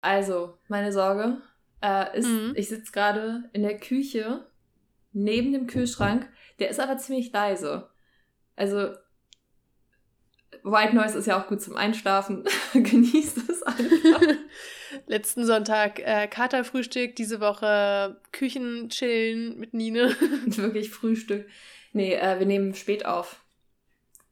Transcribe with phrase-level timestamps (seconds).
[0.00, 1.40] Also, meine Sorge
[1.82, 2.52] äh, ist, Mhm.
[2.56, 4.46] ich sitze gerade in der Küche
[5.12, 6.28] neben dem Kühlschrank.
[6.58, 7.90] Der ist aber ziemlich leise.
[8.56, 8.94] Also,
[10.62, 12.44] White Noise ist ja auch gut zum Einschlafen.
[12.74, 14.22] Genießt es einfach.
[15.06, 20.10] Letzten Sonntag äh, Katerfrühstück, diese Woche Küchen chillen mit Nine.
[20.46, 21.48] Wirklich Frühstück.
[21.92, 23.40] Nee, äh, wir nehmen spät auf.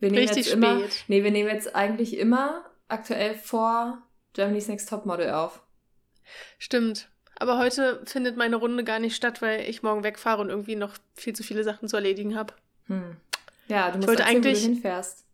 [0.01, 0.79] Wir nehmen Richtig jetzt immer.
[0.81, 1.05] spät.
[1.09, 4.03] Nee, wir nehmen jetzt eigentlich immer aktuell vor
[4.35, 5.63] Germany's Next Topmodel auf.
[6.59, 7.09] Stimmt.
[7.41, 10.95] Aber heute findet meine Runde gar nicht statt, weil ich morgen wegfahre und irgendwie noch
[11.15, 12.55] viel zu viele Sachen zu erledigen habe.
[12.87, 13.17] Hm.
[13.69, 15.25] Ja, du Ich musst wollte erzählen, wo du eigentlich- hinfährst.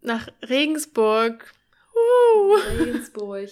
[0.00, 1.52] Nach Regensburg.
[1.94, 2.54] Uh.
[2.78, 3.48] Regensburg.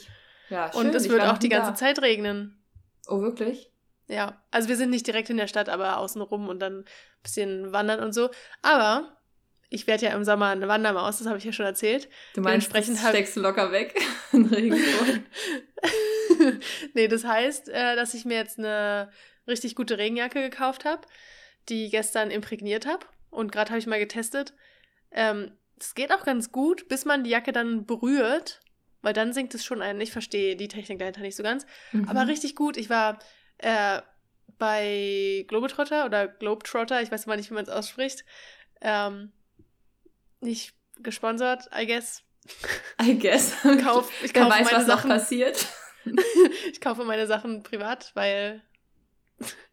[0.51, 0.81] Ja, schön.
[0.89, 1.75] Und es ich wird auch die ganze da.
[1.77, 2.59] Zeit regnen.
[3.07, 3.71] Oh, wirklich?
[4.09, 6.85] Ja, also wir sind nicht direkt in der Stadt, aber außenrum und dann ein
[7.23, 8.31] bisschen wandern und so.
[8.61, 9.17] Aber
[9.73, 12.09] ich werde ja im Sommer eine Wandermaus, das habe ich ja schon erzählt.
[12.35, 13.99] Du meinst, Dementsprechend das steckst du locker weg
[14.33, 15.21] in Regensburg.
[16.95, 19.11] nee, das heißt, äh, dass ich mir jetzt eine
[19.49, 21.07] richtig gute Regenjacke gekauft habe,
[21.71, 23.07] die gestern imprägniert habe.
[23.31, 24.53] Und gerade habe ich mal getestet.
[25.11, 28.61] Ähm, das geht auch ganz gut, bis man die Jacke dann berührt,
[29.01, 30.01] weil dann sinkt es schon ein.
[30.03, 31.65] Ich verstehe die Technik dahinter nicht so ganz.
[31.93, 32.11] Mhm.
[32.11, 32.77] Aber richtig gut.
[32.77, 33.19] Ich war
[33.57, 34.03] äh,
[34.59, 38.25] bei Globetrotter oder Globetrotter, ich weiß immer nicht, wie man es ausspricht.
[38.83, 39.33] Ähm,
[40.43, 42.23] nicht gesponsert, I guess.
[43.03, 43.55] I guess.
[43.83, 45.11] Kauf, ich kaufe weiß, meine was noch Sachen.
[45.11, 45.67] passiert.
[46.73, 48.63] ich kaufe meine Sachen privat, weil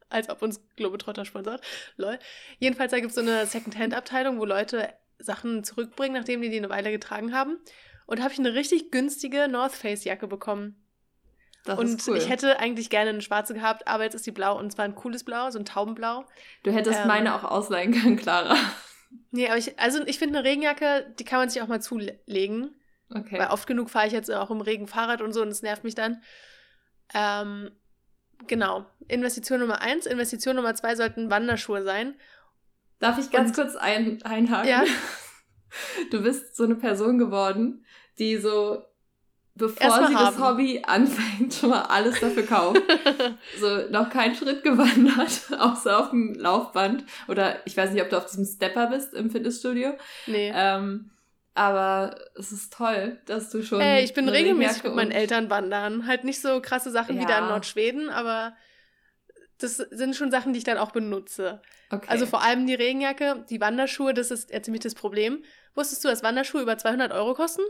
[0.09, 1.61] als ob uns Globetrotter sponsert.
[1.97, 2.19] Lol.
[2.57, 6.69] Jedenfalls, da gibt es so eine Secondhand-Abteilung, wo Leute Sachen zurückbringen, nachdem die die eine
[6.69, 7.57] Weile getragen haben.
[8.07, 10.83] Und da habe ich eine richtig günstige North Face-Jacke bekommen.
[11.65, 12.17] Das und ist cool.
[12.17, 14.95] ich hätte eigentlich gerne eine schwarze gehabt, aber jetzt ist die blau und zwar ein
[14.95, 16.25] cooles Blau, so ein Taubenblau.
[16.63, 18.55] du hättest ähm, meine auch ausleihen können, Clara.
[19.31, 22.75] Nee, aber ich, also ich finde eine Regenjacke, die kann man sich auch mal zulegen.
[23.13, 23.39] Okay.
[23.39, 25.83] Weil oft genug fahre ich jetzt auch im Regen Fahrrad und so und es nervt
[25.83, 26.21] mich dann.
[27.13, 27.71] Ähm,
[28.47, 28.85] genau.
[29.07, 30.05] Investition Nummer eins.
[30.05, 32.15] Investition Nummer zwei sollten Wanderschuhe sein.
[32.99, 34.69] Darf ich ganz Und- kurz ein, einhaken?
[34.69, 34.83] Ja.
[36.09, 37.85] Du bist so eine Person geworden,
[38.17, 38.81] die so,
[39.59, 40.43] bevor sie das haben.
[40.43, 42.81] Hobby anfängt, schon mal alles dafür kauft.
[43.59, 47.03] so noch keinen Schritt gewandert, außer auf dem Laufband.
[47.27, 49.93] Oder ich weiß nicht, ob du auf diesem Stepper bist im Fitnessstudio.
[50.25, 50.51] nee.
[50.53, 51.11] Ähm,
[51.55, 53.81] aber es ist toll, dass du schon.
[53.81, 56.07] Ey, ich bin regelmäßig mit meinen Eltern wandern.
[56.07, 57.49] Halt nicht so krasse Sachen wie da in Ja.
[57.49, 58.53] Nordschweden, aber
[59.57, 61.61] das sind schon Sachen, die ich dann auch benutze.
[61.91, 62.07] Okay.
[62.07, 65.43] Also vor allem die Regenjacke, die Wanderschuhe, das ist ja ziemlich das Problem.
[65.75, 67.63] Wusstest du, dass Wanderschuhe über 200 Euro kosten?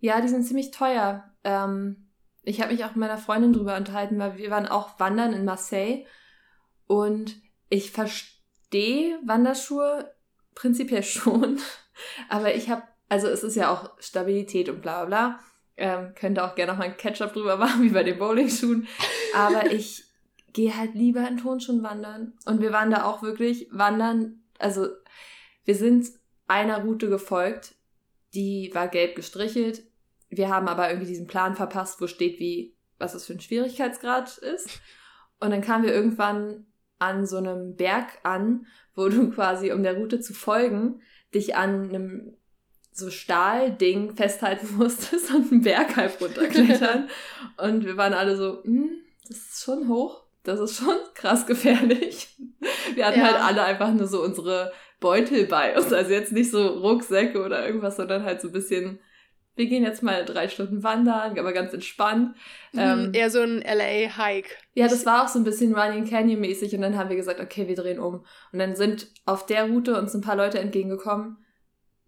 [0.00, 1.24] Ja, die sind ziemlich teuer.
[1.44, 2.08] Ähm,
[2.42, 5.44] ich habe mich auch mit meiner Freundin drüber unterhalten, weil wir waren auch wandern in
[5.44, 6.04] Marseille
[6.86, 7.36] und
[7.68, 10.14] ich verstehe Wanderschuhe
[10.54, 11.58] prinzipiell schon,
[12.28, 15.40] aber ich habe, also es ist ja auch Stabilität und bla bla bla.
[15.78, 18.88] Ähm, könnte auch gerne noch mal ein Ketchup drüber machen, wie bei den Bowlingschuhen.
[19.34, 20.04] Aber ich
[20.52, 22.32] gehe halt lieber in Turnschuhen wandern.
[22.46, 24.42] Und wir waren da auch wirklich wandern.
[24.58, 24.88] Also
[25.64, 26.08] wir sind
[26.46, 27.74] einer Route gefolgt,
[28.32, 29.82] die war gelb gestrichelt.
[30.28, 34.38] Wir haben aber irgendwie diesen Plan verpasst, wo steht, wie, was es für ein Schwierigkeitsgrad
[34.38, 34.80] ist.
[35.40, 36.66] Und dann kamen wir irgendwann
[36.98, 41.00] an so einem Berg an, wo du quasi, um der Route zu folgen,
[41.34, 42.36] dich an einem
[42.92, 47.08] so Stahlding festhalten musstest und einen Berg halb runterklettern.
[47.58, 48.90] und wir waren alle so, hm,
[49.28, 50.24] das ist schon hoch.
[50.42, 52.36] Das ist schon krass gefährlich.
[52.94, 53.32] Wir hatten Ja.
[53.32, 55.92] halt alle einfach nur so unsere Beutel bei uns.
[55.92, 59.00] Also jetzt nicht so Rucksäcke oder irgendwas, sondern halt so ein bisschen,
[59.56, 62.36] wir gehen jetzt mal drei Stunden wandern, aber ganz entspannt.
[62.76, 64.50] Ähm, Mhm, Eher so ein LA-Hike.
[64.74, 67.40] ja, das war auch so ein bisschen Running Canyon mäßig und dann haben wir gesagt,
[67.40, 68.24] okay, wir drehen um.
[68.52, 71.38] Und dann sind auf der Route uns ein paar Leute entgegengekommen,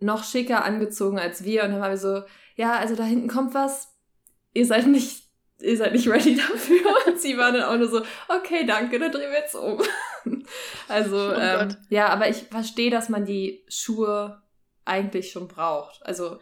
[0.00, 2.22] noch schicker angezogen als wir und dann waren wir so,
[2.54, 3.88] ja, also da hinten kommt was,
[4.53, 5.25] ihr seid nicht,
[5.60, 6.81] ihr seid nicht ready dafür.
[7.06, 9.81] Und sie waren dann auch nur so, okay, danke, dann drehen wir jetzt um.
[10.88, 14.42] Also, Oh ähm, ja, aber ich verstehe, dass man die Schuhe
[14.84, 16.00] eigentlich schon braucht.
[16.04, 16.38] Also,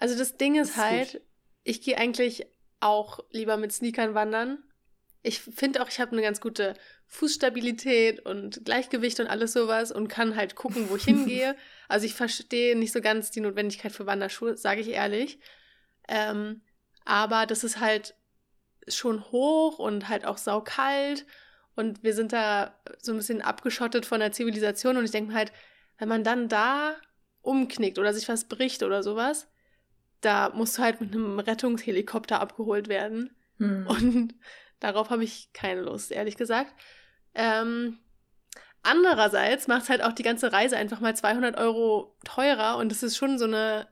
[0.00, 1.22] Also das Ding ist, Das ist halt, gut.
[1.62, 2.46] ich gehe eigentlich
[2.80, 4.62] auch lieber mit Sneakern wandern.
[5.22, 6.74] Ich finde auch, ich habe eine ganz gute
[7.06, 11.54] Fußstabilität und Gleichgewicht und alles sowas und kann halt gucken, wo ich hingehe.
[11.88, 15.40] Also ich verstehe nicht so ganz die Notwendigkeit für Wanderschuhe, sage ich ehrlich.
[16.08, 16.62] Ähm,
[17.04, 18.14] aber das ist halt
[18.86, 21.26] schon hoch und halt auch saukalt
[21.74, 25.38] und wir sind da so ein bisschen abgeschottet von der Zivilisation und ich denke mir
[25.38, 25.52] halt,
[25.98, 26.94] wenn man dann da
[27.42, 29.48] umknickt oder sich was bricht oder sowas,
[30.20, 33.36] da musst du halt mit einem Rettungshelikopter abgeholt werden.
[33.58, 33.86] hm.
[33.86, 34.34] Und
[34.80, 36.74] darauf habe ich keine Lust, ehrlich gesagt.
[37.34, 37.98] Ähm,
[38.82, 43.02] andererseits macht es halt auch die ganze Reise einfach mal 200 Euro teurer und es
[43.02, 43.86] ist schon so eine,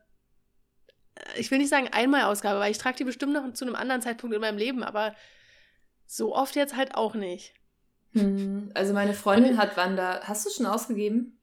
[1.37, 4.35] ich will nicht sagen Einmalausgabe, weil ich trage die bestimmt noch zu einem anderen Zeitpunkt
[4.35, 5.15] in meinem Leben, aber
[6.07, 7.55] so oft jetzt halt auch nicht.
[8.13, 10.23] Hm, also meine Freundin hat Wander.
[10.25, 11.39] Hast du schon ausgegeben?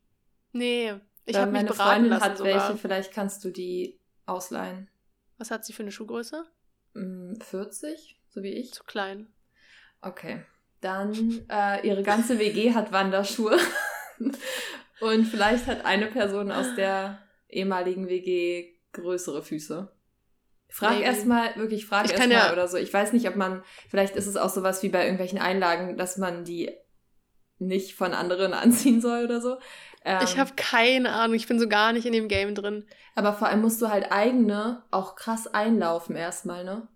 [0.52, 0.96] Nee,
[1.26, 2.54] ich habe mich beraten Freundin lassen hat sogar.
[2.54, 4.90] welche, vielleicht kannst du die ausleihen.
[5.38, 6.46] Was hat sie für eine Schuhgröße?
[6.94, 8.74] Hm, 40, so wie ich.
[8.74, 9.28] Zu klein.
[10.02, 10.44] Okay.
[10.82, 13.58] Dann äh, ihre ganze WG hat Wanderschuhe.
[15.02, 17.20] Und vielleicht hat eine Person aus der
[17.50, 19.92] ehemaligen WG größere Füße.
[20.70, 22.78] Frag erstmal, wirklich, frag erstmal ja- oder so.
[22.78, 26.18] Ich weiß nicht, ob man, vielleicht ist es auch sowas wie bei irgendwelchen Einlagen, dass
[26.18, 26.72] man die
[27.60, 29.58] nicht von anderen anziehen soll oder so.
[30.06, 32.86] Ähm, Ich habe keine Ahnung, ich bin so gar nicht in dem Game drin.
[33.16, 36.88] aber vor allem musst du halt eigene auch krass einlaufen erstmal, ne?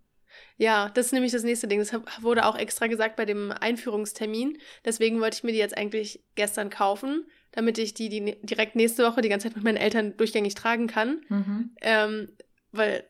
[0.57, 1.79] Ja, das ist nämlich das nächste Ding.
[1.79, 1.91] Das
[2.21, 4.57] wurde auch extra gesagt bei dem Einführungstermin.
[4.85, 8.75] Deswegen wollte ich mir die jetzt eigentlich gestern kaufen, damit ich die, die ne- direkt
[8.75, 11.21] nächste Woche die ganze Zeit mit meinen Eltern durchgängig tragen kann.
[11.29, 11.75] Mhm.
[11.81, 12.29] Ähm,
[12.71, 13.05] weil,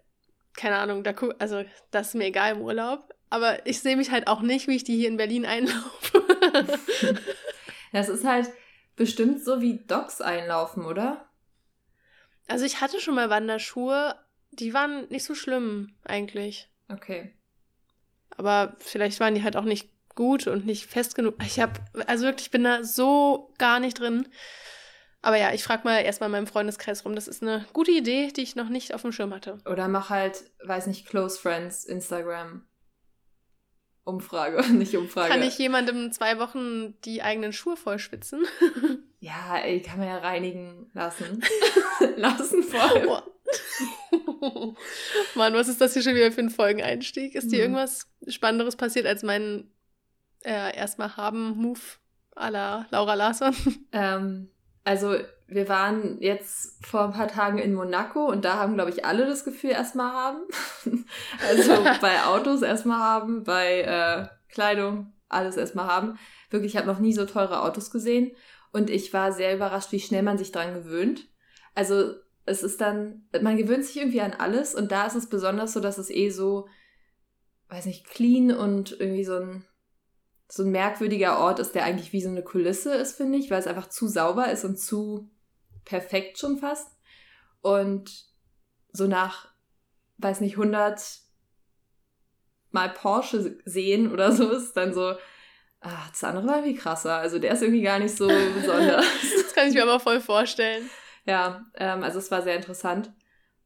[0.56, 3.10] keine Ahnung, da also das ist mir egal im Urlaub.
[3.32, 6.24] Aber ich sehe mich halt auch nicht, wie ich die hier in Berlin einlaufe.
[7.92, 8.50] Das ist halt
[9.00, 11.30] bestimmt so wie Docs einlaufen, oder?
[12.50, 14.16] also ich hatte schon mal Wanderschuhe,
[14.52, 16.70] die waren nicht so schlimm eigentlich.
[16.90, 17.36] Okay.
[18.36, 21.36] Aber vielleicht waren die halt auch nicht gut und nicht fest genug.
[21.44, 21.74] Ich habe,
[22.08, 24.28] also wirklich, ich bin da so gar nicht drin.
[25.22, 27.14] Aber ja, ich frage mal erstmal in meinem Freundeskreis rum.
[27.14, 29.60] Das ist eine gute Idee, die ich noch nicht auf dem Schirm hatte.
[29.66, 32.66] Oder mach halt, weiß nicht, Close Friends, Instagram.
[34.10, 35.30] Umfrage, nicht Umfrage.
[35.30, 38.46] Kann ich jemandem zwei Wochen die eigenen Schuhe vollschwitzen?
[39.22, 41.44] Ja, ey, kann man ja reinigen lassen.
[42.16, 43.06] lassen vor allem.
[43.06, 43.24] Boah.
[45.36, 47.36] Mann, was ist das hier schon wieder für ein Folgeneinstieg?
[47.36, 47.74] Ist dir Hm.
[47.74, 49.70] irgendwas Spannenderes passiert als mein
[50.46, 51.82] äh, erstmal haben-Move
[52.36, 53.54] à la Laura Larsson?
[53.92, 54.50] Ähm,
[54.86, 55.16] also,
[55.50, 59.26] wir waren jetzt vor ein paar Tagen in Monaco und da haben, glaube ich, alle
[59.26, 60.44] das Gefühl erstmal haben.
[61.48, 66.20] also bei Autos erstmal haben, bei äh, Kleidung alles erstmal haben.
[66.50, 68.32] Wirklich, ich habe noch nie so teure Autos gesehen
[68.72, 71.28] und ich war sehr überrascht, wie schnell man sich dran gewöhnt.
[71.74, 72.14] Also,
[72.46, 75.80] es ist dann, man gewöhnt sich irgendwie an alles und da ist es besonders so,
[75.80, 76.68] dass es eh so,
[77.70, 79.66] weiß nicht, clean und irgendwie so ein
[80.52, 83.60] so ein merkwürdiger Ort ist, der eigentlich wie so eine Kulisse ist, finde ich, weil
[83.60, 85.30] es einfach zu sauber ist und zu
[85.90, 86.96] perfekt schon fast.
[87.62, 88.26] Und
[88.92, 89.50] so nach,
[90.18, 91.02] weiß nicht, 100
[92.72, 95.16] Mal Porsche sehen oder so ist dann so,
[95.82, 97.16] ah, das andere war irgendwie krasser.
[97.16, 99.06] Also der ist irgendwie gar nicht so besonders.
[99.50, 100.90] Das kann ich mir aber voll vorstellen.
[101.26, 103.12] Ja, ähm, also es war sehr interessant.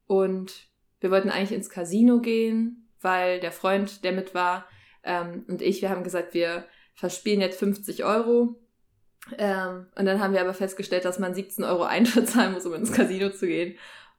[0.08, 0.68] Und
[1.02, 4.66] wir wollten eigentlich ins Casino gehen, weil der Freund, der mit war,
[5.04, 6.66] ähm, und ich, wir haben gesagt, wir
[6.96, 8.63] verspielen jetzt 50 Euro.
[9.38, 12.74] Ähm, und dann haben wir aber festgestellt, dass man 17 Euro Eintritt zahlen muss, um
[12.74, 13.78] ins Casino zu gehen.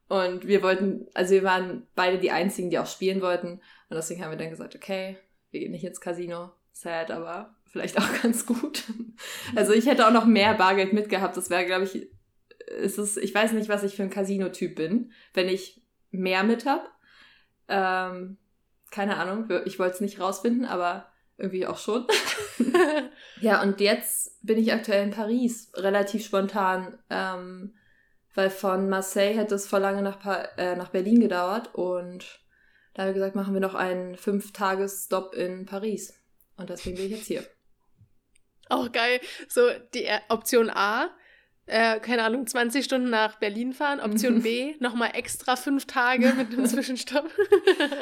[0.09, 3.61] Und wir wollten, also wir waren beide die einzigen, die auch spielen wollten.
[3.89, 5.19] Und deswegen haben wir dann gesagt, okay,
[5.51, 6.53] wir gehen nicht ins Casino.
[6.73, 8.85] Sad, aber vielleicht auch ganz gut.
[9.55, 11.37] Also ich hätte auch noch mehr Bargeld mitgehabt.
[11.37, 12.09] Das wäre, glaube ich,
[12.67, 16.67] ist es, ich weiß nicht, was ich für ein Casino-Typ bin, wenn ich mehr mit
[16.67, 16.91] hab.
[17.69, 18.39] Ähm,
[18.91, 22.07] keine Ahnung, ich wollte es nicht rausfinden, aber irgendwie auch schon.
[23.41, 27.75] ja, und jetzt bin ich aktuell in Paris, relativ spontan, ähm,
[28.35, 32.41] weil von Marseille hätte es vor lange nach, pa äh, nach Berlin gedauert und
[32.95, 36.15] da haben wir gesagt, machen wir noch einen Fünf-Tages-Stop in Paris.
[36.57, 37.45] Und deswegen bin ich jetzt hier.
[38.69, 39.21] Auch geil.
[39.49, 41.11] So, die äh, Option A,
[41.67, 43.99] äh, keine Ahnung, 20 Stunden nach Berlin fahren.
[44.01, 47.29] Option B, nochmal extra fünf Tage mit einem Zwischenstopp.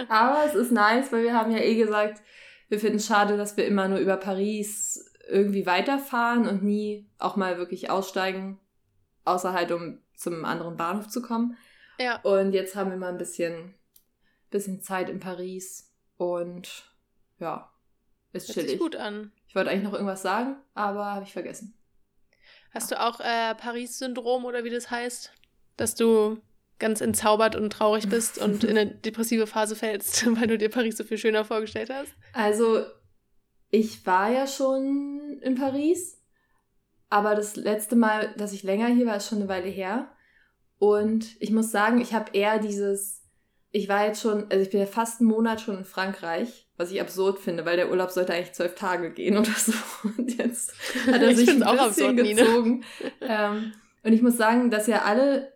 [0.08, 2.22] Aber es ist nice, weil wir haben ja eh gesagt,
[2.72, 7.36] wir finden es schade, dass wir immer nur über Paris irgendwie weiterfahren und nie auch
[7.36, 8.58] mal wirklich aussteigen,
[9.26, 11.58] außer halt um zum anderen Bahnhof zu kommen.
[11.98, 12.18] ja.
[12.22, 13.74] Und jetzt haben wir mal ein bisschen,
[14.48, 16.90] bisschen Zeit in Paris und
[17.38, 17.70] ja,
[18.32, 18.80] ist Hört sich chillig.
[18.80, 19.32] gut an.
[19.46, 21.76] Ich wollte eigentlich noch irgendwas sagen, aber habe ich vergessen.
[22.70, 25.30] Hast du auch äh, Paris-Syndrom oder wie das heißt?
[25.76, 26.40] Dass du
[26.82, 30.98] ganz entzaubert und traurig bist und in eine depressive Phase fällst, weil du dir Paris
[30.98, 32.12] so viel schöner vorgestellt hast?
[32.34, 32.84] Also,
[33.70, 36.20] ich war ja schon in Paris,
[37.08, 40.10] aber das letzte Mal, dass ich länger hier war, ist schon eine Weile her.
[40.78, 43.22] Und ich muss sagen, ich habe eher dieses,
[43.70, 46.90] ich war jetzt schon, also ich bin ja fast einen Monat schon in Frankreich, was
[46.90, 49.72] ich absurd finde, weil der Urlaub sollte eigentlich zwölf Tage gehen oder so.
[50.18, 50.74] Und jetzt
[51.06, 52.84] hat er Ich sich ein bisschen absurd, gezogen.
[53.20, 53.72] ähm,
[54.04, 55.52] und ich muss sagen, dass ja alle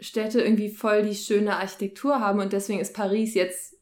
[0.00, 3.74] Städte irgendwie voll die schöne Architektur haben und deswegen ist Paris jetzt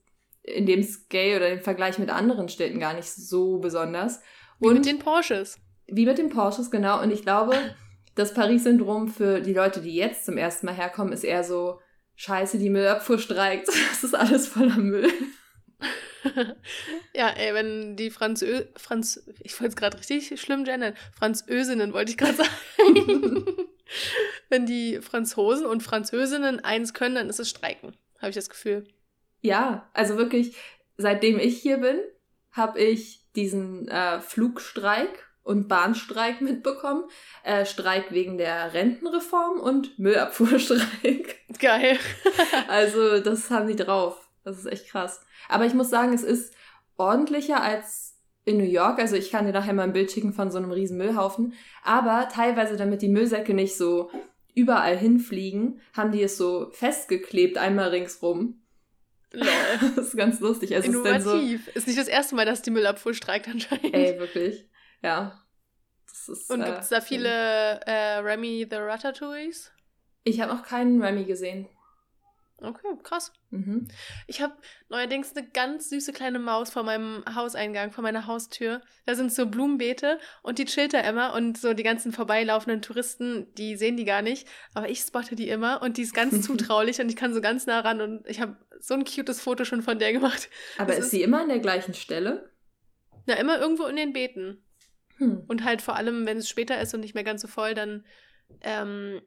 [0.43, 4.21] in dem Scale oder im Vergleich mit anderen Städten gar nicht so besonders.
[4.59, 5.59] Wie Und mit den Porsches.
[5.87, 7.03] wie mit den Porsches, genau.
[7.03, 7.57] Und ich glaube,
[8.15, 11.81] das Paris-Syndrom für die Leute, die jetzt zum ersten Mal herkommen, ist eher so,
[12.17, 13.69] scheiße, die Müllabfuhr streikt.
[13.91, 15.11] Das ist alles voller Müll.
[17.15, 22.11] ja, ey, wenn die Franzö Franz ich wollte es gerade richtig schlimm gendern, Französinnen wollte
[22.11, 23.45] ich gerade sagen.
[24.49, 28.87] wenn die Franzosen und Französinnen eins können, dann ist es Streiken, habe ich das Gefühl.
[29.41, 30.57] Ja, also wirklich,
[30.97, 31.99] seitdem ich hier bin,
[32.53, 37.05] habe ich diesen äh, Flugstreik und Bahnstreik mitbekommen.
[37.45, 41.37] Äh, Streik wegen der Rentenreform und Müllabfuhrstreik.
[41.61, 41.99] Geil.
[42.69, 44.29] also das haben die drauf.
[44.43, 45.21] Das ist echt krass.
[45.49, 46.55] Aber ich muss sagen, es ist
[46.97, 48.06] ordentlicher als
[48.47, 48.99] in New York.
[48.99, 51.53] Also ich kann dir nachher mal ein Bild schicken von so einem riesen Müllhaufen.
[51.83, 54.11] Aber teilweise, damit die Müllsäcke nicht so
[54.55, 58.63] überall hinfliegen, haben die es so festgeklebt, einmal ringsrum.
[59.33, 59.49] Lol.
[59.97, 60.75] das ist ganz lustig.
[60.75, 61.67] Also Innovativ.
[61.67, 63.93] Ist, so, ist nicht das erste Mal, dass die Müllabfuhr streikt anscheinend.
[63.93, 64.67] Ey, wirklich.
[65.03, 65.43] Ja.
[66.07, 69.73] Ist, Und gibt es da viele äh, Remy the Ratatouilles?
[70.25, 71.69] Ich habe noch keinen Remy gesehen.
[72.59, 73.33] Okay, krass.
[73.51, 73.87] Mhm.
[74.27, 74.55] Ich habe
[74.89, 78.81] neuerdings eine ganz süße kleine Maus vor meinem Hauseingang, vor meiner Haustür.
[79.05, 83.53] Da sind so Blumenbeete und die chillt da immer und so die ganzen vorbeilaufenden Touristen,
[83.55, 86.99] die sehen die gar nicht, aber ich spotte die immer und die ist ganz zutraulich
[87.01, 89.83] und ich kann so ganz nah ran und ich habe so ein cutes Foto schon
[89.83, 90.49] von der gemacht.
[90.79, 92.51] Aber das ist sie immer an der gleichen Stelle?
[93.27, 94.65] Na, immer irgendwo in den Beeten.
[95.19, 95.45] Hm.
[95.47, 98.05] Und halt vor allem, wenn es später ist und nicht mehr ganz so voll, dann
[98.61, 99.21] ähm,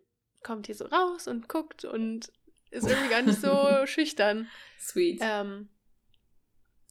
[0.44, 2.32] kommt die so raus und guckt und
[2.72, 4.48] ist irgendwie gar nicht so schüchtern.
[4.80, 5.20] Sweet.
[5.22, 5.70] Ähm,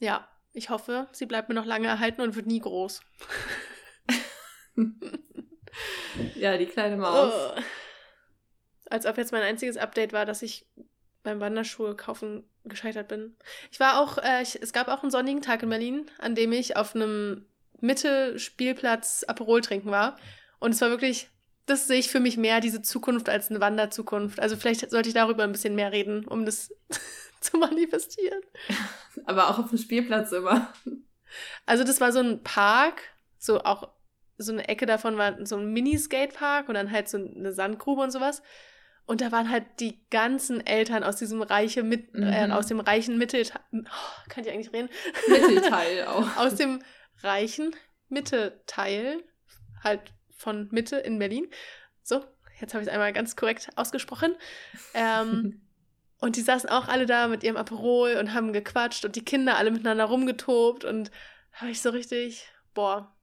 [0.01, 3.01] ja, ich hoffe, sie bleibt mir noch lange erhalten und wird nie groß.
[6.35, 7.33] ja, die kleine Maus.
[7.35, 7.61] Oh.
[8.91, 10.67] Als ob jetzt mein einziges Update war, dass ich
[11.23, 13.37] beim Wanderschuhe kaufen gescheitert bin.
[13.71, 16.53] Ich war auch, äh, ich, es gab auch einen sonnigen Tag in Berlin, an dem
[16.53, 17.47] ich auf einem
[17.81, 20.19] Mitte-Spielplatz Aperol trinken war.
[20.59, 21.31] Und es war wirklich
[21.71, 24.41] das sehe ich für mich mehr, diese Zukunft, als eine Wanderzukunft.
[24.41, 26.73] Also vielleicht sollte ich darüber ein bisschen mehr reden, um das
[27.41, 28.41] zu manifestieren.
[29.25, 30.73] Aber auch auf dem Spielplatz immer.
[31.67, 33.03] Also das war so ein Park,
[33.39, 33.91] so auch
[34.39, 38.13] so eine Ecke davon war so ein Mini-Skatepark und dann halt so eine Sandgrube und
[38.13, 38.43] sowas.
[39.05, 42.51] Und da waren halt die ganzen Eltern aus diesem reiche mit, äh, mhm.
[42.51, 43.61] äh, aus dem reichen Mittelteil.
[43.73, 44.91] Oh, kann ich eigentlich reden?
[45.29, 46.37] Mittelteil auch.
[46.37, 46.83] aus dem
[47.23, 47.75] reichen
[48.09, 49.25] Mittelteil,
[49.83, 50.03] halt
[50.38, 51.49] von Mitte in Berlin.
[52.02, 52.25] So,
[52.61, 54.35] jetzt habe ich es einmal ganz korrekt ausgesprochen.
[54.95, 55.61] Ähm,
[56.21, 59.59] und die saßen auch alle da mit ihrem Aperol und haben gequatscht und die Kinder
[59.59, 61.11] alle miteinander rumgetobt und
[61.52, 63.14] habe ich so richtig, boah,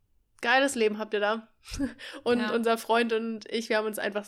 [0.41, 1.47] geiles Leben habt ihr da.
[2.23, 2.53] Und ja.
[2.53, 4.27] unser Freund und ich, wir haben uns einfach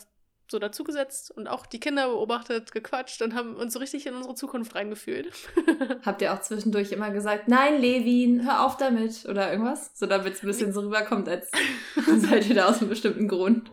[0.50, 4.34] so dazugesetzt und auch die Kinder beobachtet, gequatscht und haben uns so richtig in unsere
[4.34, 5.32] Zukunft reingefühlt.
[6.04, 9.90] Habt ihr auch zwischendurch immer gesagt, nein, Levin, hör auf damit oder irgendwas?
[9.94, 11.50] So damit es ein bisschen so rüberkommt, als
[12.06, 13.70] seid ihr da aus einem bestimmten Grund.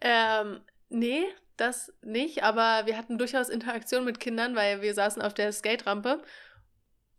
[0.00, 1.24] Ähm, nee,
[1.56, 6.22] das nicht, aber wir hatten durchaus Interaktion mit Kindern, weil wir saßen auf der Skate-Rampe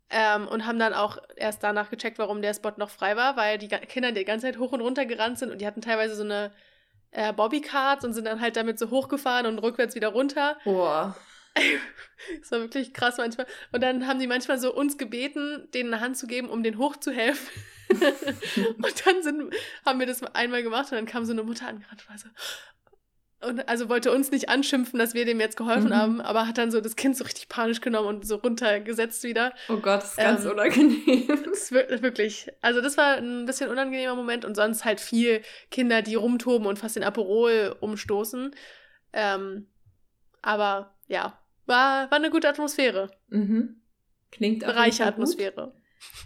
[0.10, 3.58] ähm, und haben dann auch erst danach gecheckt, warum der Spot noch frei war, weil
[3.58, 6.24] die Kinder die ganze Zeit hoch und runter gerannt sind und die hatten teilweise so
[6.24, 6.52] eine
[7.14, 10.58] äh, Bobbycards und sind dann halt damit so hochgefahren und rückwärts wieder runter.
[10.64, 11.16] Boah.
[12.40, 13.48] das war wirklich krass manchmal.
[13.72, 16.78] Und dann haben die manchmal so uns gebeten, denen eine Hand zu geben, um denen
[16.78, 17.48] hochzuhelfen.
[17.90, 19.54] und dann sind,
[19.86, 22.30] haben wir das einmal gemacht und dann kam so eine Mutter angerannt und war so,
[23.44, 25.96] und also wollte uns nicht anschimpfen, dass wir dem jetzt geholfen mhm.
[25.96, 29.54] haben, aber hat dann so das Kind so richtig panisch genommen und so runtergesetzt wieder.
[29.70, 31.44] Oh Gott, das ist ganz ähm, unangenehm.
[31.44, 36.02] Das ist wirklich, also das war ein bisschen unangenehmer Moment und sonst halt viel Kinder,
[36.02, 38.56] die rumtoben und fast den Aperol umstoßen.
[39.14, 39.68] Ähm,
[40.42, 43.12] aber ja, war, war eine gute Atmosphäre.
[43.30, 43.82] Mhm.
[44.32, 45.74] Klingt auch Reiche Atmosphäre.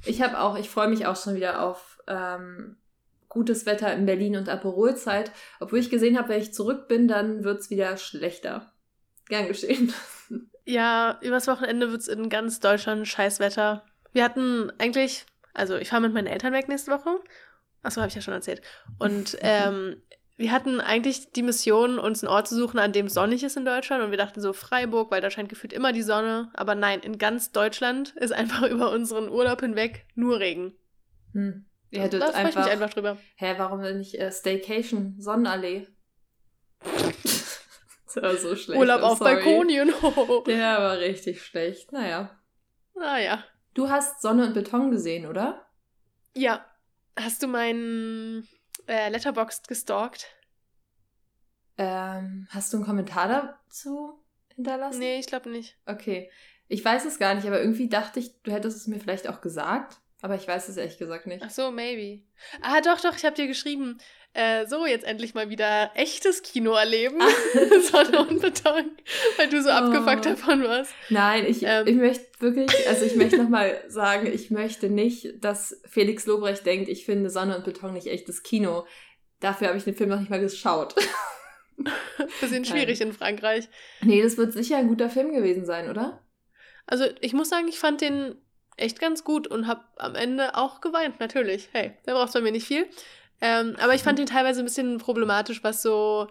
[0.06, 2.78] Ich habe auch, ich freue mich auch schon wieder auf ähm,
[3.38, 5.32] gutes Wetter in Berlin und Aperolzeit.
[5.60, 8.74] Obwohl ich gesehen habe, wenn ich zurück bin, dann wird es wieder schlechter.
[9.30, 9.94] Gern geschehen.
[10.70, 13.86] Ja, übers Wochenende wird es in ganz Deutschland Scheißwetter.
[14.12, 17.22] Wir hatten eigentlich, also ich fahre mit meinen Eltern weg nächste Woche.
[17.84, 18.62] Achso, habe ich ja schon erzählt.
[19.00, 20.02] Und ähm,
[20.36, 23.56] wir hatten eigentlich die Mission, uns einen Ort zu suchen, an dem es sonnig ist
[23.56, 24.04] in Deutschland.
[24.04, 26.52] Und wir dachten so Freiburg, weil da scheint gefühlt immer die Sonne.
[26.54, 30.74] Aber nein, in ganz Deutschland ist einfach über unseren Urlaub hinweg nur Regen.
[31.32, 31.67] Hm.
[31.90, 33.18] Ihr hättet da einfach, ich mich einfach drüber.
[33.36, 35.88] Hä, warum denn nicht äh, Staycation, Sonnenallee?
[36.84, 38.80] das war so schlecht.
[38.80, 39.36] Urlaub auf sorry.
[39.36, 39.94] Balkonien.
[40.48, 41.92] Der war richtig schlecht.
[41.92, 42.38] Naja.
[42.96, 43.44] Naja.
[43.74, 45.66] Du hast Sonne und Beton gesehen, oder?
[46.34, 46.66] Ja.
[47.18, 48.48] Hast du meinen
[48.88, 50.28] äh, Letterboxd gestalkt?
[51.78, 54.24] Ähm, hast du einen Kommentar dazu
[54.56, 55.00] hinterlassen?
[55.00, 55.78] Nee, ich glaube nicht.
[55.86, 56.30] Okay.
[56.68, 59.42] Ich weiß es gar nicht, aber irgendwie dachte ich, du hättest es mir vielleicht auch
[59.42, 60.02] gesagt.
[60.22, 61.44] Aber ich weiß es ehrlich gesagt nicht.
[61.46, 62.24] Ach so, maybe.
[62.62, 64.00] Ah, doch, doch, ich habe dir geschrieben.
[64.34, 67.20] Äh, so, jetzt endlich mal wieder echtes Kino erleben.
[67.92, 68.98] Sonne und Beton.
[69.38, 69.74] Weil du so oh.
[69.74, 70.94] abgefuckt davon warst.
[71.10, 71.88] Nein, ich, ähm.
[71.88, 76.90] ich möchte wirklich, also ich möchte nochmal sagen, ich möchte nicht, dass Felix Lobrecht denkt,
[76.90, 78.86] ich finde Sonne und Beton nicht echtes Kino.
[79.40, 80.96] Dafür habe ich den Film noch nicht mal geschaut.
[82.42, 83.10] Bisschen schwierig Nein.
[83.10, 83.70] in Frankreich.
[84.02, 86.24] Nee, das wird sicher ein guter Film gewesen sein, oder?
[86.88, 88.36] Also ich muss sagen, ich fand den
[88.78, 91.70] echt ganz gut und habe am Ende auch geweint, natürlich.
[91.74, 92.88] Hey, da braucht bei mir nicht viel.
[93.42, 96.28] Ähm, aber ich fand den teilweise ein bisschen problematisch, was so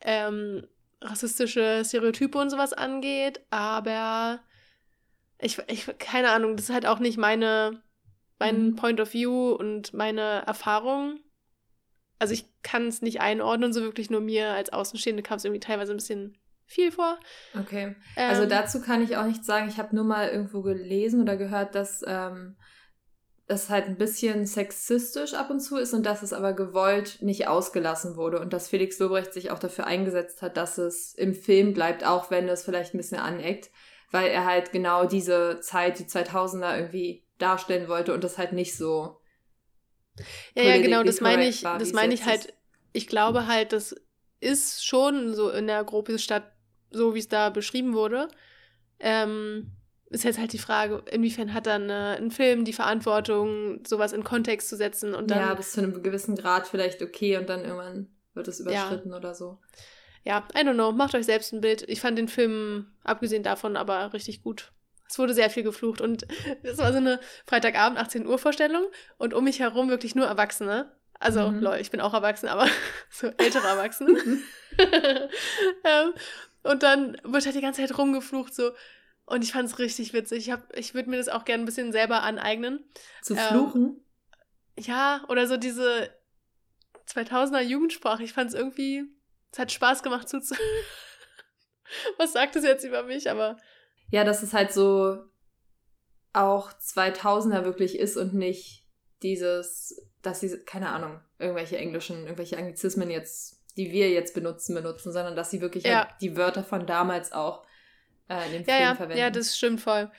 [0.00, 0.66] ähm,
[1.00, 3.40] rassistische Stereotype und sowas angeht.
[3.50, 4.40] Aber
[5.38, 7.82] ich, ich, keine Ahnung, das ist halt auch nicht meine,
[8.38, 8.76] mein mhm.
[8.76, 11.20] Point of View und meine Erfahrung.
[12.18, 15.60] Also ich kann es nicht einordnen, so wirklich nur mir als Außenstehende kam es irgendwie
[15.60, 16.36] teilweise ein bisschen
[16.70, 17.18] viel vor.
[17.58, 17.96] Okay.
[18.14, 19.68] Also ähm, dazu kann ich auch nichts sagen.
[19.68, 22.56] Ich habe nur mal irgendwo gelesen oder gehört, dass ähm,
[23.48, 27.48] das halt ein bisschen sexistisch ab und zu ist und dass es aber gewollt nicht
[27.48, 31.74] ausgelassen wurde und dass Felix Lobrecht sich auch dafür eingesetzt hat, dass es im Film
[31.74, 33.70] bleibt, auch wenn es vielleicht ein bisschen aneckt,
[34.12, 38.76] weil er halt genau diese Zeit, die 2000er irgendwie darstellen wollte und das halt nicht
[38.76, 39.20] so.
[40.54, 42.54] Ja, ja, genau, das meine ich, war, das meine ich halt.
[42.92, 43.96] Ich glaube halt, das
[44.38, 46.52] ist schon so in der Gropiusstadt
[46.90, 48.28] so wie es da beschrieben wurde.
[48.98, 49.72] Ähm,
[50.10, 54.24] ist jetzt halt die Frage, inwiefern hat dann äh, ein Film die Verantwortung, sowas in
[54.24, 55.38] Kontext zu setzen und dann.
[55.38, 59.16] Ja, bis zu einem gewissen Grad vielleicht okay und dann irgendwann wird es überschritten ja.
[59.16, 59.58] oder so.
[60.24, 60.92] Ja, I don't know.
[60.92, 61.82] Macht euch selbst ein Bild.
[61.88, 64.72] Ich fand den Film, abgesehen davon, aber richtig gut.
[65.08, 66.26] Es wurde sehr viel geflucht und
[66.62, 68.84] es war so eine Freitagabend 18 Uhr Vorstellung
[69.16, 70.92] und um mich herum wirklich nur Erwachsene.
[71.18, 71.60] Also, mhm.
[71.60, 72.66] Leute, ich bin auch erwachsen, aber
[73.10, 74.18] so ältere Erwachsene.
[74.78, 76.12] ähm,
[76.62, 78.72] und dann wird halt die ganze Zeit rumgeflucht so.
[79.26, 80.48] Und ich fand es richtig witzig.
[80.48, 82.84] Ich, ich würde mir das auch gerne ein bisschen selber aneignen.
[83.22, 84.02] Zu fluchen?
[84.76, 86.10] Ähm, ja, oder so diese
[87.08, 88.24] 2000er Jugendsprache.
[88.24, 89.04] Ich fand es irgendwie,
[89.52, 90.66] es hat Spaß gemacht zuzuhören.
[92.18, 93.56] Was sagt es jetzt über mich, aber.
[94.10, 95.18] Ja, dass es halt so
[96.32, 98.84] auch 2000er wirklich ist und nicht
[99.22, 105.12] dieses, dass sie, keine Ahnung, irgendwelche englischen, irgendwelche Anglizismen jetzt die wir jetzt benutzen, benutzen,
[105.12, 106.08] sondern dass sie wirklich ja.
[106.08, 107.64] halt die Wörter von damals auch
[108.28, 108.94] äh, in dem ja, Film ja.
[108.94, 109.18] verwenden.
[109.18, 110.10] Ja, das stimmt voll.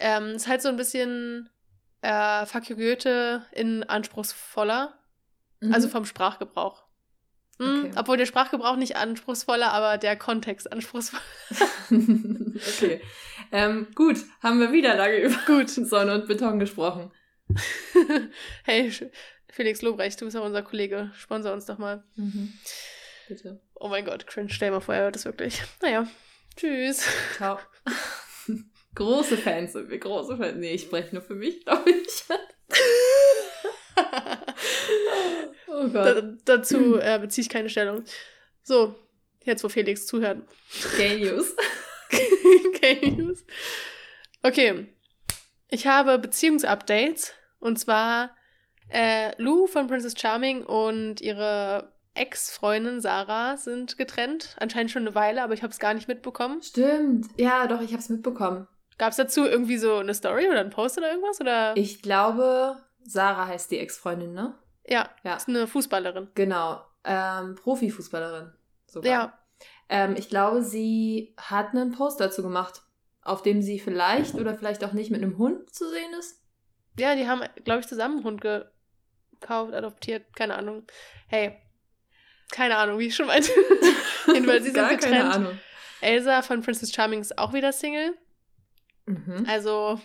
[0.00, 1.48] Ähm, ist halt so ein bisschen
[2.02, 4.98] äh, you Goethe in anspruchsvoller.
[5.60, 5.74] Mhm.
[5.74, 6.84] Also vom Sprachgebrauch.
[7.58, 7.90] Mhm, okay.
[7.96, 11.22] Obwohl der Sprachgebrauch nicht anspruchsvoller, aber der Kontext anspruchsvoller.
[11.90, 13.00] okay.
[13.50, 15.70] Ähm, gut, haben wir wieder lange über gut.
[15.70, 17.10] Sonne und Beton gesprochen.
[18.64, 18.92] hey,
[19.50, 21.10] Felix Lobrecht, du bist ja unser Kollege.
[21.16, 22.04] Sponsor uns doch mal.
[22.16, 22.52] Mhm.
[23.28, 23.60] Bitte.
[23.74, 25.60] Oh mein Gott, cringe, stell mal vor, er hört das wirklich.
[25.82, 26.08] Naja,
[26.56, 27.06] tschüss.
[27.36, 27.58] Ciao.
[28.94, 30.56] große Fans sind wir, große Fans.
[30.56, 32.24] Nee, ich spreche nur für mich, glaube ich.
[35.68, 36.16] oh Gott.
[36.16, 36.22] Da,
[36.56, 38.02] dazu äh, beziehe ich keine Stellung.
[38.62, 38.94] So,
[39.44, 40.42] jetzt wo Felix zuhört.
[40.96, 41.54] Gay News.
[42.80, 43.44] Gay News.
[44.42, 44.86] Okay.
[45.68, 47.34] Ich habe Beziehungsupdates.
[47.60, 48.34] Und zwar
[48.88, 54.56] äh, Lou von Princess Charming und ihre Ex-Freundin Sarah sind getrennt.
[54.58, 56.62] Anscheinend schon eine Weile, aber ich habe es gar nicht mitbekommen.
[56.62, 57.28] Stimmt.
[57.36, 58.66] Ja, doch, ich habe es mitbekommen.
[58.98, 61.40] Gab es dazu irgendwie so eine Story oder einen Post oder irgendwas?
[61.40, 61.76] Oder?
[61.76, 64.54] Ich glaube, Sarah heißt die Ex-Freundin, ne?
[64.86, 65.36] Ja, ja.
[65.36, 66.28] Ist eine Fußballerin.
[66.34, 66.82] Genau.
[67.04, 68.52] Ähm, Profifußballerin.
[68.86, 69.10] Sogar.
[69.10, 69.38] Ja.
[69.88, 72.82] Ähm, ich glaube, sie hat einen Post dazu gemacht,
[73.22, 76.42] auf dem sie vielleicht oder vielleicht auch nicht mit einem Hund zu sehen ist.
[76.98, 80.84] Ja, die haben, glaube ich, zusammen einen Hund gekauft, adoptiert, keine Ahnung.
[81.28, 81.56] Hey,
[82.50, 83.50] keine Ahnung, wie ich schon meinte.
[84.26, 85.00] Jedenfalls, sie sind getrennt.
[85.02, 85.58] Keine Ahnung.
[86.00, 88.16] Elsa von Princess Charming ist auch wieder Single.
[89.06, 89.46] Mhm.
[89.48, 90.00] Also,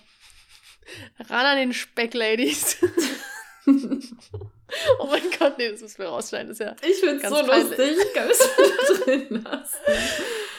[1.29, 2.77] ran an den Speck, Ladies.
[3.65, 6.49] oh mein Gott, nee, das müssen wir rausschneiden.
[6.49, 7.77] Das ist ja ich find's so peinlich.
[7.77, 7.97] lustig.
[7.97, 9.45] Ich kann es drin.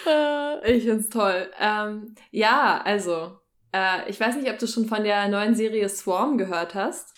[0.07, 0.73] Äh.
[0.77, 1.51] ich find's toll.
[1.59, 3.39] Ähm, ja, also,
[3.73, 7.15] äh, ich weiß nicht, ob du schon von der neuen Serie Swarm gehört hast.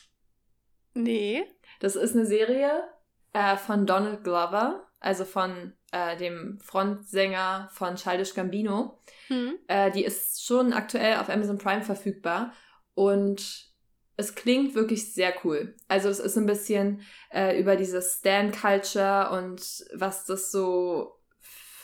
[0.95, 1.45] Nee.
[1.81, 2.85] Das ist eine Serie,
[3.33, 9.01] äh, von Donald Glover, also von äh, dem Frontsänger von Childish Gambino.
[9.29, 9.59] Mhm.
[9.69, 12.53] Äh, die ist schon aktuell auf Amazon Prime verfügbar
[12.95, 13.67] und
[14.17, 15.77] es klingt wirklich sehr cool.
[15.89, 21.21] Also es ist ein bisschen äh, über diese Stan-Culture und was das so,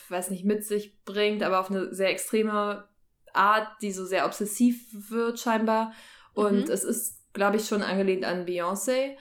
[0.09, 2.87] weiß nicht, mit sich bringt, aber auf eine sehr extreme
[3.33, 5.93] Art, die so sehr obsessiv wird scheinbar.
[6.33, 6.71] Und mhm.
[6.71, 9.15] es ist, glaube ich, schon angelehnt an Beyoncé.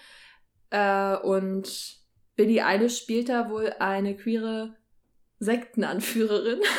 [0.71, 2.02] Äh, und
[2.37, 4.77] Billie Eilish spielt da wohl eine queere
[5.39, 6.61] Sektenanführerin.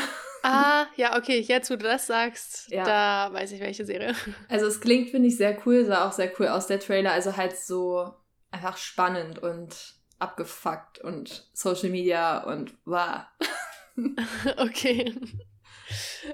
[0.45, 2.83] Ah, ja, okay, jetzt wo du das sagst, ja.
[2.83, 4.13] da weiß ich welche Serie.
[4.49, 7.13] Also es klingt, finde ich, sehr cool, sah auch sehr cool aus, der Trailer.
[7.13, 8.13] Also halt so
[8.51, 13.21] einfach spannend und abgefuckt und Social Media und wow.
[14.57, 15.15] okay.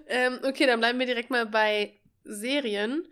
[0.07, 3.07] ähm, okay, dann bleiben wir direkt mal bei Serien.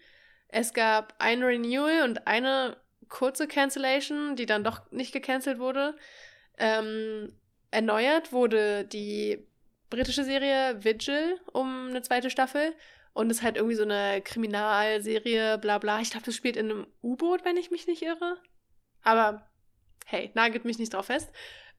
[0.48, 2.78] Es gab ein Renewal und eine
[3.10, 5.96] kurze Cancellation, die dann doch nicht gecancelt wurde.
[6.58, 7.34] Ähm,
[7.72, 9.48] erneuert wurde die
[9.90, 12.74] britische Serie Vigil um eine zweite Staffel.
[13.14, 16.00] Und es ist halt irgendwie so eine Kriminalserie, bla bla.
[16.02, 18.38] Ich glaube, das spielt in einem U-Boot, wenn ich mich nicht irre.
[19.02, 19.50] Aber
[20.06, 21.32] hey, nagelt mich nicht drauf fest.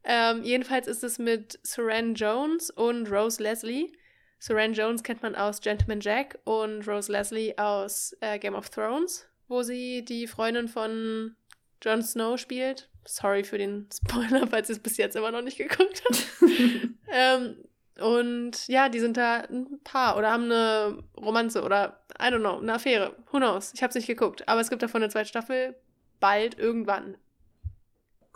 [0.02, 3.92] Ähm, jedenfalls ist es mit Saran Jones und Rose Leslie.
[4.40, 9.27] Saran Jones kennt man aus Gentleman Jack und Rose Leslie aus äh, Game of Thrones,
[9.48, 11.36] wo sie die Freundin von
[11.82, 12.88] Jon Snow spielt.
[13.04, 16.26] Sorry für den Spoiler, falls ihr es bis jetzt immer noch nicht geguckt habt.
[17.10, 17.56] ähm,
[17.98, 22.58] und ja, die sind da ein Paar oder haben eine Romanze oder, I don't know,
[22.58, 23.16] eine Affäre.
[23.32, 23.72] Who knows?
[23.74, 24.46] Ich habe es nicht geguckt.
[24.46, 25.74] Aber es gibt davon eine zweite Staffel.
[26.20, 27.16] Bald, irgendwann.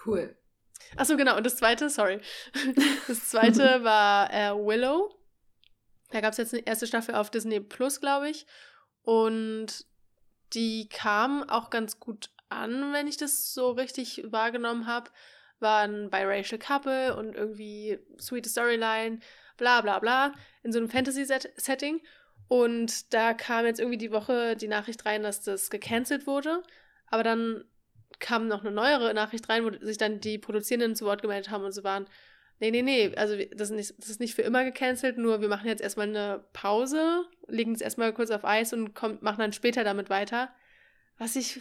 [0.04, 0.36] Cool.
[0.96, 1.36] Achso, genau.
[1.36, 2.20] Und das zweite, sorry.
[3.06, 5.14] Das zweite war äh, Willow.
[6.10, 8.46] Da gab es jetzt eine erste Staffel auf Disney Plus, glaube ich.
[9.02, 9.86] Und
[10.54, 15.10] die kam auch ganz gut an, wenn ich das so richtig wahrgenommen habe.
[15.60, 19.20] Waren biracial Couple und irgendwie sweet Storyline
[19.56, 22.00] bla bla bla, in so einem Fantasy-Setting.
[22.48, 26.62] Und da kam jetzt irgendwie die Woche die Nachricht rein, dass das gecancelt wurde.
[27.06, 27.64] Aber dann
[28.18, 31.64] kam noch eine neuere Nachricht rein, wo sich dann die Produzierenden zu Wort gemeldet haben
[31.64, 32.06] und so waren,
[32.62, 35.48] nee, nee, nee, also das ist nicht, das ist nicht für immer gecancelt, nur wir
[35.48, 39.52] machen jetzt erstmal eine Pause, legen es erstmal kurz auf Eis und kommt, machen dann
[39.52, 40.50] später damit weiter.
[41.18, 41.60] Was ich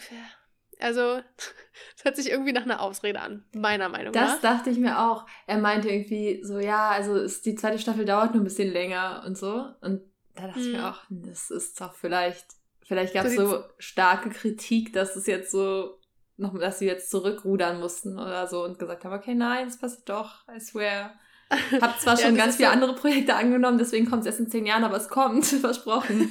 [0.80, 1.22] also,
[1.98, 4.32] es hört sich irgendwie nach einer Ausrede an, meiner Meinung das nach.
[4.34, 5.26] Das dachte ich mir auch.
[5.48, 9.24] Er meinte irgendwie so, ja, also ist, die zweite Staffel dauert nur ein bisschen länger
[9.26, 9.66] und so.
[9.82, 10.02] Und
[10.36, 10.66] da dachte hm.
[10.68, 10.86] ich mir mhm.
[10.86, 12.46] auch, das ist doch vielleicht,
[12.86, 16.00] vielleicht gab es so, so starke Kritik, dass es jetzt so,
[16.42, 20.10] noch, dass sie jetzt zurückrudern mussten oder so und gesagt haben, okay, nein, es passiert
[20.10, 21.14] doch, I swear.
[21.82, 24.50] Hab zwar schon ja, ganz viele so andere Projekte angenommen, deswegen kommt es erst in
[24.50, 26.30] zehn Jahren, aber es kommt, versprochen.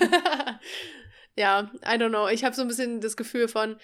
[1.37, 2.29] ja, I don't know.
[2.29, 3.77] Ich habe so ein bisschen das Gefühl von,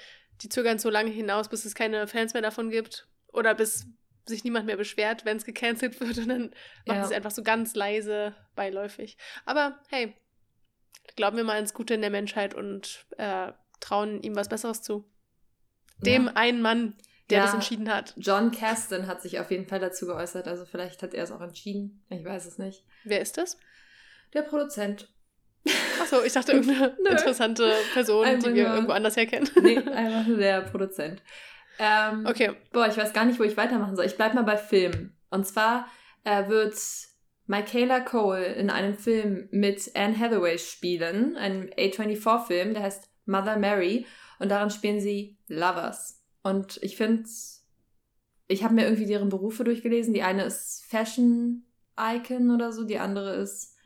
[0.43, 3.09] die zögern so lange hinaus, bis es keine Fans mehr davon gibt.
[3.33, 3.87] Oder bis
[4.27, 6.19] sich niemand mehr beschwert, wenn es gecancelt wird.
[6.19, 6.51] Und dann
[6.87, 7.05] macht ja.
[7.05, 9.17] es einfach so ganz leise, beiläufig.
[9.45, 10.15] Aber hey,
[11.17, 15.05] glauben wir mal ins Gute in der Menschheit und äh, trauen ihm was Besseres zu.
[15.99, 16.33] Dem ja.
[16.35, 16.95] einen Mann,
[17.31, 18.15] der ja, das entschieden hat.
[18.17, 20.47] John Caston hat sich auf jeden Fall dazu geäußert.
[20.47, 22.05] Also vielleicht hat er es auch entschieden.
[22.09, 22.85] Ich weiß es nicht.
[23.05, 23.59] Wer ist das?
[24.35, 25.09] Der Produzent.
[26.01, 29.49] Achso, ich dachte irgendeine interessante Person, einfach die wir nur, irgendwo anders herkennen.
[29.63, 31.23] nee, einfach nur der Produzent.
[31.79, 32.53] Ähm, okay.
[32.73, 34.07] Boah, ich weiß gar nicht, wo ich weitermachen soll.
[34.07, 35.17] Ich bleib mal bei Filmen.
[35.31, 35.89] Und zwar
[36.25, 36.75] äh, wird
[37.47, 44.07] Michaela Cole in einem Film mit Anne Hathaway spielen, einem A24-Film, der heißt Mother Mary.
[44.39, 46.23] Und darin spielen sie Lovers.
[46.43, 47.29] Und ich finde,
[48.49, 50.15] ich habe mir irgendwie deren Berufe durchgelesen.
[50.15, 51.67] Die eine ist Fashion
[51.99, 53.77] Icon oder so, die andere ist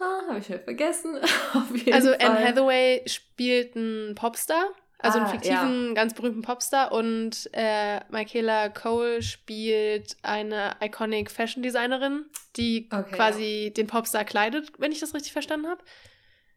[0.00, 1.16] Ha, habe ich halt vergessen.
[1.92, 2.18] also Fall.
[2.20, 4.66] Anne Hathaway spielt einen Popstar,
[4.98, 5.94] also ah, einen fiktiven, ja.
[5.94, 12.24] ganz berühmten Popstar und äh, Michaela Cole spielt eine iconic Fashion Designerin,
[12.56, 13.70] die okay, quasi ja.
[13.70, 15.82] den Popstar kleidet, wenn ich das richtig verstanden habe.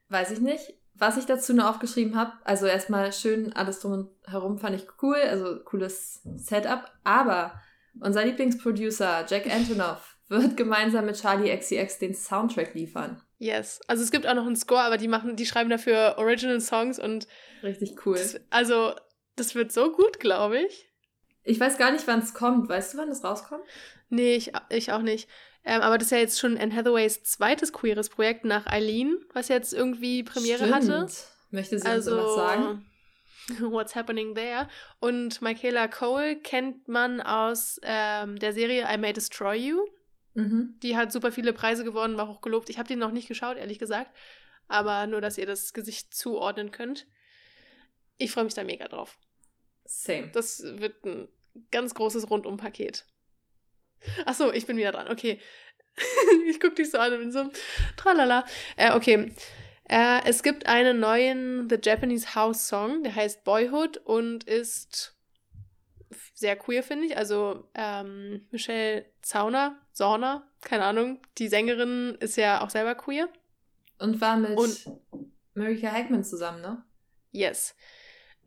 [0.09, 0.73] Weiß ich nicht.
[0.99, 4.87] Was ich dazu nur aufgeschrieben habe, also erstmal schön alles drum und herum fand ich
[5.01, 7.61] cool, also cooles Setup, aber
[7.99, 13.21] unser Lieblingsproducer Jack Antonoff wird gemeinsam mit Charlie XCX den Soundtrack liefern.
[13.39, 13.79] Yes.
[13.87, 16.99] Also es gibt auch noch einen Score, aber die machen, die schreiben dafür Original Songs
[16.99, 17.27] und.
[17.63, 18.15] Richtig cool.
[18.15, 18.93] Das, also,
[19.35, 20.89] das wird so gut, glaube ich.
[21.43, 22.67] Ich weiß gar nicht, wann es kommt.
[22.67, 23.63] Weißt du, wann es rauskommt?
[24.09, 25.29] Nee, ich, ich auch nicht.
[25.67, 29.49] Ähm, aber das ist ja jetzt schon Anne Hathaways zweites queeres Projekt nach Eileen, was
[29.49, 30.75] jetzt irgendwie Premiere Stimmt.
[30.75, 31.07] hatte.
[31.51, 32.85] Möchte sie also, uns was sagen?
[33.59, 34.69] What's happening there?
[35.01, 39.85] Und Michaela Cole kennt man aus ähm, der Serie I May Destroy You.
[40.35, 40.75] Mhm.
[40.81, 42.69] Die hat super viele Preise gewonnen, war auch gelobt.
[42.69, 44.15] Ich habe den noch nicht geschaut, ehrlich gesagt.
[44.69, 47.07] Aber nur, dass ihr das Gesicht zuordnen könnt.
[48.17, 49.17] Ich freue mich da mega drauf.
[49.83, 50.29] Same.
[50.31, 51.27] Das wird ein
[51.71, 53.05] ganz großes Rundumpaket.
[54.25, 55.09] Achso, ich bin wieder dran.
[55.09, 55.39] Okay.
[56.47, 57.49] ich gucke dich so an und bin so,
[57.95, 58.45] tralala.
[58.75, 59.33] Äh, okay.
[59.89, 65.15] Äh, es gibt einen neuen The Japanese House Song, der heißt Boyhood und ist
[66.33, 67.17] sehr queer, finde ich.
[67.17, 73.29] Also ähm, Michelle Zauner, Zorner, keine Ahnung, die Sängerin ist ja auch selber queer.
[73.99, 74.91] Und war mit Und,
[75.53, 76.83] Marika Hackman zusammen, ne?
[77.31, 77.75] Yes.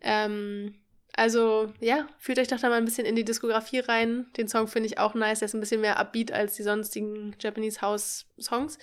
[0.01, 0.81] Ähm,
[1.17, 4.27] also, ja, fühlt euch doch da mal ein bisschen in die Diskografie rein.
[4.37, 5.41] Den Song finde ich auch nice.
[5.41, 8.79] Der ist ein bisschen mehr upbeat als die sonstigen Japanese House Songs.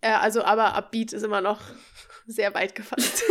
[0.00, 1.60] Äh, also, aber Upbeat ist immer noch
[2.26, 3.24] sehr weit gefasst.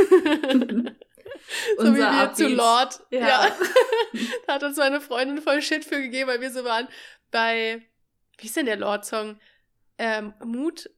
[1.77, 2.37] so wie wir Upbeat.
[2.37, 2.99] zu Lord.
[3.11, 3.19] Ja.
[3.19, 3.57] ja.
[4.47, 6.87] da hat uns meine Freundin voll Shit für gegeben, weil wir so waren
[7.31, 7.81] bei,
[8.37, 9.39] wie ist denn der Lord-Song?
[9.97, 10.89] Ähm, Mood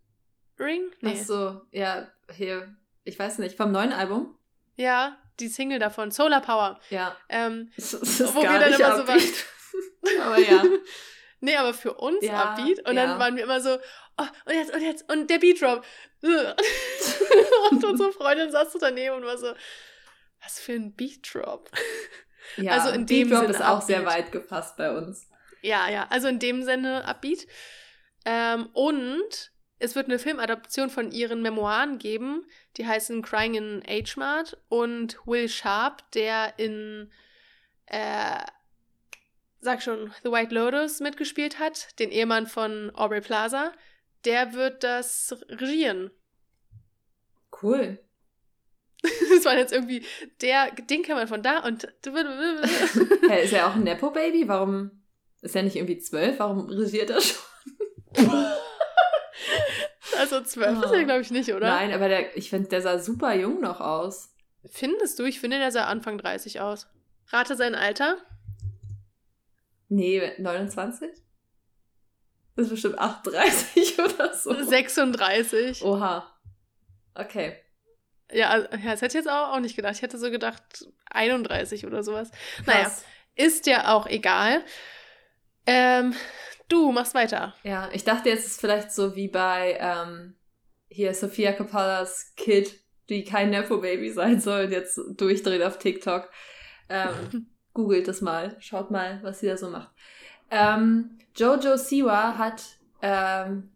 [0.59, 0.91] Ring?
[1.01, 1.17] Nee.
[1.19, 2.73] Ach so, ja, hier,
[3.03, 4.37] ich weiß nicht, vom neuen Album?
[4.75, 6.79] Ja, die Single davon, Solar Power.
[6.89, 7.15] Ja.
[7.29, 9.21] Ähm, das, das wo wir dann immer so waren.
[10.21, 10.63] aber ja.
[11.39, 12.87] nee, aber für uns ja, Upbeat.
[12.87, 13.05] Und ja.
[13.05, 13.77] dann waren wir immer so,
[14.17, 15.85] oh, und jetzt, und jetzt, und der Beat Drop.
[17.71, 19.53] und unsere Freundin saß so daneben und war so,
[20.41, 21.69] was für ein Beat Drop.
[22.57, 23.87] Ja, also in dem Beat Drop ist auch Upbeat.
[23.87, 25.27] sehr weit gefasst bei uns.
[25.61, 27.47] Ja, ja, also in dem Sinne Upbeat.
[28.25, 29.51] Ähm, und
[29.85, 32.45] es wird eine Filmadaption von ihren Memoiren geben,
[32.77, 37.11] die heißen Crying in Age Mart und Will Sharp, der in
[37.85, 38.39] äh,
[39.65, 43.73] sag schon, The White Lotus mitgespielt hat, den Ehemann von Aubrey Plaza,
[44.23, 46.11] der wird das regieren.
[47.61, 47.99] Cool.
[49.01, 50.03] das war jetzt irgendwie,
[50.41, 51.87] der, den kann man von da und.
[53.27, 54.47] hey, ist er auch ein Nepo-Baby?
[54.47, 55.03] Warum
[55.41, 56.39] ist er nicht irgendwie zwölf?
[56.39, 57.41] Warum regiert er schon?
[60.35, 60.85] also zwölf oh.
[60.85, 61.67] ist er, glaube ich, nicht, oder?
[61.67, 64.35] Nein, aber der, ich finde, der sah super jung noch aus.
[64.69, 65.25] Findest du?
[65.25, 66.87] Ich finde, der sah Anfang 30 aus.
[67.29, 68.17] Rate sein Alter.
[69.89, 71.09] Nee, 29?
[72.55, 74.53] Das ist bestimmt 38 oder so.
[74.53, 75.83] 36.
[75.83, 76.31] Oha.
[77.13, 77.57] Okay.
[78.31, 79.95] Ja, also, ja, das hätte ich jetzt auch, auch nicht gedacht.
[79.95, 82.31] Ich hätte so gedacht 31 oder sowas.
[82.31, 82.65] Krass.
[82.65, 82.91] Naja,
[83.35, 84.63] ist ja auch egal.
[85.67, 86.15] Ähm,
[86.69, 87.53] du machst weiter.
[87.63, 90.35] Ja, ich dachte jetzt ist vielleicht so wie bei ähm,
[90.87, 96.29] hier Sophia Coppola's Kid, die kein Nepo-Baby sein soll und jetzt durchdreht auf TikTok.
[96.89, 99.91] Ähm, googelt das mal, schaut mal, was sie da so macht.
[100.49, 102.63] Ähm, Jojo Siwa hat,
[103.01, 103.71] ähm,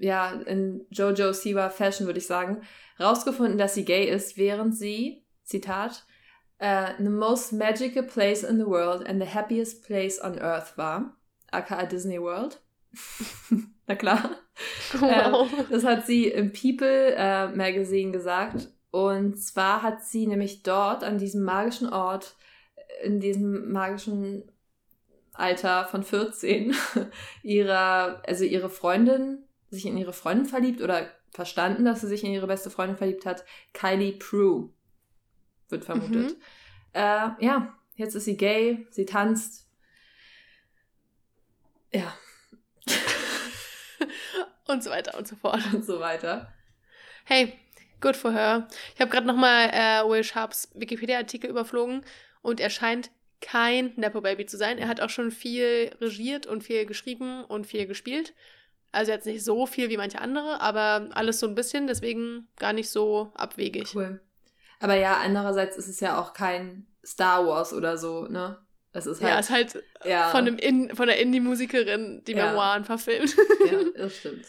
[0.00, 2.62] ja, in Jojo Siwa Fashion würde ich sagen,
[2.98, 6.04] rausgefunden, dass sie gay ist, während sie, Zitat,
[6.60, 11.16] uh, the most magical place in the world and the happiest place on earth war,
[11.52, 12.60] aka Disney World.
[13.86, 14.30] Na klar.
[14.92, 15.50] Wow.
[15.50, 18.68] Äh, das hat sie im People äh, Magazine gesagt.
[18.90, 22.36] Und zwar hat sie nämlich dort an diesem magischen Ort
[23.02, 24.44] in diesem magischen
[25.32, 26.74] Alter von 14
[27.42, 29.38] ihrer, also ihre Freundin,
[29.70, 33.24] sich in ihre Freundin verliebt oder verstanden, dass sie sich in ihre beste Freundin verliebt
[33.24, 33.44] hat.
[33.72, 34.68] Kylie Prue
[35.70, 36.36] wird vermutet.
[36.36, 36.42] Mhm.
[36.92, 39.66] Äh, ja, jetzt ist sie gay, sie tanzt.
[41.92, 42.16] Ja.
[44.66, 45.60] und so weiter und so fort.
[45.72, 46.52] Und so weiter.
[47.24, 47.58] Hey,
[48.00, 48.68] good for her.
[48.94, 52.04] Ich habe gerade nochmal äh, Will Sharps Wikipedia-Artikel überflogen
[52.42, 54.78] und er scheint kein Nepo-Baby zu sein.
[54.78, 58.34] Er hat auch schon viel regiert und viel geschrieben und viel gespielt.
[58.92, 62.72] Also jetzt nicht so viel wie manche andere, aber alles so ein bisschen, deswegen gar
[62.72, 63.94] nicht so abwegig.
[63.94, 64.20] Cool.
[64.80, 68.58] Aber ja, andererseits ist es ja auch kein Star Wars oder so, ne?
[68.94, 70.30] Es ist halt, ja, es ist halt ja.
[70.30, 72.48] von, dem In von der Indie-Musikerin die ja.
[72.48, 73.34] Memoiren verfilmt.
[73.70, 74.46] Ja, das stimmt.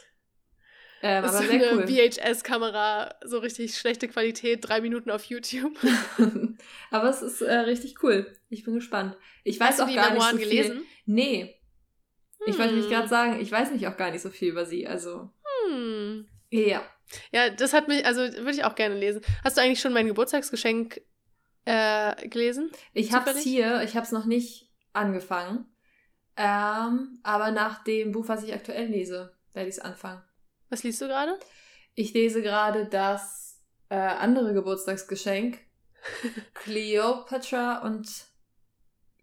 [1.05, 1.87] Ähm, das ist so eine cool.
[1.87, 5.77] VHS-Kamera, so richtig schlechte Qualität, drei Minuten auf YouTube.
[6.91, 8.33] aber es ist äh, richtig cool.
[8.49, 9.17] Ich bin gespannt.
[9.43, 10.77] Ich weiß Hast auch du die gar Memoiren nicht so gelesen?
[10.77, 10.85] Viel.
[11.05, 11.59] Nee.
[12.39, 12.47] Hm.
[12.47, 14.87] Ich wollte mich gerade sagen, ich weiß nicht auch gar nicht so viel über sie.
[14.87, 15.29] Also.
[15.67, 16.25] Hm.
[16.51, 16.83] Ja.
[17.31, 19.21] Ja, das hat mich, also würde ich auch gerne lesen.
[19.43, 21.01] Hast du eigentlich schon mein Geburtstagsgeschenk
[21.65, 22.71] äh, gelesen?
[22.93, 25.65] Ich habe es hier, ich habe es noch nicht angefangen.
[26.35, 30.23] Ähm, aber nach dem Buch, was ich aktuell lese, werde ich es anfangen.
[30.69, 31.37] Was liest du gerade?
[31.93, 35.59] Ich lese gerade das äh, andere Geburtstagsgeschenk.
[36.55, 38.09] Cleopatra und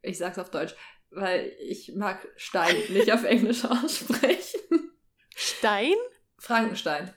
[0.03, 0.75] ich sag's auf Deutsch,
[1.11, 4.93] weil ich mag Stein nicht auf Englisch aussprechen.
[5.35, 5.95] Stein?
[6.39, 7.13] Frankenstein.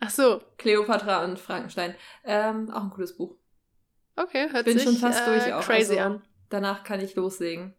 [0.00, 0.42] Ach so.
[0.58, 1.94] Cleopatra und Frankenstein.
[2.24, 3.36] Ähm, auch ein cooles Buch.
[4.16, 5.64] Okay, hört Bin sich schon fast äh, durch auch.
[5.64, 6.22] Crazy also, an.
[6.50, 7.74] Danach kann ich loslegen.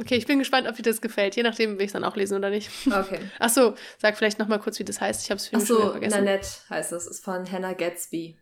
[0.00, 2.16] Okay, ich bin gespannt, ob dir das gefällt, je nachdem, will ich es dann auch
[2.16, 2.68] lesen oder nicht.
[2.86, 3.20] Okay.
[3.38, 5.22] Achso, sag vielleicht nochmal kurz, wie das heißt.
[5.22, 6.24] Ich habe es wieder vergessen.
[6.24, 7.06] Nanette heißt es.
[7.06, 8.36] Ist von Hannah Gatsby.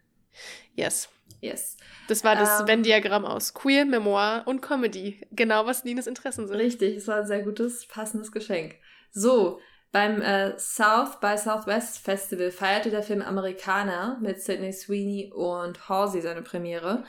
[0.74, 1.10] Yes.
[1.40, 1.76] Yes.
[2.08, 2.68] Das war das ähm.
[2.68, 5.20] Venn-Diagramm aus Queer, Memoir und Comedy.
[5.32, 6.56] Genau, was Nines Interessen sind.
[6.56, 8.76] Richtig, es war ein sehr gutes, passendes Geschenk.
[9.10, 9.60] So,
[9.92, 16.22] beim äh, South by Southwest Festival feierte der Film Amerikaner mit Sidney Sweeney und Halsey
[16.22, 17.04] seine Premiere.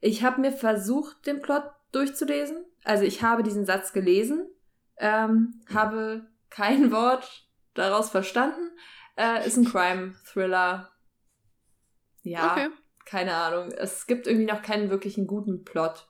[0.00, 2.64] Ich habe mir versucht, den Plot durchzulesen.
[2.84, 4.46] Also ich habe diesen Satz gelesen,
[4.96, 8.70] ähm, habe kein Wort daraus verstanden.
[9.16, 10.90] Äh, ist ein Crime-Thriller.
[12.22, 12.70] Ja, okay.
[13.04, 13.72] keine Ahnung.
[13.72, 16.08] Es gibt irgendwie noch keinen wirklichen guten Plot.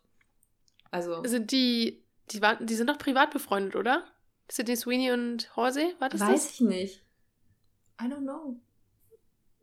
[0.92, 1.24] Also.
[1.24, 4.04] Sind die, die, waren, die sind doch privat befreundet, oder?
[4.52, 6.50] Sidney Sweeney und Horsey, war das Weiß das?
[6.52, 7.02] ich nicht.
[7.98, 8.60] I don't know.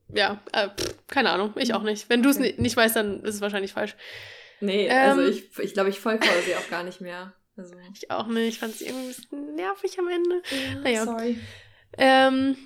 [0.07, 2.09] ja, äh, pff, keine Ahnung, ich auch nicht.
[2.09, 2.55] Wenn du es okay.
[2.57, 3.95] nicht weißt, dann ist es wahrscheinlich falsch.
[4.61, 7.33] Nee, ähm, also ich glaube, ich, glaub, ich folge sie auch gar nicht mehr.
[7.55, 7.75] Also.
[7.93, 8.47] Ich auch nicht.
[8.47, 10.41] Ich fand sie irgendwie ein bisschen nervig am Ende.
[10.49, 11.05] Ja, naja.
[11.05, 11.39] Sorry.
[11.95, 12.57] Ähm,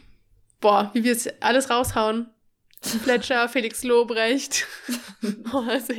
[0.62, 2.33] boah, wie wir es alles raushauen.
[2.81, 4.65] Fletcher, Felix Lobrecht.
[5.51, 5.93] also,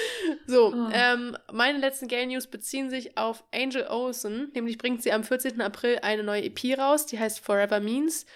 [0.46, 0.88] so, oh.
[0.92, 4.50] ähm, meine letzten Gay News beziehen sich auf Angel Olsen.
[4.54, 5.60] Nämlich bringt sie am 14.
[5.60, 8.26] April eine neue EP raus, die heißt Forever Means.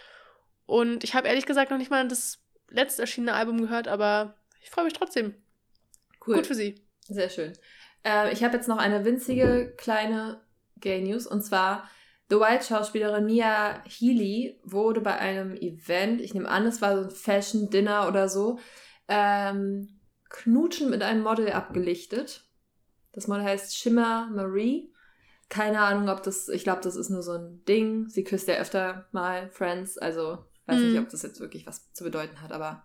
[0.67, 4.71] Und ich habe ehrlich gesagt noch nicht mal das letzte erschienene Album gehört, aber ich
[4.71, 5.35] freue mich trotzdem.
[6.27, 6.37] Cool.
[6.37, 6.77] Gut für sie.
[7.09, 7.53] Sehr schön.
[8.05, 10.41] Äh, ich habe jetzt noch eine winzige kleine
[10.79, 11.89] Gay News und zwar
[12.31, 17.11] The White-Schauspielerin Mia Healy wurde bei einem Event, ich nehme an, es war so ein
[17.11, 18.59] Fashion-Dinner oder so,
[19.07, 20.01] ähm,
[20.33, 22.45] knutschen mit einem Model abgelichtet.
[23.13, 24.93] Das Model heißt Shimmer Marie.
[25.49, 28.09] Keine Ahnung, ob das, ich glaube, das ist nur so ein Ding.
[28.09, 30.89] Sie küsst ja öfter mal Friends, also weiß mhm.
[30.89, 32.85] nicht, ob das jetzt wirklich was zu bedeuten hat, aber.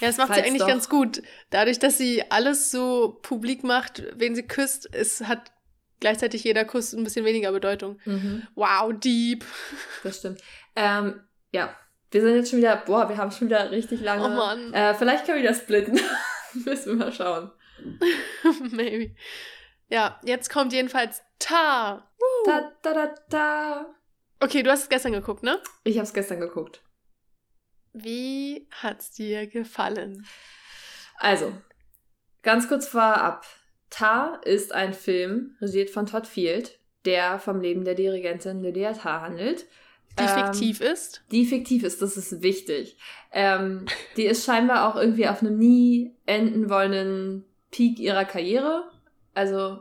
[0.00, 0.68] Ja, das macht sie eigentlich doch.
[0.68, 1.22] ganz gut.
[1.50, 5.52] Dadurch, dass sie alles so publik macht, wen sie küsst, es hat
[6.00, 7.98] gleichzeitig jeder Kuss ein bisschen weniger Bedeutung.
[8.04, 8.46] Mhm.
[8.54, 9.44] Wow, deep.
[10.02, 10.40] Das stimmt.
[10.76, 11.20] Ähm,
[11.52, 11.74] ja,
[12.14, 14.24] wir sind jetzt schon wieder, boah, wir haben schon wieder richtig lange.
[14.24, 14.72] Oh Mann.
[14.72, 16.00] Äh, vielleicht können wir das splitten.
[16.64, 17.50] Müssen wir mal schauen.
[18.70, 19.16] Maybe.
[19.88, 22.10] Ja, jetzt kommt jedenfalls Ta.
[22.46, 23.94] Ta, ta, ta, ta.
[24.40, 25.60] Okay, du hast es gestern geguckt, ne?
[25.82, 26.82] Ich habe es gestern geguckt.
[27.92, 30.26] Wie hat's dir gefallen?
[31.18, 31.52] Also,
[32.42, 33.44] ganz kurz vorab.
[33.90, 39.20] Ta ist ein Film, regiert von Todd Field, der vom Leben der Dirigentin Lydia Tarr
[39.20, 39.66] handelt.
[40.18, 41.24] Die ähm, fiktiv ist?
[41.30, 42.96] Die fiktiv ist, das ist wichtig.
[43.32, 48.90] Ähm, die ist scheinbar auch irgendwie auf einem nie enden wollenden Peak ihrer Karriere.
[49.34, 49.80] Also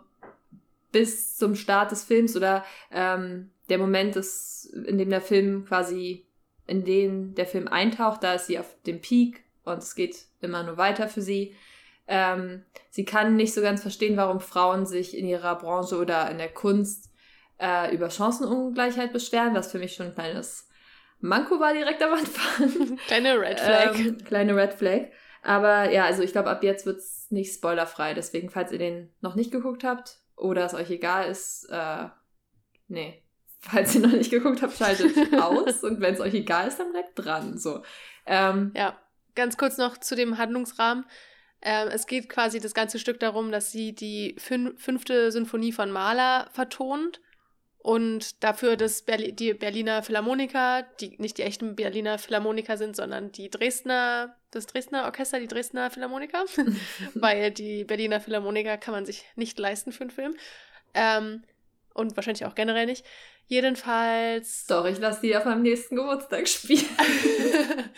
[0.92, 6.26] bis zum Start des Films oder ähm, der Moment, ist, in dem der Film quasi,
[6.68, 10.64] in den der Film eintaucht, da ist sie auf dem Peak und es geht immer
[10.64, 11.56] nur weiter für sie.
[12.08, 16.38] Ähm, sie kann nicht so ganz verstehen, warum Frauen sich in ihrer Branche oder in
[16.38, 17.13] der Kunst
[17.64, 20.68] äh, über Chancenungleichheit beschweren, was für mich schon ein kleines
[21.22, 22.98] Manko war direkt am Anfang.
[23.08, 23.98] Kleine Red Flag.
[23.98, 25.04] Ähm, kleine Red Flag.
[25.42, 28.14] Aber ja, also ich glaube, ab jetzt wird es nicht spoilerfrei.
[28.14, 32.10] Deswegen, falls ihr den noch nicht geguckt habt oder es euch egal ist, äh,
[32.90, 33.24] nee.
[33.62, 35.86] Falls ihr noch nicht geguckt habt, schaltet aus.
[35.86, 37.58] Und wenn es euch egal ist, dann bleibt dran.
[37.58, 37.84] So.
[38.26, 38.98] Ähm, ja,
[39.36, 41.06] ganz kurz noch zu dem Handlungsrahmen.
[41.62, 45.90] Ähm, es geht quasi das ganze Stück darum, dass sie die fün fünfte Sinfonie von
[45.92, 47.22] Mahler vertont
[47.84, 53.34] und dafür, dass Berli die Berliner Philharmoniker, die nicht die echten Berliner Philharmoniker sind, sondern
[53.34, 56.46] die Dresdner, das Dresdner Orchester, die Dresdner Philharmoniker,
[57.14, 60.34] weil die Berliner Philharmoniker kann man sich nicht leisten für einen Film.
[60.94, 61.44] Ähm,
[61.94, 63.06] und wahrscheinlich auch generell nicht.
[63.48, 64.66] Jedenfalls.
[64.68, 66.88] Doch, ich lasse die auf meinem nächsten Geburtstag spielen.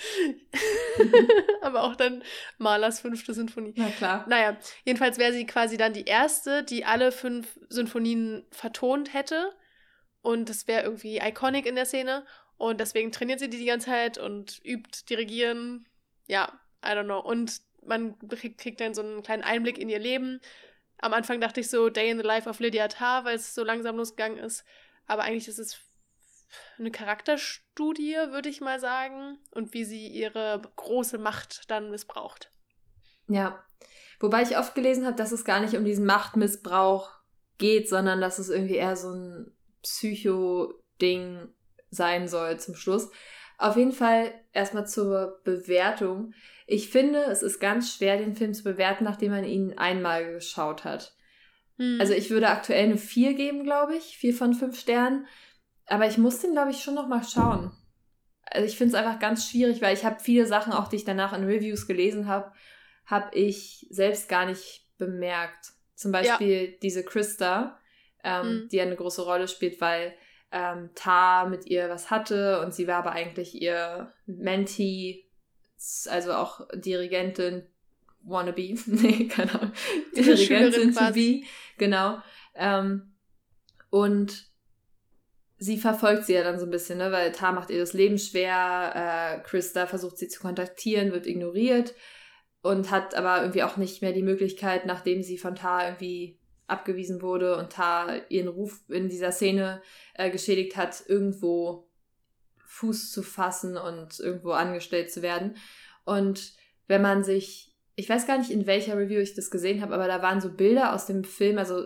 [1.61, 2.23] Aber auch dann
[2.57, 3.75] Malers fünfte Sinfonie.
[3.77, 4.25] Na klar.
[4.27, 9.53] Naja, jedenfalls wäre sie quasi dann die erste, die alle fünf Sinfonien vertont hätte.
[10.25, 12.25] Und das wäre irgendwie iconic in der Szene.
[12.57, 15.87] Und deswegen trainiert sie die die ganze Zeit und übt Dirigieren.
[16.25, 17.19] Ja, I don't know.
[17.19, 20.41] Und man kriegt dann so einen kleinen Einblick in ihr Leben.
[20.97, 23.63] Am Anfang dachte ich so Day in the Life of Lydia Tarr, weil es so
[23.63, 24.65] langsam losgegangen ist.
[25.05, 25.77] Aber eigentlich ist es
[26.79, 29.37] eine Charakterstudie, würde ich mal sagen.
[29.51, 32.49] Und wie sie ihre große Macht dann missbraucht.
[33.27, 33.63] Ja.
[34.19, 37.11] Wobei ich oft gelesen habe, dass es gar nicht um diesen Machtmissbrauch
[37.59, 39.54] geht, sondern dass es irgendwie eher so ein
[39.85, 41.49] Psycho-Ding
[41.89, 43.09] sein soll zum Schluss.
[43.57, 46.33] Auf jeden Fall erstmal zur Bewertung.
[46.67, 50.83] Ich finde, es ist ganz schwer, den Film zu bewerten, nachdem man ihn einmal geschaut
[50.83, 51.15] hat.
[51.77, 51.97] Hm.
[51.99, 54.17] Also ich würde aktuell eine 4 geben, glaube ich.
[54.17, 55.27] 4 von 5 Sternen.
[55.85, 57.71] Aber ich muss den, glaube ich, schon nochmal schauen.
[58.45, 61.05] Also ich finde es einfach ganz schwierig, weil ich habe viele Sachen, auch die ich
[61.05, 62.51] danach in Reviews gelesen habe,
[63.05, 65.73] habe ich selbst gar nicht bemerkt.
[65.93, 66.77] Zum Beispiel ja.
[66.81, 67.79] diese Christa
[68.25, 68.69] ähm, mhm.
[68.69, 70.13] die eine große Rolle spielt, weil
[70.51, 75.25] ähm, Tar mit ihr was hatte und sie war aber eigentlich ihr Mentee,
[76.09, 77.63] also auch Dirigentin
[78.21, 79.71] wannabe, nee, keine Ahnung,
[80.15, 81.43] Dirigentin to be,
[81.77, 82.17] genau.
[82.55, 83.13] Ähm,
[83.89, 84.49] und
[85.57, 88.17] sie verfolgt sie ja dann so ein bisschen, ne, weil Tar macht ihr das Leben
[88.17, 91.93] schwer, äh, Krista versucht sie zu kontaktieren, wird ignoriert
[92.61, 97.21] und hat aber irgendwie auch nicht mehr die Möglichkeit, nachdem sie von Tar irgendwie abgewiesen
[97.21, 99.81] wurde und Ta ihren Ruf in dieser Szene
[100.15, 101.87] äh, geschädigt hat, irgendwo
[102.65, 105.55] Fuß zu fassen und irgendwo angestellt zu werden.
[106.03, 106.53] Und
[106.87, 110.07] wenn man sich, ich weiß gar nicht, in welcher Review ich das gesehen habe, aber
[110.07, 111.85] da waren so Bilder aus dem Film, also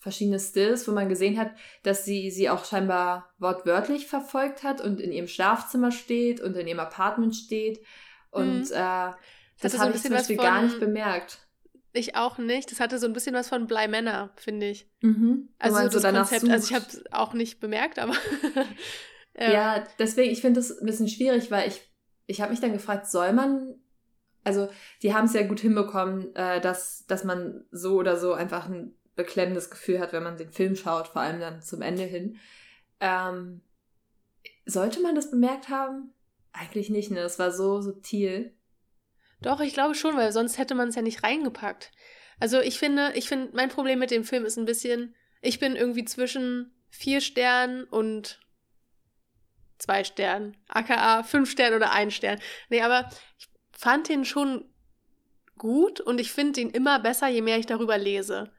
[0.00, 1.52] verschiedene Stills, wo man gesehen hat,
[1.82, 6.66] dass sie sie auch scheinbar wortwörtlich verfolgt hat und in ihrem Schlafzimmer steht und in
[6.66, 7.84] ihrem Apartment steht.
[8.30, 8.74] Und mhm.
[8.74, 9.12] äh,
[9.60, 11.43] das, das habe so ich zum Beispiel von, gar nicht bemerkt.
[11.94, 12.70] Ich auch nicht.
[12.70, 14.90] Das hatte so ein bisschen was von Bly Männer, finde ich.
[15.00, 15.48] Mhm.
[15.58, 16.52] Also das so Konzept, sucht.
[16.52, 18.14] also ich habe es auch nicht bemerkt, aber.
[19.38, 19.52] ja.
[19.52, 21.80] ja, deswegen, ich finde das ein bisschen schwierig, weil ich,
[22.26, 23.76] ich habe mich dann gefragt, soll man
[24.44, 24.68] also
[25.02, 28.94] die haben es ja gut hinbekommen, äh, dass, dass man so oder so einfach ein
[29.16, 32.36] beklemmendes Gefühl hat, wenn man den Film schaut, vor allem dann zum Ende hin.
[33.00, 33.62] Ähm,
[34.66, 36.12] sollte man das bemerkt haben?
[36.52, 37.20] Eigentlich nicht, ne?
[37.20, 38.54] Es war so subtil.
[39.44, 41.90] Doch, ich glaube schon, weil sonst hätte man es ja nicht reingepackt.
[42.40, 45.76] Also ich finde, ich finde, mein Problem mit dem Film ist ein bisschen, ich bin
[45.76, 48.40] irgendwie zwischen vier Sternen und
[49.76, 50.56] zwei Sternen.
[50.68, 52.40] AKA fünf Sternen oder ein Stern.
[52.70, 54.64] Nee, aber ich fand ihn schon
[55.58, 58.50] gut und ich finde ihn immer besser, je mehr ich darüber lese.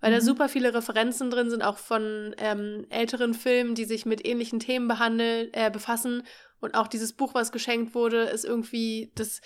[0.00, 0.16] Weil mhm.
[0.16, 4.60] da super viele Referenzen drin sind, auch von ähm, älteren Filmen, die sich mit ähnlichen
[4.60, 6.22] Themen behandeln, äh, befassen.
[6.60, 9.40] Und auch dieses Buch, was geschenkt wurde, ist irgendwie das.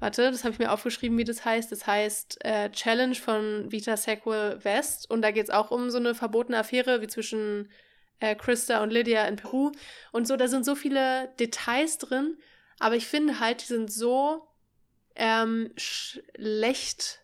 [0.00, 1.72] Warte, das habe ich mir aufgeschrieben, wie das heißt.
[1.72, 5.10] Das heißt äh, Challenge von Vita Sequel West.
[5.10, 7.68] Und da geht es auch um so eine verbotene Affäre wie zwischen
[8.20, 9.72] äh, Christa und Lydia in Peru.
[10.12, 12.38] Und so, da sind so viele Details drin.
[12.78, 14.46] Aber ich finde halt, die sind so
[15.16, 17.20] ähm, schlecht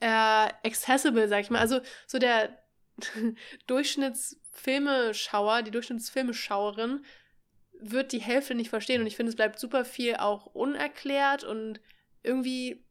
[0.00, 1.58] äh, accessible, sag ich mal.
[1.60, 2.58] Also so der
[3.66, 7.04] Durchschnittsfilmeschauer, die Durchschnittsfilmeschauerin
[7.82, 11.80] wird die Hälfte nicht verstehen und ich finde, es bleibt super viel auch unerklärt und
[12.22, 12.84] irgendwie,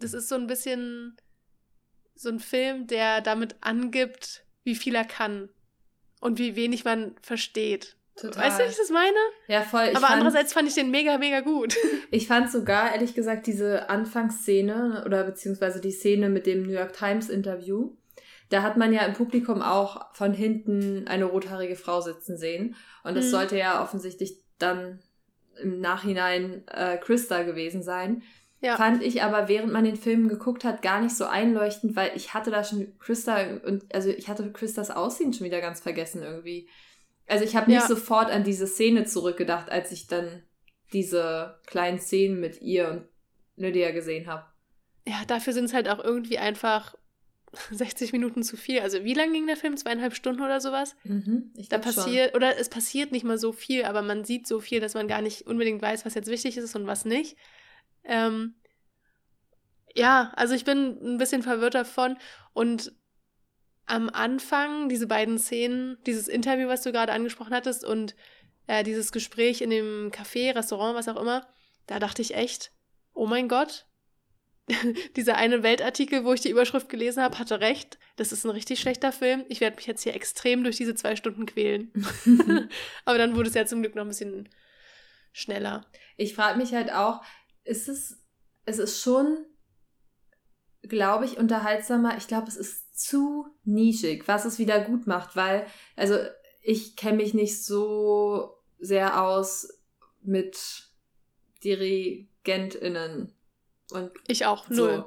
[0.00, 1.16] das ist so ein bisschen
[2.14, 5.48] so ein Film, der damit angibt, wie viel er kann
[6.20, 7.96] und wie wenig man versteht.
[8.16, 8.44] Total.
[8.44, 9.16] Weißt du, wie ich das meine?
[9.48, 9.88] Ja, voll.
[9.90, 11.76] Ich Aber fand, andererseits fand ich den mega, mega gut.
[12.10, 16.92] Ich fand sogar, ehrlich gesagt, diese Anfangsszene oder beziehungsweise die Szene mit dem New York
[16.92, 17.96] Times Interview,
[18.48, 22.76] da hat man ja im Publikum auch von hinten eine rothaarige Frau sitzen sehen.
[23.02, 23.30] Und das mhm.
[23.30, 25.00] sollte ja offensichtlich dann
[25.60, 28.22] im Nachhinein äh, Christa gewesen sein.
[28.60, 28.76] Ja.
[28.76, 32.32] Fand ich aber, während man den Film geguckt hat, gar nicht so einleuchtend, weil ich
[32.32, 36.68] hatte da schon Christa und also ich hatte Christas Aussehen schon wieder ganz vergessen irgendwie.
[37.26, 37.86] Also ich habe nicht ja.
[37.86, 40.44] sofort an diese Szene zurückgedacht, als ich dann
[40.92, 43.08] diese kleinen Szenen mit ihr und
[43.56, 44.44] Lydia gesehen habe.
[45.06, 46.94] Ja, dafür sind es halt auch irgendwie einfach
[47.70, 48.80] 60 Minuten zu viel.
[48.80, 49.76] Also wie lang ging der Film?
[49.76, 50.96] Zweieinhalb Stunden oder sowas?
[51.04, 52.36] Mhm, ich da passiert schon.
[52.36, 55.22] oder es passiert nicht mal so viel, aber man sieht so viel, dass man gar
[55.22, 57.36] nicht unbedingt weiß, was jetzt wichtig ist und was nicht.
[58.04, 58.54] Ähm,
[59.94, 62.16] ja, also ich bin ein bisschen verwirrt davon
[62.52, 62.92] und
[63.86, 68.14] am Anfang, diese beiden Szenen, dieses Interview, was du gerade angesprochen hattest, und
[68.66, 71.46] äh, dieses Gespräch in dem Café, Restaurant, was auch immer,
[71.86, 72.72] da dachte ich echt,
[73.12, 73.86] oh mein Gott,
[75.16, 77.98] dieser eine Weltartikel, wo ich die Überschrift gelesen habe, hatte recht.
[78.16, 79.44] Das ist ein richtig schlechter Film.
[79.48, 81.92] Ich werde mich jetzt hier extrem durch diese zwei Stunden quälen.
[83.04, 84.48] Aber dann wurde es ja zum Glück noch ein bisschen
[85.32, 85.84] schneller.
[86.16, 87.22] Ich frage mich halt auch,
[87.64, 88.22] ist es,
[88.64, 89.44] es ist schon,
[90.82, 92.16] glaube ich, unterhaltsamer.
[92.16, 96.16] Ich glaube, es ist zu nischig, was es wieder gut macht, weil, also
[96.62, 99.68] ich kenne mich nicht so sehr aus
[100.22, 100.88] mit
[101.62, 103.34] DirigentInnen.
[103.94, 105.04] Und ich auch, null.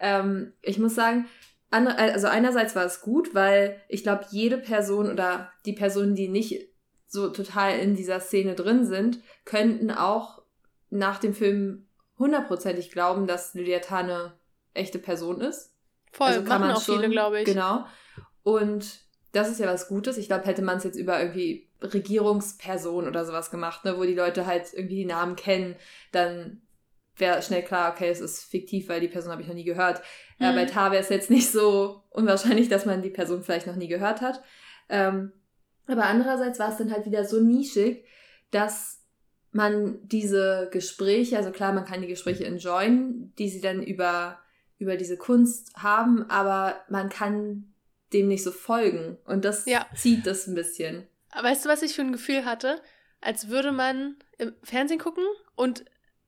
[0.00, 1.26] Ähm, ich muss sagen,
[1.70, 6.68] also einerseits war es gut, weil ich glaube, jede Person oder die Personen, die nicht
[7.08, 10.42] so total in dieser Szene drin sind, könnten auch
[10.90, 14.38] nach dem Film hundertprozentig glauben, dass Lydia Tane
[14.74, 15.74] echte Person ist.
[16.12, 17.44] Voll, also machen auch schon, viele, glaube ich.
[17.44, 17.84] Genau.
[18.42, 19.00] Und
[19.32, 20.16] das ist ja was Gutes.
[20.16, 24.14] Ich glaube, hätte man es jetzt über irgendwie Regierungsperson oder sowas gemacht, ne, wo die
[24.14, 25.76] Leute halt irgendwie die Namen kennen,
[26.12, 26.62] dann
[27.16, 30.02] wäre schnell klar, okay, es ist fiktiv, weil die Person habe ich noch nie gehört.
[30.38, 30.46] Mhm.
[30.46, 33.76] Äh, bei Tar wäre es jetzt nicht so unwahrscheinlich, dass man die Person vielleicht noch
[33.76, 34.42] nie gehört hat.
[34.88, 35.32] Ähm,
[35.86, 38.04] aber andererseits war es dann halt wieder so nischig,
[38.50, 39.02] dass
[39.52, 44.38] man diese Gespräche, also klar, man kann die Gespräche enjoyen, die sie dann über
[44.78, 47.72] über diese Kunst haben, aber man kann
[48.12, 49.18] dem nicht so folgen.
[49.24, 49.86] Und das ja.
[49.94, 51.06] zieht das ein bisschen.
[51.40, 52.80] Weißt du, was ich für ein Gefühl hatte?
[53.20, 55.84] Als würde man im Fernsehen gucken und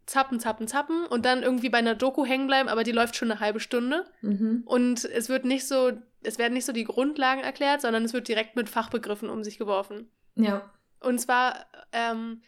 [0.09, 3.31] zappen, zappen, zappen und dann irgendwie bei einer Doku hängen bleiben, aber die läuft schon
[3.31, 4.05] eine halbe Stunde.
[4.23, 4.63] Mhm.
[4.65, 5.93] Und es wird nicht so,
[6.23, 9.59] es werden nicht so die Grundlagen erklärt, sondern es wird direkt mit Fachbegriffen um sich
[9.59, 10.11] geworfen.
[10.35, 10.71] Ja.
[11.01, 12.43] Und zwar, ähm,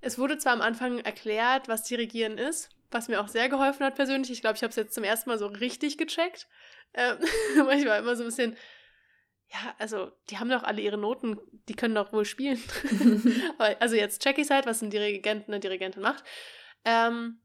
[0.00, 3.94] es wurde zwar am Anfang erklärt, was Dirigieren ist, was mir auch sehr geholfen hat
[3.94, 4.30] persönlich.
[4.30, 6.48] Ich glaube, ich habe es jetzt zum ersten Mal so richtig gecheckt.
[6.92, 7.18] Ähm,
[7.66, 8.56] weil ich war immer so ein bisschen,
[9.52, 11.38] ja, also die haben doch alle ihre Noten,
[11.68, 12.60] die können doch wohl spielen.
[13.78, 16.24] also jetzt check ich halt, was ein Dirigent, eine Dirigentin macht.
[16.86, 17.40] Ähm,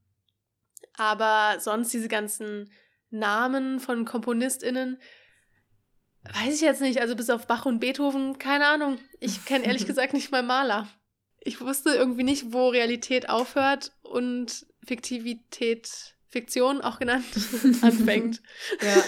[0.95, 2.71] aber sonst diese ganzen
[3.09, 4.97] Namen von KomponistInnen,
[6.23, 7.01] Weiß ich jetzt nicht.
[7.01, 8.99] Also bis auf Bach und Beethoven, keine Ahnung.
[9.19, 10.87] Ich kenne ehrlich gesagt nicht mal Maler.
[11.39, 17.25] Ich wusste irgendwie nicht, wo Realität aufhört und Fiktivität, Fiktion auch genannt,
[17.81, 18.41] anfängt.
[18.81, 19.03] ja.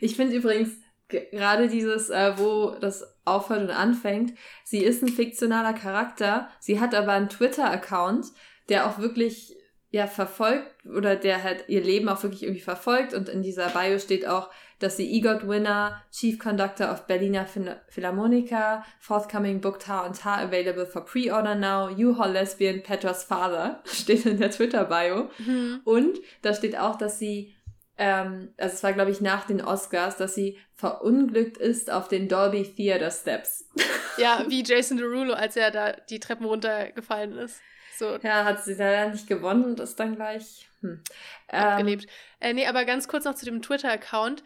[0.00, 0.70] Ich finde übrigens
[1.08, 6.94] gerade dieses, äh, wo das aufhört und anfängt, sie ist ein fiktionaler Charakter, sie hat
[6.94, 8.26] aber einen Twitter-Account,
[8.68, 9.56] der auch wirklich
[9.94, 14.00] ja verfolgt oder der halt ihr Leben auch wirklich irgendwie verfolgt und in dieser Bio
[14.00, 17.46] steht auch, dass sie EGOT Winner, Chief Conductor of Berliner
[17.88, 24.26] Philharmonica, forthcoming book Tar und Tar available for pre-order now, U-Haul Lesbian, Petra's Father, steht
[24.26, 25.30] in der Twitter-Bio.
[25.38, 25.82] Mhm.
[25.84, 27.54] Und da steht auch, dass sie,
[27.96, 32.28] ähm, also es war glaube ich nach den Oscars, dass sie verunglückt ist auf den
[32.28, 33.68] Dolby Theater Steps.
[34.18, 37.60] Ja, wie Jason Derulo, als er da die Treppen runtergefallen ist.
[37.96, 38.18] So.
[38.22, 41.02] Ja, hat sie leider nicht gewonnen und ist dann gleich hm.
[41.48, 42.04] abgelebt.
[42.40, 44.42] Ähm, äh, nee, aber ganz kurz noch zu dem Twitter-Account.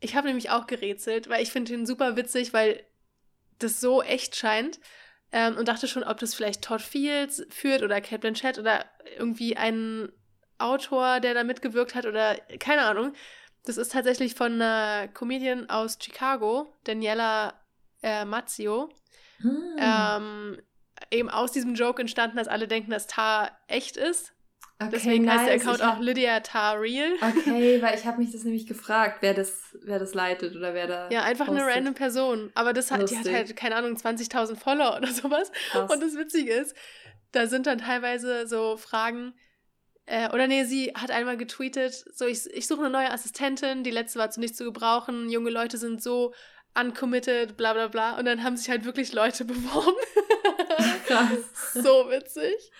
[0.00, 2.84] Ich habe nämlich auch gerätselt, weil ich finde ihn super witzig, weil
[3.58, 4.80] das so echt scheint.
[5.30, 8.86] Ähm, und dachte schon, ob das vielleicht Todd Fields führt oder Kate Blanchett oder
[9.18, 10.10] irgendwie ein
[10.56, 13.12] Autor, der da mitgewirkt hat oder keine Ahnung.
[13.64, 17.54] Das ist tatsächlich von einer Comedian aus Chicago, Daniela
[18.02, 18.88] äh, Mazzio.
[19.40, 19.76] Hm.
[19.78, 20.62] Ähm,
[21.10, 24.32] eben aus diesem Joke entstanden, dass alle denken, dass Tar echt ist.
[24.80, 25.38] Okay, Deswegen nice.
[25.40, 25.96] heißt der Account hab...
[25.96, 27.10] auch Lydia Tar Real.
[27.20, 30.86] Okay, weil ich habe mich das nämlich gefragt, wer das, wer das leitet oder wer
[30.86, 31.08] da.
[31.10, 31.64] Ja, einfach postet.
[31.64, 32.52] eine random Person.
[32.54, 35.50] Aber das hat, die hat halt, keine Ahnung, 20.000 Follower oder sowas.
[35.70, 35.90] Krass.
[35.90, 36.76] Und das Witzige ist,
[37.32, 39.34] da sind dann teilweise so Fragen,
[40.06, 43.90] äh, oder nee, sie hat einmal getweetet, so ich, ich suche eine neue Assistentin, die
[43.90, 46.32] letzte war zu nichts zu gebrauchen, junge Leute sind so
[46.80, 48.18] uncommitted, bla bla bla.
[48.18, 49.96] Und dann haben sich halt wirklich Leute beworben.
[51.06, 51.74] Krass.
[51.74, 52.70] so witzig.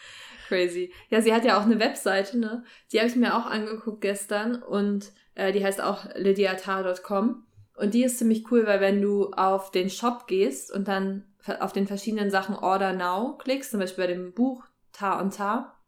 [0.49, 0.93] Crazy.
[1.11, 2.65] Ja, sie hat ja auch eine Webseite, ne?
[2.93, 7.47] Die habe ich mir auch angeguckt gestern und äh, die heißt auch lydiatar.com.
[7.77, 11.25] Und die ist ziemlich cool, weil wenn du auf den Shop gehst und dann
[11.61, 15.79] auf den verschiedenen Sachen Order Now klickst, zum Beispiel bei dem Buch Tar und Tar,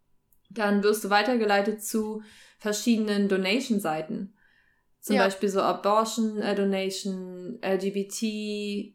[0.51, 2.23] dann wirst du weitergeleitet zu
[2.59, 4.35] verschiedenen Donation-Seiten.
[5.01, 5.25] Zum ja.
[5.25, 8.93] Beispiel so Abortion äh, Donation, LGBT, äh,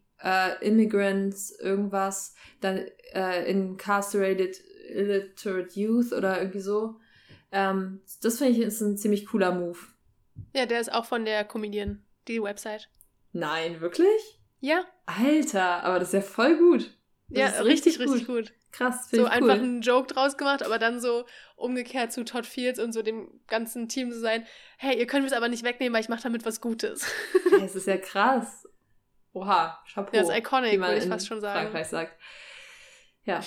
[0.62, 7.00] Immigrants, irgendwas, dann äh, Incarcerated Illiterate Youth oder irgendwie so.
[7.52, 9.80] Ähm, das finde ich ist ein ziemlich cooler Move.
[10.54, 12.90] Ja, der ist auch von der Comedian, die Website.
[13.32, 14.40] Nein, wirklich?
[14.60, 14.86] Ja.
[15.06, 16.92] Alter, aber das ist ja voll gut.
[17.36, 18.54] Das ja, richtig, richtig, richtig gut.
[18.72, 19.64] Krass, So einfach cool.
[19.64, 21.26] einen Joke draus gemacht, aber dann so
[21.56, 24.46] umgekehrt zu Todd Fields und so dem ganzen Team zu sein,
[24.78, 27.06] hey, ihr könnt mir es aber nicht wegnehmen, weil ich mache damit was Gutes.
[27.62, 28.68] Es ist ja krass.
[29.34, 30.16] Oha, Chapeau.
[30.16, 31.62] Ja, ist iconic, würde ich fast schon sagen.
[31.62, 32.20] Frankreich sagt.
[33.24, 33.42] Ja.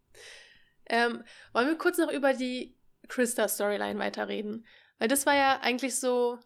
[0.86, 2.76] ähm, wollen wir kurz noch über die
[3.08, 4.66] Krista-Storyline weiterreden?
[4.98, 6.38] Weil das war ja eigentlich so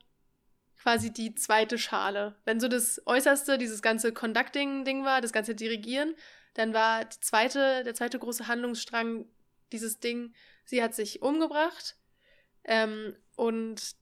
[0.83, 2.35] quasi die zweite Schale.
[2.45, 6.15] Wenn so das Äußerste, dieses ganze Conducting-Ding war, das ganze Dirigieren,
[6.55, 9.27] dann war die zweite, der zweite große Handlungsstrang
[9.73, 10.35] dieses Ding,
[10.65, 11.97] sie hat sich umgebracht
[12.65, 13.97] ähm, und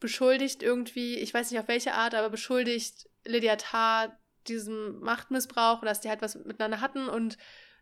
[0.00, 5.86] beschuldigt irgendwie, ich weiß nicht auf welche Art, aber beschuldigt Lydia Tarr diesem Machtmissbrauch und
[5.86, 7.36] dass die halt was miteinander hatten und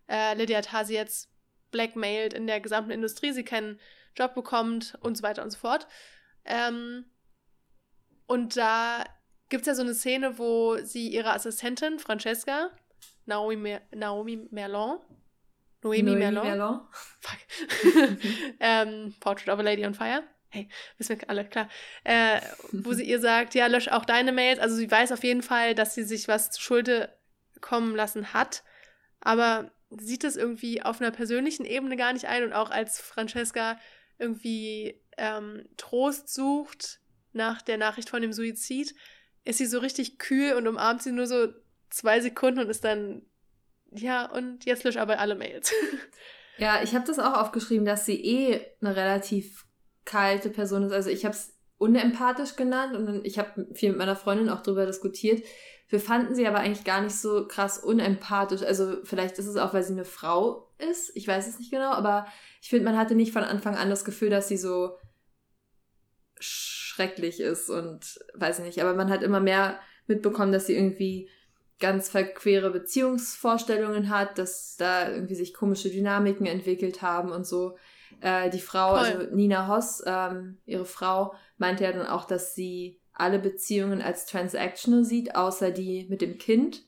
[0.08, 1.30] äh, Lydia Tarr sie jetzt
[1.70, 3.80] blackmailt in der gesamten Industrie, sie keinen
[4.16, 5.88] Job bekommt und so weiter und so fort.
[6.44, 7.06] Ähm,
[8.26, 9.04] und da
[9.48, 12.70] gibt es ja so eine Szene, wo sie ihre Assistentin, Francesca,
[13.26, 14.98] Naomi, Mer Naomi Merlon.
[15.82, 16.44] Noemi, Noemi Merlon.
[16.44, 16.80] Merlon.
[17.20, 17.38] Fuck.
[18.60, 20.22] ähm, Portrait of a Lady on Fire.
[20.48, 20.68] Hey,
[20.98, 21.68] wissen wir alle, klar.
[22.04, 22.40] Äh,
[22.72, 24.60] wo sie ihr sagt, ja, lösch auch deine Mails.
[24.60, 27.12] Also sie weiß auf jeden Fall, dass sie sich was zu Schulde
[27.60, 28.62] kommen lassen hat.
[29.20, 32.44] Aber sieht es irgendwie auf einer persönlichen Ebene gar nicht ein.
[32.44, 33.78] Und auch als Francesca
[34.18, 37.00] irgendwie ähm, Trost sucht
[37.32, 38.94] nach der Nachricht von dem Suizid,
[39.44, 41.48] ist sie so richtig kühl und umarmt sie nur so
[41.94, 43.22] zwei Sekunden und ist dann,
[43.92, 45.72] ja, und jetzt lösch aber alle Mails.
[46.56, 49.66] Ja, ich habe das auch aufgeschrieben, dass sie eh eine relativ
[50.04, 50.92] kalte Person ist.
[50.92, 54.86] Also ich habe es unempathisch genannt und ich habe viel mit meiner Freundin auch darüber
[54.86, 55.44] diskutiert.
[55.88, 58.62] Wir fanden sie aber eigentlich gar nicht so krass unempathisch.
[58.62, 61.10] Also vielleicht ist es auch, weil sie eine Frau ist.
[61.16, 62.26] Ich weiß es nicht genau, aber
[62.62, 64.96] ich finde, man hatte nicht von Anfang an das Gefühl, dass sie so
[66.38, 68.80] schrecklich ist und weiß ich nicht.
[68.80, 71.28] Aber man hat immer mehr mitbekommen, dass sie irgendwie
[71.80, 77.76] ganz verquere Beziehungsvorstellungen hat, dass da irgendwie sich komische Dynamiken entwickelt haben und so.
[78.20, 78.98] Äh, die Frau, Voll.
[78.98, 84.26] also Nina Hoss, ähm, ihre Frau, meinte ja dann auch, dass sie alle Beziehungen als
[84.26, 86.82] transactional sieht, außer die mit dem Kind.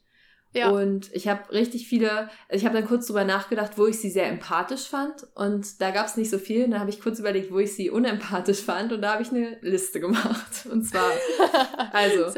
[0.57, 0.70] Ja.
[0.70, 4.26] Und ich habe richtig viele, ich habe dann kurz drüber nachgedacht, wo ich sie sehr
[4.26, 5.26] empathisch fand.
[5.34, 6.64] Und da gab es nicht so viel.
[6.64, 8.93] Und da habe ich kurz überlegt, wo ich sie unempathisch fand.
[8.93, 10.66] Und da habe ich eine Liste gemacht.
[10.70, 11.11] Und zwar,
[11.93, 12.32] also,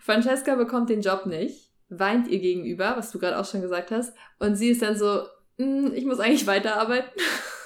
[0.00, 4.14] Francesca bekommt den Job nicht, weint ihr gegenüber, was du gerade auch schon gesagt hast.
[4.38, 5.26] Und sie ist dann so,
[5.58, 7.10] hm, ich muss eigentlich weiterarbeiten.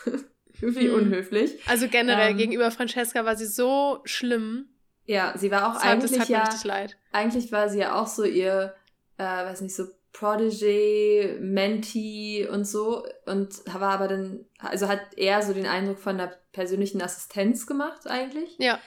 [0.61, 0.95] Wie hm.
[0.95, 1.61] unhöflich.
[1.69, 4.69] Also generell ähm, gegenüber Francesca war sie so schlimm.
[5.05, 6.87] Ja, sie war auch das eigentlich hat, das ja.
[7.13, 8.75] Eigentlich war sie ja auch so ihr,
[9.17, 15.43] äh, weiß nicht, so Protégé, Mentee und so und war aber dann, also hat eher
[15.43, 18.57] so den Eindruck von einer persönlichen Assistenz gemacht eigentlich.
[18.59, 18.81] Ja.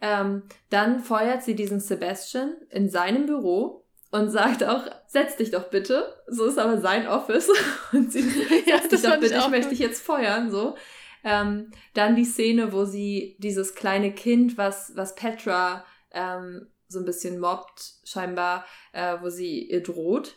[0.00, 3.83] Ähm, dann feuert sie diesen Sebastian in seinem Büro
[4.14, 6.22] und sagt auch, setz dich doch bitte.
[6.28, 7.50] So ist aber sein Office.
[7.92, 8.20] Und sie
[8.64, 10.76] ja, setz dich doch bitte, ich, ich möchte dich jetzt feuern, so.
[11.24, 17.04] Ähm, dann die Szene, wo sie dieses kleine Kind, was, was Petra ähm, so ein
[17.04, 20.36] bisschen mobbt, scheinbar, äh, wo sie ihr droht.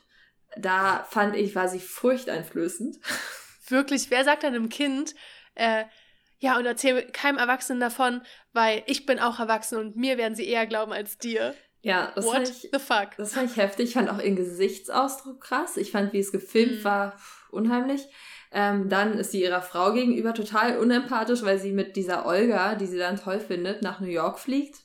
[0.58, 2.98] Da fand ich, war sie furchteinflößend.
[3.68, 5.14] Wirklich, wer sagt einem Kind,
[5.54, 5.84] äh,
[6.40, 8.24] ja, und erzähl keinem Erwachsenen davon,
[8.54, 11.54] weil ich bin auch erwachsen und mir werden sie eher glauben als dir.
[11.82, 13.10] Ja, das What fand ich, the fuck?
[13.18, 13.90] Das fand ich heftig.
[13.90, 15.78] Ich fand auch ihren Gesichtsausdruck krass.
[15.78, 16.84] Ich fand, wie es gefilmt mhm.
[16.84, 17.14] war,
[17.50, 18.08] unheimlich.
[18.52, 22.86] Ähm, dann ist sie ihrer Frau gegenüber total unempathisch, weil sie mit dieser Olga, die
[22.86, 24.80] sie dann toll findet, nach New York fliegt.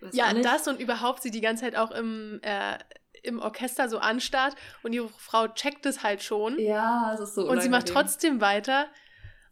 [0.00, 2.78] Weiß ja, das und überhaupt sie die ganze Zeit auch im, äh,
[3.22, 6.58] im Orchester so anstarrt und ihre Frau checkt es halt schon.
[6.58, 7.42] Ja, das ist so.
[7.42, 7.58] Unangenehm.
[7.58, 8.86] Und sie macht trotzdem weiter.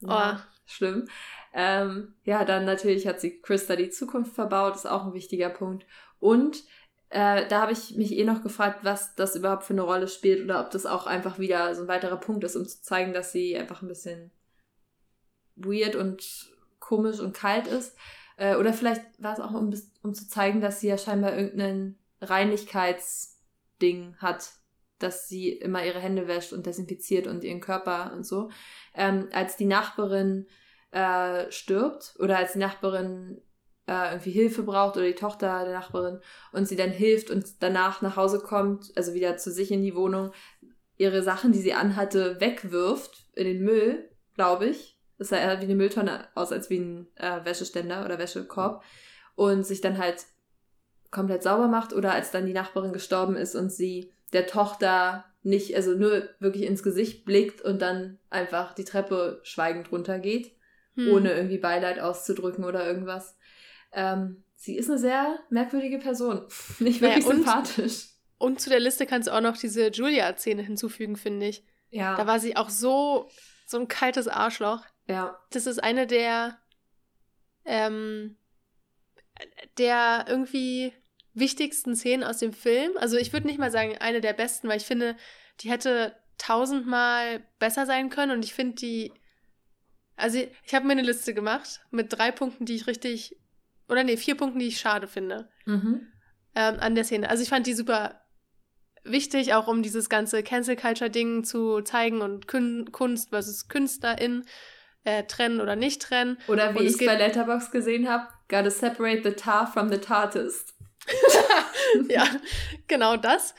[0.02, 0.08] Oh.
[0.08, 1.08] Ja, schlimm.
[1.52, 5.86] Ähm, ja, dann natürlich hat sie Christa die Zukunft verbaut, ist auch ein wichtiger Punkt.
[6.20, 6.62] Und
[7.10, 10.44] äh, da habe ich mich eh noch gefragt, was das überhaupt für eine Rolle spielt
[10.44, 13.32] oder ob das auch einfach wieder so ein weiterer Punkt ist, um zu zeigen, dass
[13.32, 14.30] sie einfach ein bisschen
[15.56, 17.96] weird und komisch und kalt ist.
[18.36, 21.98] Äh, oder vielleicht war es auch, um, um zu zeigen, dass sie ja scheinbar irgendein
[22.20, 24.52] Reinlichkeitsding hat,
[24.98, 28.50] dass sie immer ihre Hände wäscht und desinfiziert und ihren Körper und so.
[28.94, 30.46] Ähm, als die Nachbarin
[30.90, 33.40] äh, stirbt oder als die Nachbarin
[33.88, 36.20] äh, irgendwie Hilfe braucht oder die Tochter der Nachbarin
[36.52, 39.96] und sie dann hilft und danach nach Hause kommt, also wieder zu sich in die
[39.96, 40.32] Wohnung,
[40.98, 44.98] ihre Sachen, die sie anhatte, wegwirft in den Müll, glaube ich.
[45.16, 48.84] Das sah eher wie eine Mülltonne aus als wie ein äh, Wäscheständer oder Wäschekorb.
[49.34, 50.26] Und sich dann halt
[51.10, 55.74] komplett sauber macht oder als dann die Nachbarin gestorben ist und sie der Tochter nicht,
[55.76, 60.52] also nur wirklich ins Gesicht blickt und dann einfach die Treppe schweigend runtergeht,
[60.94, 61.12] hm.
[61.12, 63.37] ohne irgendwie Beileid auszudrücken oder irgendwas.
[63.92, 66.46] Ähm, sie ist eine sehr merkwürdige Person.
[66.78, 68.08] Nicht wirklich naja, und, sympathisch.
[68.38, 71.64] Und zu der Liste kannst du auch noch diese Julia-Szene hinzufügen, finde ich.
[71.90, 72.16] Ja.
[72.16, 73.28] Da war sie auch so,
[73.66, 74.84] so ein kaltes Arschloch.
[75.06, 75.38] Ja.
[75.50, 76.58] Das ist eine der,
[77.64, 78.36] ähm,
[79.78, 80.92] der irgendwie
[81.34, 82.92] wichtigsten Szenen aus dem Film.
[82.96, 85.16] Also ich würde nicht mal sagen eine der besten, weil ich finde,
[85.60, 89.12] die hätte tausendmal besser sein können und ich finde die,
[90.16, 93.36] also ich habe mir eine Liste gemacht mit drei Punkten, die ich richtig
[93.88, 96.06] oder nee, vier Punkten, die ich schade finde mhm.
[96.54, 97.28] ähm, an der Szene.
[97.30, 98.20] Also ich fand die super
[99.04, 104.44] wichtig, auch um dieses ganze Cancel Culture-Ding zu zeigen und Kun Kunst versus Künstlerin
[105.04, 106.38] äh, trennen oder nicht trennen.
[106.48, 110.74] Oder wie ich bei Letterbox gesehen habe, gotta separate the tar from the tartist.
[112.08, 112.24] ja,
[112.86, 113.54] genau das.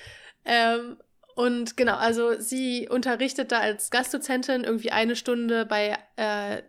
[0.46, 0.98] Ähm,
[1.36, 6.62] und genau, also sie unterrichtet da als Gastdozentin irgendwie eine Stunde bei, äh,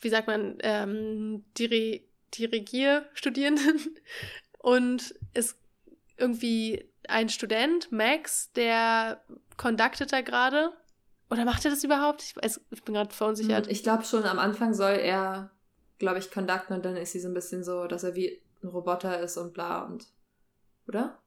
[0.00, 3.96] wie sagt man, ähm, Diri Dirigierstudierenden
[4.58, 5.56] und ist
[6.16, 9.22] irgendwie ein Student, Max, der
[9.56, 10.72] conductet da gerade.
[11.30, 12.22] Oder macht er das überhaupt?
[12.22, 13.68] Ich, weiß, ich bin gerade verunsichert.
[13.68, 15.50] Ich glaube schon, am Anfang soll er,
[15.98, 18.68] glaube ich, conducten und dann ist sie so ein bisschen so, dass er wie ein
[18.68, 20.06] Roboter ist und bla und.
[20.88, 21.22] Oder?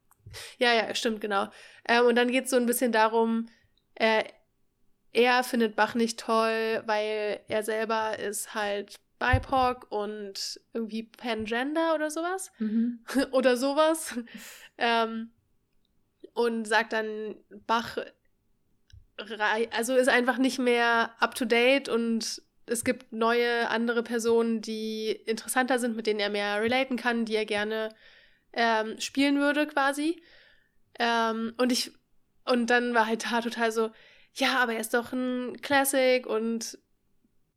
[0.58, 1.48] Ja, ja, stimmt, genau.
[1.88, 3.48] Ähm, und dann geht es so ein bisschen darum,
[3.96, 4.24] äh,
[5.14, 12.12] er findet Bach nicht toll, weil er selber ist halt BIPOC und irgendwie Pangender oder
[12.12, 12.52] sowas.
[12.60, 13.00] Mhm.
[13.32, 14.16] oder sowas.
[14.78, 15.32] ähm,
[16.34, 17.36] und sagt dann,
[17.68, 17.98] Bach
[19.72, 25.12] also ist einfach nicht mehr up to date und es gibt neue andere Personen, die
[25.12, 27.90] interessanter sind, mit denen er mehr relaten kann, die er gerne
[28.54, 30.24] ähm, spielen würde, quasi.
[30.98, 31.92] Ähm, und ich,
[32.46, 33.92] und dann war halt da total so,
[34.34, 36.80] ja, aber er ist doch ein Classic und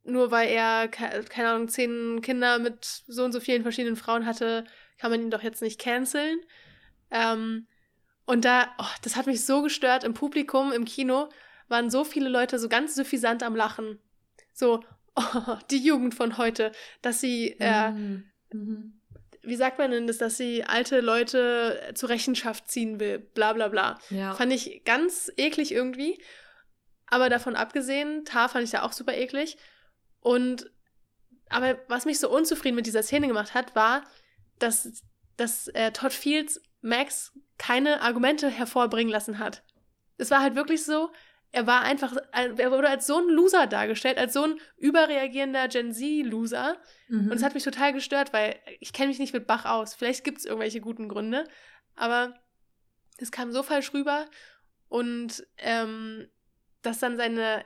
[0.07, 4.64] nur weil er, keine Ahnung, zehn Kinder mit so und so vielen verschiedenen Frauen hatte,
[4.98, 6.38] kann man ihn doch jetzt nicht canceln.
[7.11, 7.66] Ähm,
[8.24, 10.04] und da, oh, das hat mich so gestört.
[10.04, 11.28] Im Publikum, im Kino,
[11.68, 14.00] waren so viele Leute so ganz suffisant am Lachen.
[14.52, 14.82] So,
[15.16, 19.00] oh, die Jugend von heute, dass sie, äh, mhm.
[19.42, 23.68] wie sagt man denn das, dass sie alte Leute zur Rechenschaft ziehen will, bla bla
[23.68, 23.98] bla.
[24.11, 24.34] Ja.
[24.34, 26.20] Fand ich ganz eklig irgendwie.
[27.09, 29.57] Aber davon abgesehen, Tar fand ich da auch super eklig.
[30.26, 30.68] Und
[31.48, 34.02] aber was mich so unzufrieden mit dieser Szene gemacht hat, war,
[34.58, 35.04] dass,
[35.36, 39.62] dass äh, Todd Fields Max keine Argumente hervorbringen lassen hat.
[40.16, 41.12] Es war halt wirklich so,
[41.52, 45.92] er war einfach, er wurde als so ein Loser dargestellt, als so ein überreagierender Gen
[45.92, 46.76] Z-Loser.
[47.06, 47.30] Mhm.
[47.30, 49.94] Und es hat mich total gestört, weil ich kenne mich nicht mit Bach aus.
[49.94, 51.44] Vielleicht gibt es irgendwelche guten Gründe,
[51.94, 52.34] aber
[53.18, 54.26] es kam so falsch rüber
[54.88, 56.26] und ähm,
[56.82, 57.64] dass dann seine,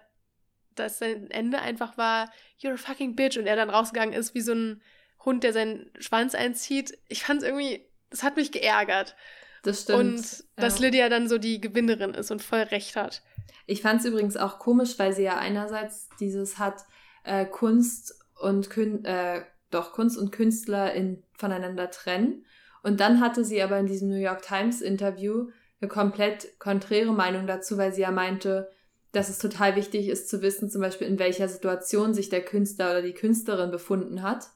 [0.75, 4.41] dass sein Ende einfach war, you're a fucking bitch und er dann rausgegangen ist wie
[4.41, 4.83] so ein
[5.25, 6.99] Hund, der seinen Schwanz einzieht.
[7.09, 9.17] Ich fand es irgendwie, das hat mich geärgert.
[9.63, 9.99] Das stimmt.
[9.99, 10.87] Und dass ja.
[10.87, 13.23] Lydia dann so die Gewinnerin ist und voll recht hat.
[13.67, 16.83] Ich fand es übrigens auch komisch, weil sie ja einerseits dieses hat,
[17.25, 22.45] äh, Kunst und Kün äh, doch Kunst und Künstler in, voneinander trennen.
[22.83, 25.51] Und dann hatte sie aber in diesem New York Times Interview
[25.81, 28.71] eine komplett konträre Meinung dazu, weil sie ja meinte,
[29.13, 32.91] dass es total wichtig ist zu wissen, zum Beispiel in welcher Situation sich der Künstler
[32.91, 34.51] oder die Künstlerin befunden hat.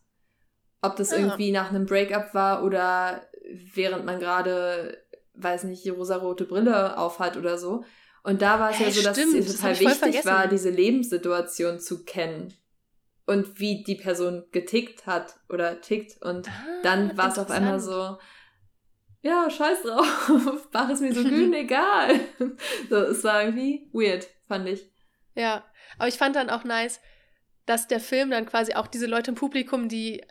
[0.80, 1.18] Ob das ja.
[1.18, 3.22] irgendwie nach einem Breakup war oder
[3.74, 4.98] während man gerade,
[5.34, 7.84] weiß nicht, die rosarote Brille aufhat oder so.
[8.22, 12.05] Und da war es ja so, dass stimmt, es total wichtig war, diese Lebenssituation zu
[12.05, 12.55] kennen.
[13.26, 16.22] Und wie die Person getickt hat oder tickt.
[16.22, 16.52] Und ah,
[16.82, 18.18] dann war es auf einmal so,
[19.24, 22.20] ja, scheiß drauf, Bach ist mir so grün, egal.
[22.90, 24.90] so, es war irgendwie weird, fand ich.
[25.34, 25.64] Ja,
[25.99, 27.01] aber ich fand dann auch nice,
[27.66, 30.22] dass der Film dann quasi auch diese Leute im Publikum, die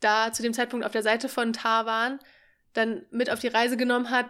[0.00, 2.18] da zu dem Zeitpunkt auf der Seite von Tar waren,
[2.72, 4.26] dann mit auf die Reise genommen hat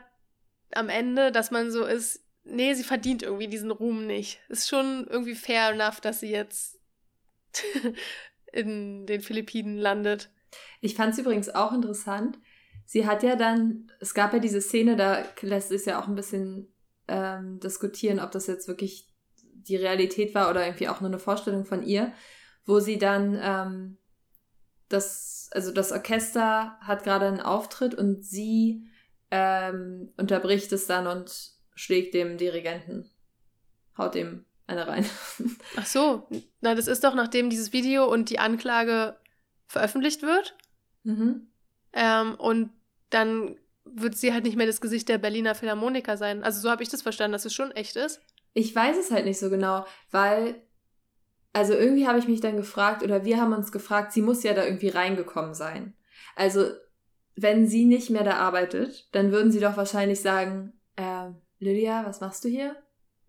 [0.73, 4.41] am Ende, dass man so ist, nee, sie verdient irgendwie diesen Ruhm nicht.
[4.49, 6.79] Ist schon irgendwie fair enough, dass sie jetzt
[8.53, 10.31] in den Philippinen landet.
[10.81, 12.39] Ich fand es übrigens auch interessant.
[12.85, 16.17] Sie hat ja dann, es gab ja diese Szene, da lässt sich ja auch ein
[16.17, 16.73] bisschen
[17.07, 19.10] ähm, diskutieren, ob das jetzt wirklich
[19.69, 22.13] die Realität war oder irgendwie auch nur eine Vorstellung von ihr,
[22.67, 23.99] wo sie dann ähm,
[24.89, 28.87] das, also das Orchester hat gerade einen Auftritt und sie
[29.31, 33.09] ähm, unterbricht es dann und schlägt dem Dirigenten,
[33.97, 35.05] haut dem eine rein.
[35.77, 36.29] Ach so,
[36.61, 39.17] na das ist doch nachdem dieses Video und die Anklage
[39.67, 40.57] veröffentlicht wird.
[41.05, 41.49] Mhm.
[41.93, 42.71] Ähm, und
[43.11, 46.45] dann wird sie halt nicht mehr das Gesicht der Berliner Philharmoniker sein.
[46.45, 48.21] Also so habe ich das verstanden, dass es schon echt ist.
[48.53, 50.63] Ich weiß es halt nicht so genau, weil
[51.53, 54.55] also irgendwie habe ich mich dann gefragt, oder wir haben uns gefragt, sie muss ja
[54.55, 55.95] da irgendwie reingekommen sein.
[56.37, 56.67] Also,
[57.35, 62.21] wenn sie nicht mehr da arbeitet, dann würden sie doch wahrscheinlich sagen, äh, Lydia, was
[62.21, 62.77] machst du hier?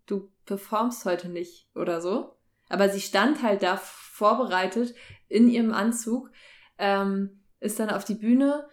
[0.06, 2.36] Du performst heute nicht oder so.
[2.68, 4.94] Aber sie stand halt da vorbereitet
[5.28, 6.30] in ihrem Anzug,
[6.78, 8.68] ähm, ist dann auf die Bühne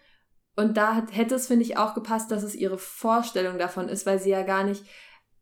[0.55, 4.05] und da hat, hätte es, finde ich, auch gepasst, dass es ihre Vorstellung davon ist,
[4.05, 4.85] weil sie ja gar nicht,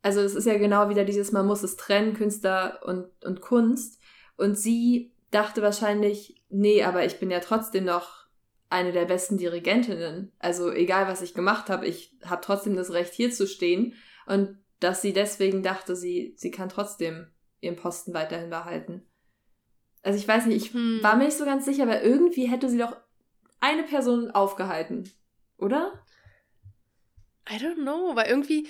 [0.02, 4.00] also es ist ja genau wieder dieses, man muss es trennen, Künstler und, und Kunst.
[4.38, 8.28] Und sie dachte wahrscheinlich, nee, aber ich bin ja trotzdem noch
[8.70, 10.32] eine der besten Dirigentinnen.
[10.40, 13.94] Also egal, was ich gemacht habe, ich habe trotzdem das Recht, hier zu stehen.
[14.26, 17.28] Und dass sie deswegen dachte, sie, sie kann trotzdem
[17.62, 19.04] ihren Posten weiterhin behalten.
[20.04, 21.00] Also ich weiß nicht, ich hm.
[21.02, 22.96] war mir nicht so ganz sicher, aber irgendwie hätte sie doch
[23.60, 25.12] eine Person aufgehalten,
[25.58, 25.92] oder?
[27.50, 28.68] I don't know, weil irgendwie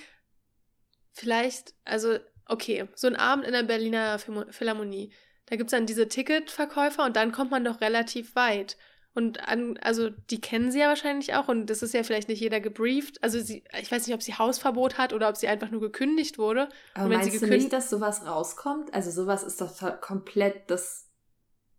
[1.18, 5.12] vielleicht, also okay, so ein Abend in der Berliner Philharmonie,
[5.48, 8.78] da gibt es dann diese Ticketverkäufer und dann kommt man doch relativ weit.
[9.14, 12.40] Und an, also die kennen sie ja wahrscheinlich auch und das ist ja vielleicht nicht
[12.40, 13.24] jeder gebrieft.
[13.24, 16.38] Also sie, ich weiß nicht, ob sie Hausverbot hat oder ob sie einfach nur gekündigt
[16.38, 16.70] wurde.
[16.94, 18.94] Aber und wenn meinst sie gekündigt, du nicht, dass sowas rauskommt?
[18.94, 21.10] Also sowas ist doch komplett das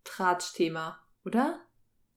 [0.03, 1.61] Tratschthema, oder?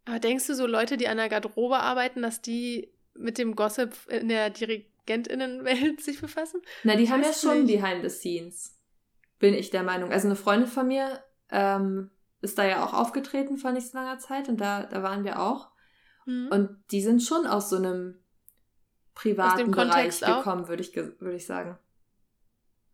[0.06, 3.94] Aber denkst du so Leute, die an der Garderobe arbeiten, dass die mit dem Gossip
[4.08, 4.50] in der
[5.08, 6.62] Dirigentinnenwelt sich befassen?
[6.84, 7.80] Na, die haben ja schon nicht.
[7.80, 8.78] behind the scenes.
[9.38, 10.12] Bin ich der Meinung.
[10.12, 14.18] Also eine Freundin von mir ähm, ist da ja auch aufgetreten vor nicht so langer
[14.18, 15.70] Zeit und da, da waren wir auch.
[16.26, 16.48] Mhm.
[16.50, 18.22] Und die sind schon aus so einem
[19.14, 21.78] privaten Bereich gekommen, würde ich, würd ich sagen.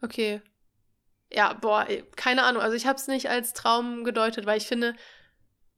[0.02, 0.40] Okay.
[1.30, 1.86] Ja, boah,
[2.16, 2.62] keine Ahnung.
[2.62, 4.94] Also ich habe es nicht als Traum gedeutet, weil ich finde,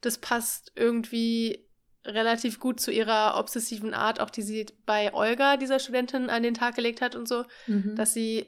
[0.01, 1.69] das passt irgendwie
[2.05, 6.55] relativ gut zu ihrer obsessiven Art, auch die sie bei Olga, dieser Studentin, an den
[6.55, 7.95] Tag gelegt hat und so, mhm.
[7.97, 8.47] dass sie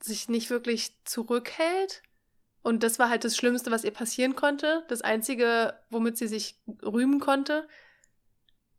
[0.00, 2.02] sich nicht wirklich zurückhält.
[2.62, 4.84] Und das war halt das Schlimmste, was ihr passieren konnte.
[4.88, 7.66] Das Einzige, womit sie sich rühmen konnte.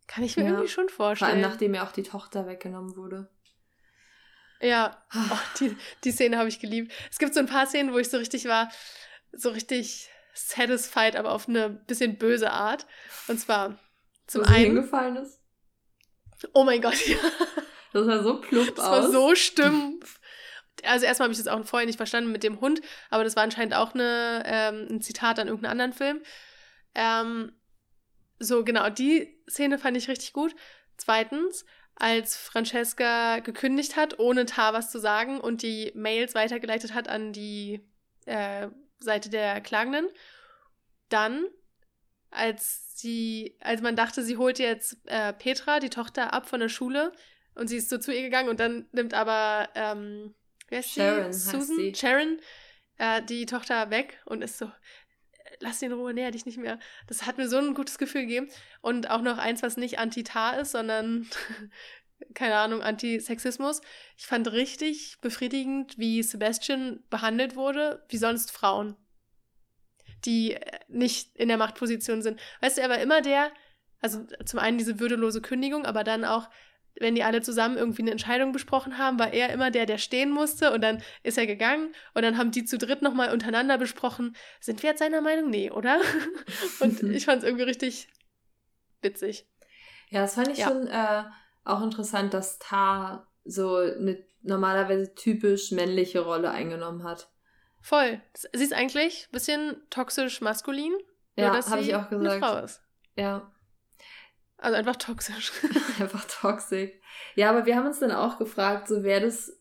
[0.07, 0.49] Kann ich mir ja.
[0.51, 1.31] irgendwie schon vorstellen.
[1.31, 3.29] Vor allem, nachdem ja auch die Tochter weggenommen wurde.
[4.61, 5.75] Ja, oh, die,
[6.05, 6.93] die Szene habe ich geliebt.
[7.11, 8.71] Es gibt so ein paar Szenen, wo ich so richtig war,
[9.33, 12.85] so richtig satisfied, aber auf eine bisschen böse Art.
[13.27, 13.77] Und zwar,
[14.27, 14.65] Zum wo sie einen.
[14.65, 15.39] hingefallen ist.
[16.53, 17.17] Oh mein Gott, ja.
[17.93, 18.91] Das sah so plump Das aus.
[19.03, 20.19] war so stumpf.
[20.83, 23.43] Also erstmal habe ich das auch vorher nicht verstanden mit dem Hund, aber das war
[23.43, 26.21] anscheinend auch eine, ähm, ein Zitat an irgendeinen anderen Film.
[26.95, 27.51] Ähm,
[28.39, 30.55] so, genau, die Szene fand ich richtig gut.
[30.97, 31.65] Zweitens,
[31.95, 37.31] als Francesca gekündigt hat, ohne Tar was zu sagen und die Mails weitergeleitet hat an
[37.31, 37.87] die
[38.25, 38.67] äh,
[39.03, 40.07] Seite der Klagenden.
[41.09, 41.45] Dann,
[42.31, 46.69] als sie, als man dachte, sie holt jetzt äh, Petra, die Tochter, ab von der
[46.69, 47.11] Schule
[47.55, 50.33] und sie ist so zu ihr gegangen und dann nimmt aber ähm,
[50.69, 51.51] wer ist Sharon sie?
[51.51, 51.75] Susan?
[51.75, 51.95] sie.
[51.95, 52.39] Sharon
[52.97, 54.71] äh, die Tochter weg und ist so,
[55.59, 56.79] lass sie in Ruhe, näher dich nicht mehr.
[57.07, 58.49] Das hat mir so ein gutes Gefühl gegeben.
[58.81, 61.29] Und auch noch eins, was nicht anti-Tar ist, sondern,
[62.33, 63.81] keine Ahnung, Antisexismus.
[64.17, 68.95] Ich fand richtig befriedigend, wie Sebastian behandelt wurde, wie sonst Frauen,
[70.25, 72.39] die äh, nicht in der Machtposition sind.
[72.61, 73.51] Weißt du, er war immer der,
[73.99, 76.49] also zum einen diese würdelose Kündigung, aber dann auch,
[76.99, 80.29] wenn die alle zusammen irgendwie eine Entscheidung besprochen haben, war er immer der, der stehen
[80.29, 84.35] musste und dann ist er gegangen und dann haben die zu dritt nochmal untereinander besprochen,
[84.59, 85.49] sind wir jetzt seiner Meinung?
[85.49, 85.99] Nee, oder?
[86.79, 88.07] und ich fand es irgendwie richtig
[89.01, 89.47] witzig.
[90.09, 90.67] Ja, das fand ich Ja.
[90.67, 91.23] schon äh,
[91.63, 97.29] auch interessant, dass Tar so eine normalerweise typisch männliche Rolle eingenommen hat.
[97.81, 98.21] Voll.
[98.53, 100.93] Sie ist eigentlich ein bisschen toxisch maskulin,
[101.35, 102.45] Ja, habe ich auch eine gesagt.
[102.45, 102.81] Frau ist.
[103.15, 103.51] Ja,
[104.57, 105.51] Also einfach toxisch.
[105.99, 106.91] einfach toxisch.
[107.35, 109.59] Ja, aber wir haben uns dann auch gefragt, so wäre das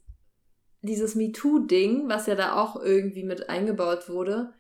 [0.82, 4.53] dieses MeToo-Ding, was ja da auch irgendwie mit eingebaut wurde,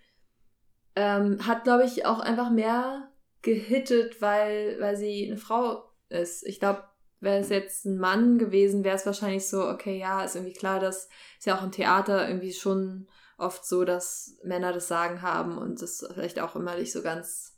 [0.94, 3.10] ähm, hat, glaube ich, auch einfach mehr
[3.42, 6.46] gehittet, weil, weil sie eine Frau ist.
[6.46, 6.84] Ich glaube,
[7.22, 10.80] wäre es jetzt ein Mann gewesen, wäre es wahrscheinlich so, okay, ja, ist irgendwie klar,
[10.80, 11.08] dass
[11.38, 13.06] ist ja auch im Theater irgendwie schon
[13.38, 17.56] oft so, dass Männer das Sagen haben und das vielleicht auch immer nicht so ganz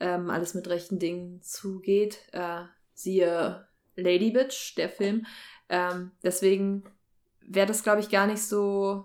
[0.00, 2.18] ähm, alles mit rechten Dingen zugeht.
[2.32, 2.62] Äh,
[2.94, 3.66] siehe
[3.96, 5.26] Lady Bitch, der Film.
[5.68, 6.84] Ähm, deswegen
[7.46, 9.04] wäre das, glaube ich, gar nicht so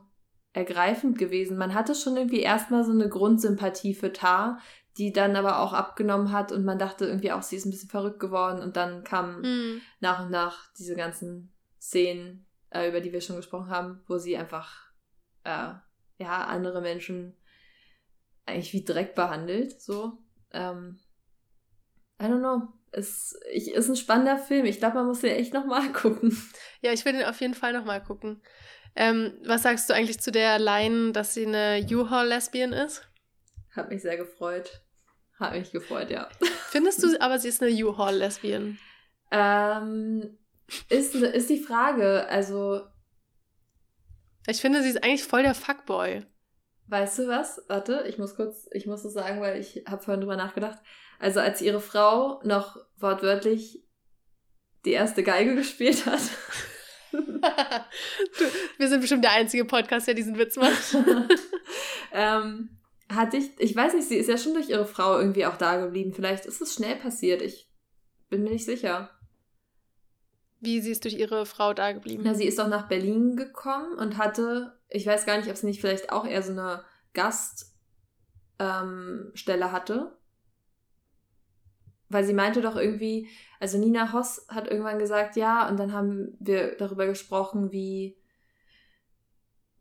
[0.54, 1.58] ergreifend gewesen.
[1.58, 4.60] Man hatte schon irgendwie erstmal so eine Grundsympathie für Tar,
[4.98, 7.90] die dann aber auch abgenommen hat und man dachte irgendwie auch, sie ist ein bisschen
[7.90, 9.82] verrückt geworden und dann kamen Hm.
[10.00, 14.38] nach und nach diese ganzen Szenen, äh, über die wir schon gesprochen haben, wo sie
[14.38, 14.92] einfach
[15.44, 15.74] äh,
[16.18, 17.36] ja andere Menschen
[18.46, 20.20] eigentlich wie Dreck behandelt, so.
[20.52, 21.00] Ähm,
[22.22, 22.68] I don't know.
[22.92, 24.66] Es ich, ist ein spannender Film.
[24.66, 26.38] Ich glaube, man muss den echt nochmal gucken.
[26.82, 28.42] Ja, ich will den auf jeden Fall nochmal gucken.
[28.96, 33.06] Ähm, was sagst du eigentlich zu der Line, dass sie eine U-Haul-Lesbian ist?
[33.76, 34.85] Hat mich sehr gefreut.
[35.40, 36.30] Hat mich gefreut, ja.
[36.70, 38.78] Findest du aber, sie ist eine U-Haul-Lesbian?
[39.32, 40.38] Ähm,
[40.90, 42.82] ist, ist die Frage, also,
[44.48, 46.26] Ich finde, sie ist eigentlich voll der Fuckboy.
[46.88, 47.62] weißt du was?
[47.68, 50.80] Warte, ich muss kurz, ich muss es sagen, weil ich habe vorhin drüber nachgedacht.
[51.20, 53.84] Also als ihre Frau noch wortwörtlich
[54.86, 56.22] die erste Geige gespielt hat.
[57.12, 57.42] du,
[58.78, 60.96] wir sind bestimmt der einzige Podcast, der diesen Witz macht.
[62.14, 62.78] ähm,
[63.10, 65.78] hatte ich, ich weiß nicht, sie ist ja schon durch ihre Frau irgendwie auch da
[65.78, 66.14] geblieben.
[66.14, 67.42] Vielleicht ist es schnell passiert.
[67.42, 67.70] Ich
[68.30, 69.12] bin mir nicht sicher.
[70.60, 72.24] Wie sie ist durch ihre Frau da geblieben.
[72.26, 75.68] Na, sie ist doch nach Berlin gekommen und hatte, ich weiß gar nicht, ob sie
[75.68, 76.84] nicht vielleicht auch eher so eine
[77.14, 77.72] Gaststelle
[78.60, 80.18] ähm, hatte.
[82.10, 83.30] Weil sie meinte doch irgendwie,
[83.60, 88.18] also Nina Hoss hat irgendwann gesagt, ja, und dann haben wir darüber gesprochen, wie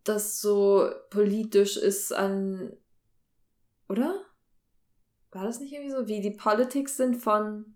[0.04, 2.76] das so politisch ist an,
[3.88, 4.24] oder?
[5.32, 7.74] War das nicht irgendwie so, wie die Politics sind von,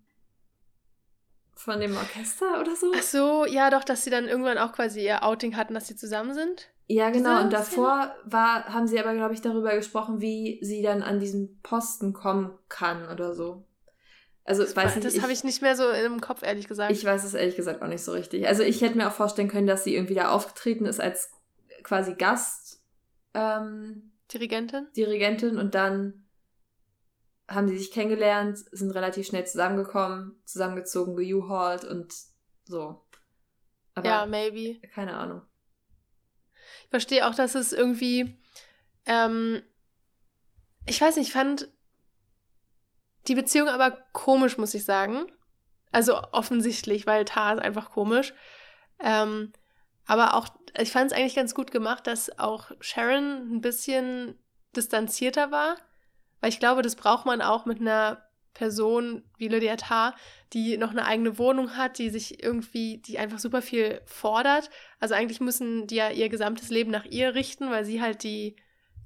[1.54, 2.92] von dem Orchester oder so?
[2.94, 5.96] Ach so, ja doch, dass sie dann irgendwann auch quasi ihr Outing hatten, dass sie
[5.96, 6.68] zusammen sind.
[6.86, 7.42] Ja, genau.
[7.42, 11.60] Und davor war, haben sie aber, glaube ich, darüber gesprochen, wie sie dann an diesen
[11.62, 13.64] Posten kommen kann oder so.
[14.44, 15.06] Also, ich weiß nicht.
[15.06, 16.90] das habe ich nicht mehr so im Kopf, ehrlich gesagt.
[16.90, 18.48] Ich weiß es ehrlich gesagt auch nicht so richtig.
[18.48, 21.30] Also, ich hätte mir auch vorstellen können, dass sie irgendwie da aufgetreten ist als
[21.82, 22.82] quasi Gast.
[23.34, 24.88] Ähm, Dirigentin?
[24.96, 26.28] Dirigentin und dann
[27.48, 32.12] haben sie sich kennengelernt, sind relativ schnell zusammengekommen, zusammengezogen, gejuhalt und
[32.64, 33.06] so.
[33.94, 34.80] Aber Ja, maybe.
[34.88, 35.42] keine Ahnung.
[36.84, 38.38] Ich verstehe auch, dass es irgendwie,
[39.06, 39.62] ähm,
[40.86, 41.68] ich weiß nicht, ich fand
[43.28, 45.26] die Beziehung aber komisch, muss ich sagen.
[45.90, 48.34] Also offensichtlich, weil Tar ist einfach komisch.
[49.00, 49.52] Ähm,
[50.06, 54.38] aber auch, ich fand es eigentlich ganz gut gemacht, dass auch Sharon ein bisschen
[54.76, 55.76] distanzierter war,
[56.40, 58.22] weil ich glaube, das braucht man auch mit einer
[58.54, 60.14] Person wie Lydia Tarr,
[60.52, 64.68] die noch eine eigene Wohnung hat, die sich irgendwie, die einfach super viel fordert.
[64.98, 68.56] Also eigentlich müssen die ja ihr gesamtes Leben nach ihr richten, weil sie halt die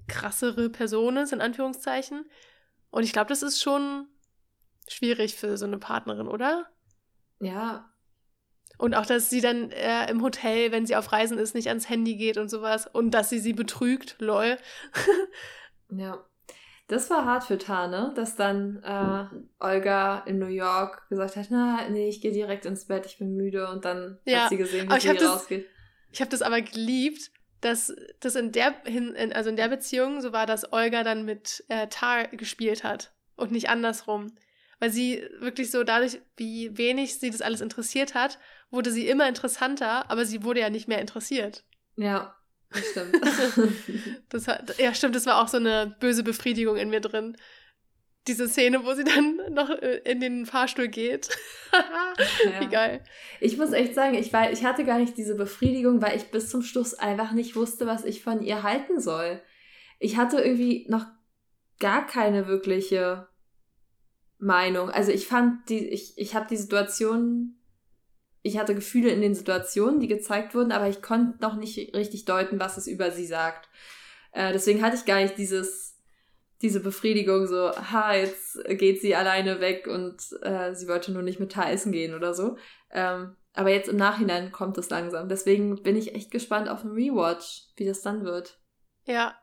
[0.08, 2.24] krassere Person ist, in Anführungszeichen.
[2.90, 4.08] Und ich glaube, das ist schon
[4.88, 6.66] schwierig für so eine Partnerin, oder?
[7.40, 7.91] Ja.
[8.82, 11.88] Und auch, dass sie dann äh, im Hotel, wenn sie auf Reisen ist, nicht ans
[11.88, 12.88] Handy geht und sowas.
[12.88, 14.58] Und dass sie sie betrügt, lol.
[15.96, 16.18] ja.
[16.88, 21.88] Das war hart für Tane, dass dann äh, Olga in New York gesagt hat, na,
[21.90, 23.68] nee, ich gehe direkt ins Bett, ich bin müde.
[23.68, 25.68] Und dann ja, hat sie gesehen, wie sie rausgeht.
[26.10, 27.30] Ich habe das aber geliebt,
[27.60, 31.64] dass das in der, in, also in der Beziehung so war, dass Olga dann mit
[31.68, 34.32] äh, Tar gespielt hat und nicht andersrum.
[34.80, 38.40] Weil sie wirklich so dadurch, wie wenig sie das alles interessiert hat,
[38.72, 41.64] wurde sie immer interessanter, aber sie wurde ja nicht mehr interessiert.
[41.96, 42.34] Ja,
[42.70, 43.16] das stimmt.
[44.30, 47.36] das hat, ja, stimmt, das war auch so eine böse Befriedigung in mir drin.
[48.26, 51.28] Diese Szene, wo sie dann noch äh, in den Fahrstuhl geht.
[51.72, 52.60] ja.
[52.60, 53.04] Wie geil.
[53.40, 56.48] Ich muss echt sagen, ich, war, ich hatte gar nicht diese Befriedigung, weil ich bis
[56.48, 59.42] zum Schluss einfach nicht wusste, was ich von ihr halten soll.
[59.98, 61.06] Ich hatte irgendwie noch
[61.78, 63.28] gar keine wirkliche
[64.38, 64.88] Meinung.
[64.88, 67.56] Also ich fand die, ich, ich habe die Situation,
[68.42, 72.24] ich hatte Gefühle in den Situationen, die gezeigt wurden, aber ich konnte noch nicht richtig
[72.24, 73.68] deuten, was es über sie sagt.
[74.32, 75.98] Äh, deswegen hatte ich gar nicht dieses,
[76.60, 81.40] diese Befriedigung, so, ha, jetzt geht sie alleine weg und äh, sie wollte nur nicht
[81.40, 82.56] mit Tyson gehen oder so.
[82.90, 85.28] Ähm, aber jetzt im Nachhinein kommt es langsam.
[85.28, 88.58] Deswegen bin ich echt gespannt auf einen Rewatch, wie das dann wird.
[89.04, 89.36] Ja.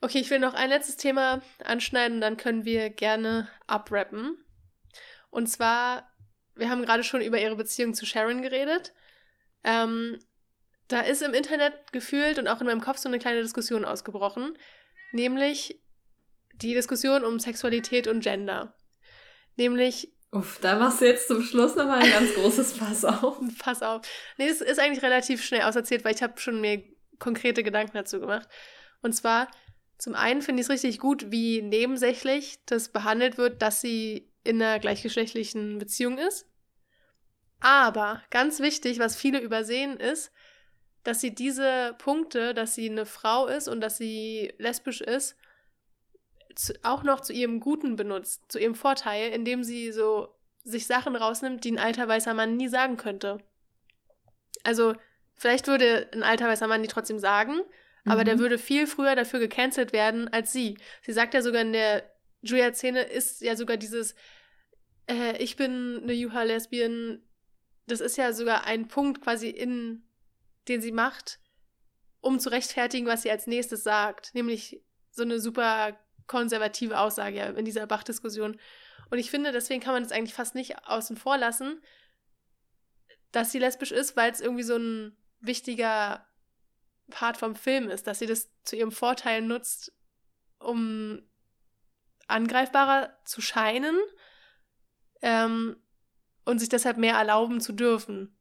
[0.00, 4.36] Okay, ich will noch ein letztes Thema anschneiden, dann können wir gerne abrappen.
[5.30, 6.08] Und zwar,
[6.58, 8.92] wir haben gerade schon über ihre Beziehung zu Sharon geredet.
[9.64, 10.18] Ähm,
[10.88, 14.56] da ist im Internet gefühlt und auch in meinem Kopf so eine kleine Diskussion ausgebrochen,
[15.12, 15.80] nämlich
[16.54, 18.74] die Diskussion um Sexualität und Gender.
[19.56, 20.12] Nämlich.
[20.32, 23.38] Uff, da machst du jetzt zum Schluss nochmal ein ganz großes Fass auf.
[23.58, 24.06] Pass auf.
[24.36, 26.82] Nee, es ist eigentlich relativ schnell auserzählt, weil ich habe schon mir
[27.18, 28.48] konkrete Gedanken dazu gemacht.
[29.00, 29.48] Und zwar,
[29.98, 34.62] zum einen finde ich es richtig gut, wie nebensächlich das behandelt wird, dass sie in
[34.62, 36.46] einer gleichgeschlechtlichen Beziehung ist.
[37.60, 40.32] Aber ganz wichtig, was viele übersehen, ist,
[41.02, 45.36] dass sie diese Punkte, dass sie eine Frau ist und dass sie lesbisch ist,
[46.82, 50.34] auch noch zu ihrem Guten benutzt, zu ihrem Vorteil, indem sie so
[50.64, 53.38] sich Sachen rausnimmt, die ein alter weißer Mann nie sagen könnte.
[54.64, 54.94] Also,
[55.34, 57.60] vielleicht würde ein alter weißer Mann die trotzdem sagen,
[58.04, 58.40] aber der mhm.
[58.40, 60.78] würde viel früher dafür gecancelt werden als sie.
[61.02, 62.02] Sie sagt ja sogar in der
[62.42, 64.14] Julia-Szene ist ja sogar dieses,
[65.08, 67.22] äh, ich bin eine Juha-Lesbian,
[67.86, 70.04] das ist ja sogar ein Punkt quasi in,
[70.68, 71.40] den sie macht,
[72.20, 74.34] um zu rechtfertigen, was sie als nächstes sagt.
[74.34, 78.60] Nämlich so eine super konservative Aussage ja, in dieser Bach-Diskussion.
[79.10, 81.82] Und ich finde, deswegen kann man das eigentlich fast nicht außen vor lassen,
[83.32, 86.26] dass sie lesbisch ist, weil es irgendwie so ein wichtiger
[87.10, 89.92] Part vom Film ist, dass sie das zu ihrem Vorteil nutzt,
[90.58, 91.22] um
[92.28, 93.96] angreifbarer zu scheinen
[95.22, 95.76] ähm,
[96.44, 98.36] und sich deshalb mehr erlauben zu dürfen.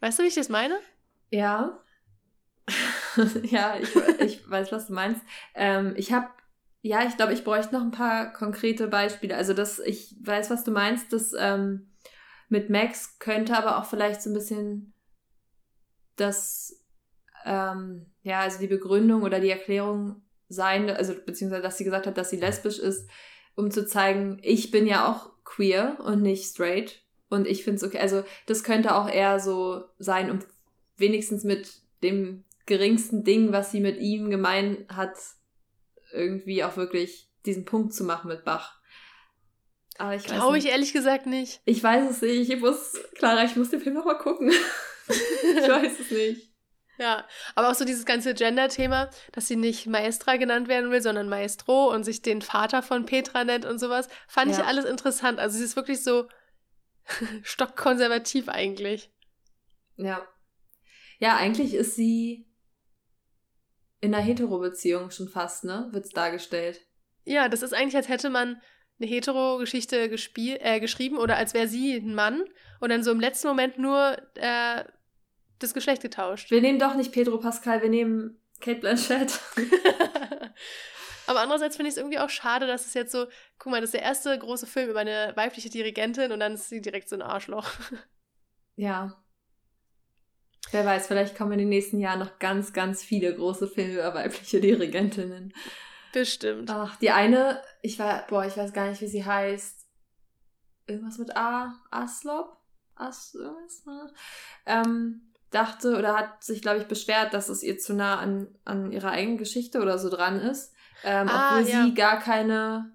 [0.00, 0.78] Weißt du, wie ich das meine?
[1.30, 1.82] Ja.
[3.42, 5.20] ja, ich, ich weiß, was du meinst.
[5.54, 6.28] Ähm, ich habe,
[6.82, 9.36] ja, ich glaube, ich bräuchte noch ein paar konkrete Beispiele.
[9.36, 11.90] Also, dass ich weiß, was du meinst, das ähm,
[12.48, 14.94] mit Max könnte aber auch vielleicht so ein bisschen
[16.16, 16.80] das
[17.44, 22.18] ähm, ja, also die Begründung oder die Erklärung sein, also beziehungsweise, dass sie gesagt hat,
[22.18, 23.08] dass sie lesbisch ist,
[23.54, 27.02] um zu zeigen, ich bin ja auch queer und nicht straight.
[27.30, 27.98] Und ich finde es okay.
[27.98, 30.40] Also, das könnte auch eher so sein, um
[30.96, 31.70] wenigstens mit
[32.02, 35.16] dem geringsten Ding, was sie mit ihm gemein hat,
[36.12, 38.80] irgendwie auch wirklich diesen Punkt zu machen mit Bach.
[39.98, 41.60] Aber ich Glaube ich ehrlich gesagt nicht.
[41.64, 42.50] Ich weiß es nicht.
[42.50, 44.50] Ich muss, Clara, ich muss den Film nochmal gucken.
[45.08, 46.49] ich weiß es nicht.
[47.00, 51.30] Ja, aber auch so dieses ganze Gender-Thema, dass sie nicht Maestra genannt werden will, sondern
[51.30, 54.58] Maestro und sich den Vater von Petra nennt und sowas, fand ja.
[54.58, 55.38] ich alles interessant.
[55.38, 56.28] Also sie ist wirklich so
[57.42, 59.10] stockkonservativ eigentlich.
[59.96, 60.28] Ja.
[61.18, 62.46] Ja, eigentlich ist sie
[64.02, 65.88] in einer Hetero-Beziehung schon fast, ne?
[65.92, 66.86] Wird's dargestellt.
[67.24, 68.60] Ja, das ist eigentlich, als hätte man
[69.00, 72.44] eine Hetero-Geschichte äh, geschrieben oder als wäre sie ein Mann
[72.78, 74.84] und dann so im letzten Moment nur äh,
[75.60, 76.50] das Geschlecht getauscht.
[76.50, 79.40] Wir nehmen doch nicht Pedro Pascal, wir nehmen Kate Blanchett.
[81.26, 83.26] Aber andererseits finde ich es irgendwie auch schade, dass es jetzt so,
[83.58, 86.68] guck mal, das ist der erste große Film über eine weibliche Dirigentin und dann ist
[86.68, 87.68] sie direkt so ein Arschloch.
[88.76, 89.22] Ja.
[90.70, 94.14] Wer weiß, vielleicht kommen in den nächsten Jahren noch ganz, ganz viele große Filme über
[94.14, 95.52] weibliche Dirigentinnen.
[96.14, 96.70] Bestimmt.
[96.70, 99.86] Ach, die eine, ich war, boah, ich weiß gar nicht, wie sie heißt.
[100.86, 102.56] Irgendwas mit A, Aslop?
[102.94, 104.12] As, irgendwas, ne?
[104.64, 108.92] Ähm, dachte oder hat sich, glaube ich, beschwert, dass es ihr zu nah an, an
[108.92, 110.72] ihrer eigenen Geschichte oder so dran ist.
[111.04, 111.84] Ähm, ah, obwohl ja.
[111.84, 112.92] sie gar keine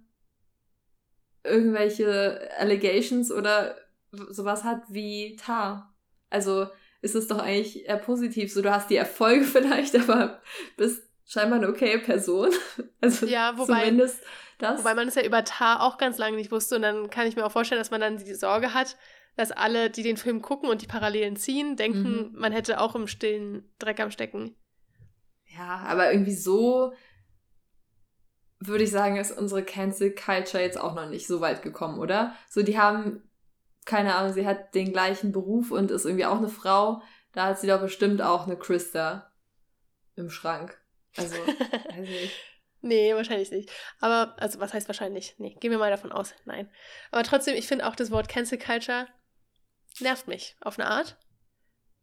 [1.44, 3.76] irgendwelche Allegations oder
[4.12, 5.94] sowas hat wie Tar.
[6.30, 6.68] Also
[7.02, 8.52] ist es doch eigentlich eher positiv.
[8.52, 10.42] So, du hast die Erfolge vielleicht, aber
[10.78, 12.52] bist scheinbar eine okay Person.
[13.02, 14.24] Also ja, wobei, zumindest
[14.58, 14.80] das.
[14.80, 16.78] Wobei man es ja über Tar auch ganz lange nicht wusste.
[16.78, 18.98] Und dann kann ich mir auch vorstellen, dass man dann die Sorge hat,
[19.36, 22.40] dass alle, die den Film gucken und die Parallelen ziehen, denken, mhm.
[22.40, 24.56] man hätte auch im stillen Dreck am Stecken.
[25.48, 26.94] Ja, aber irgendwie so
[28.60, 32.36] würde ich sagen, ist unsere Cancel Culture jetzt auch noch nicht so weit gekommen, oder?
[32.50, 33.22] So, die haben,
[33.86, 37.02] keine Ahnung, sie hat den gleichen Beruf und ist irgendwie auch eine Frau.
[37.34, 39.32] Da hat sie doch bestimmt auch eine Christa
[40.16, 40.80] im Schrank.
[41.18, 42.34] Also, weiß ich.
[42.82, 43.72] Nee, wahrscheinlich nicht.
[44.00, 45.36] Aber, also, was heißt wahrscheinlich?
[45.38, 46.34] Nee, gehen wir mal davon aus.
[46.46, 46.70] Nein.
[47.12, 49.08] Aber trotzdem, ich finde auch das Wort Cancel Culture
[50.00, 51.18] nervt mich auf eine Art.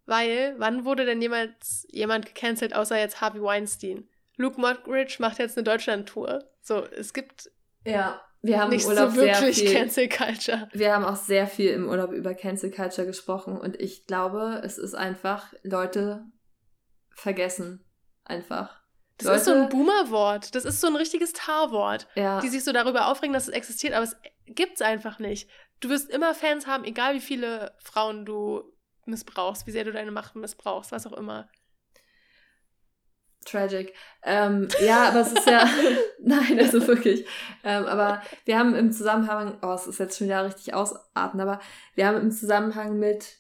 [0.05, 4.09] Weil, wann wurde denn jemals jemand gecancelt, außer jetzt Harvey Weinstein?
[4.37, 6.45] Luke Mockridge macht jetzt eine Deutschland-Tour.
[6.61, 7.51] So, es gibt
[7.85, 10.69] ja, wir haben nicht im Urlaub so wirklich sehr viel, Cancel Culture.
[10.73, 14.79] Wir haben auch sehr viel im Urlaub über Cancel Culture gesprochen und ich glaube, es
[14.79, 16.25] ist einfach Leute
[17.15, 17.85] vergessen
[18.25, 18.81] einfach.
[19.19, 20.55] Das Leute, ist so ein Boomer-Wort.
[20.55, 22.09] Das ist so ein richtiges Tar-Wort.
[22.15, 22.41] Ja.
[22.41, 24.17] Die sich so darüber aufregen, dass es existiert, aber es
[24.47, 25.49] gibt es einfach nicht.
[25.83, 28.63] Du wirst immer Fans haben, egal wie viele Frauen du
[29.05, 31.49] missbrauchst, wie sehr du deine Macht missbrauchst, was auch immer.
[33.45, 33.93] Tragic.
[34.23, 35.69] Ähm, ja, aber es ist ja.
[36.21, 37.27] Nein, also wirklich.
[37.65, 39.59] Ähm, aber wir haben im Zusammenhang.
[39.63, 41.61] Oh, es ist jetzt schon wieder richtig ausatmen, aber
[41.97, 43.39] wir haben im Zusammenhang mit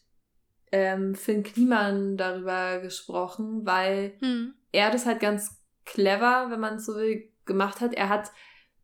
[0.72, 4.54] ähm, Finn Kliman darüber gesprochen, weil hm.
[4.72, 7.94] er das halt ganz clever, wenn man es so will, gemacht hat.
[7.94, 8.32] Er hat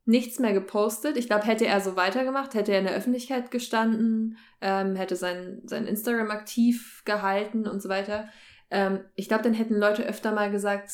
[0.08, 1.18] nichts mehr gepostet.
[1.18, 5.60] Ich glaube, hätte er so weitergemacht, hätte er in der Öffentlichkeit gestanden, ähm, hätte sein,
[5.64, 8.28] sein Instagram aktiv gehalten und so weiter.
[8.70, 10.90] Ähm, ich glaube, dann hätten Leute öfter mal gesagt,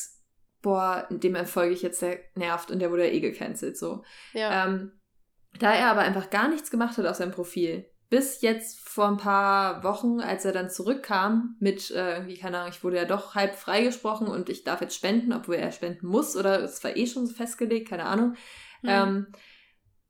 [0.61, 4.03] boah, dem erfolge ich jetzt, der nervt und der wurde ja eh gecancelt, so.
[4.33, 4.65] Ja.
[4.65, 4.91] Ähm,
[5.59, 9.17] da er aber einfach gar nichts gemacht hat auf seinem Profil, bis jetzt vor ein
[9.17, 13.33] paar Wochen, als er dann zurückkam mit äh, irgendwie, keine Ahnung, ich wurde ja doch
[13.33, 17.07] halb freigesprochen und ich darf jetzt spenden, obwohl er spenden muss oder es war eh
[17.07, 18.35] schon festgelegt, keine Ahnung.
[18.85, 18.91] Mhm.
[18.91, 19.27] Ähm,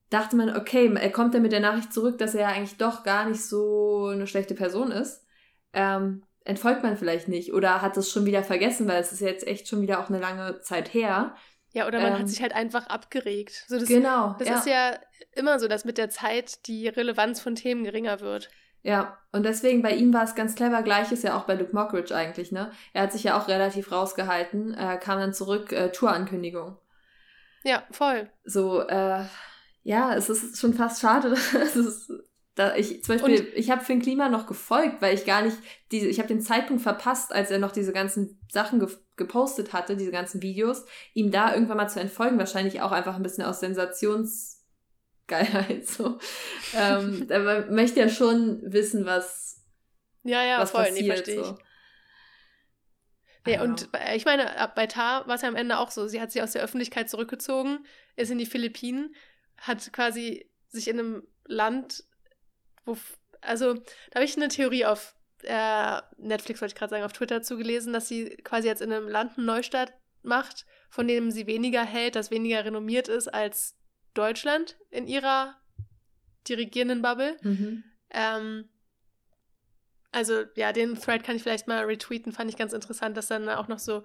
[0.10, 3.04] dachte man, okay, er kommt dann mit der Nachricht zurück, dass er ja eigentlich doch
[3.04, 5.26] gar nicht so eine schlechte Person ist.
[5.74, 9.48] Ähm, entfolgt man vielleicht nicht oder hat es schon wieder vergessen, weil es ist jetzt
[9.48, 11.36] echt schon wieder auch eine lange Zeit her.
[11.74, 13.66] Ja, oder man ähm, hat sich halt einfach abgeregt.
[13.68, 14.36] So, das, genau.
[14.40, 14.58] Das ja.
[14.58, 14.94] ist ja
[15.34, 18.50] immer so, dass mit der Zeit die Relevanz von Themen geringer wird.
[18.84, 20.84] Ja, und deswegen bei ihm war es ganz clever.
[20.84, 22.72] Gleiches ja auch bei Luke Mockridge eigentlich, ne?
[22.94, 26.78] Er hat sich ja auch relativ rausgehalten, äh, kam dann zurück, äh, Tourankündigung.
[27.66, 28.30] Ja, voll.
[28.44, 29.24] So, äh,
[29.82, 31.30] ja, es ist schon fast schade.
[31.62, 32.12] es ist,
[32.54, 35.58] da ich zum Beispiel, und, ich habe Finn Klima noch gefolgt, weil ich gar nicht
[35.92, 39.96] diese, ich habe den Zeitpunkt verpasst, als er noch diese ganzen Sachen ge gepostet hatte,
[39.96, 43.62] diese ganzen Videos, ihm da irgendwann mal zu entfolgen, wahrscheinlich auch einfach ein bisschen aus
[43.62, 46.20] Sensationsgeilheit so.
[46.78, 49.64] ähm, aber möchte ja schon wissen, was
[50.24, 51.48] ja ja was voll, passiert, nee, verstehe ich.
[53.48, 56.08] Ja, und ich meine, bei Tar war es ja am Ende auch so.
[56.08, 57.86] Sie hat sich aus der Öffentlichkeit zurückgezogen,
[58.16, 59.16] ist in die Philippinen,
[59.58, 62.04] hat quasi sich in einem Land,
[62.86, 62.98] wo.
[63.42, 67.44] Also, da habe ich eine Theorie auf äh, Netflix, wollte ich gerade sagen, auf Twitter
[67.44, 69.94] zugelesen, dass sie quasi jetzt in einem Land einen Neustart
[70.24, 73.76] macht, von dem sie weniger hält, das weniger renommiert ist als
[74.14, 75.56] Deutschland in ihrer
[76.48, 77.38] dirigierenden Bubble.
[77.42, 77.84] Mhm.
[78.10, 78.70] Ähm,
[80.16, 83.50] also ja, den Thread kann ich vielleicht mal retweeten, fand ich ganz interessant, dass dann
[83.50, 84.04] auch noch so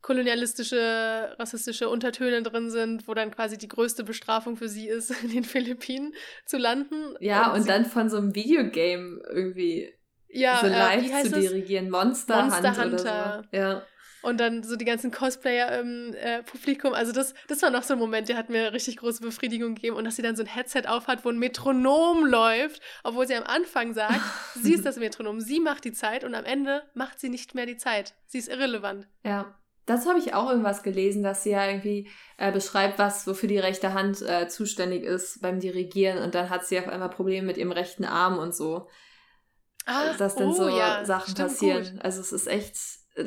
[0.00, 5.30] kolonialistische, rassistische Untertöne drin sind, wo dann quasi die größte Bestrafung für sie ist, in
[5.30, 6.12] den Philippinen
[6.44, 7.14] zu landen.
[7.20, 9.92] Ja, und, und dann von so einem Videogame irgendwie
[10.28, 11.90] ja, so äh, live äh, zu dirigieren.
[11.90, 12.84] Monster, Monster Hunter.
[12.84, 13.44] Hunter.
[13.50, 13.56] So.
[13.56, 13.82] Ja.
[14.22, 16.94] Und dann so die ganzen Cosplayer im äh, Publikum.
[16.94, 19.96] Also das, das war noch so ein Moment, der hat mir richtig große Befriedigung gegeben.
[19.96, 23.44] Und dass sie dann so ein Headset aufhat, wo ein Metronom läuft, obwohl sie am
[23.44, 24.20] Anfang sagt,
[24.54, 27.66] sie ist das Metronom, sie macht die Zeit und am Ende macht sie nicht mehr
[27.66, 28.14] die Zeit.
[28.26, 29.08] Sie ist irrelevant.
[29.24, 29.58] Ja.
[29.84, 33.58] Das habe ich auch irgendwas gelesen, dass sie ja irgendwie äh, beschreibt, was wofür die
[33.58, 37.56] rechte Hand äh, zuständig ist beim Dirigieren und dann hat sie auf einmal Probleme mit
[37.56, 38.88] ihrem rechten Arm und so.
[39.84, 41.94] Ah, dass dann oh, so ja, Sachen passieren.
[41.94, 42.04] Gut.
[42.04, 42.76] Also es ist echt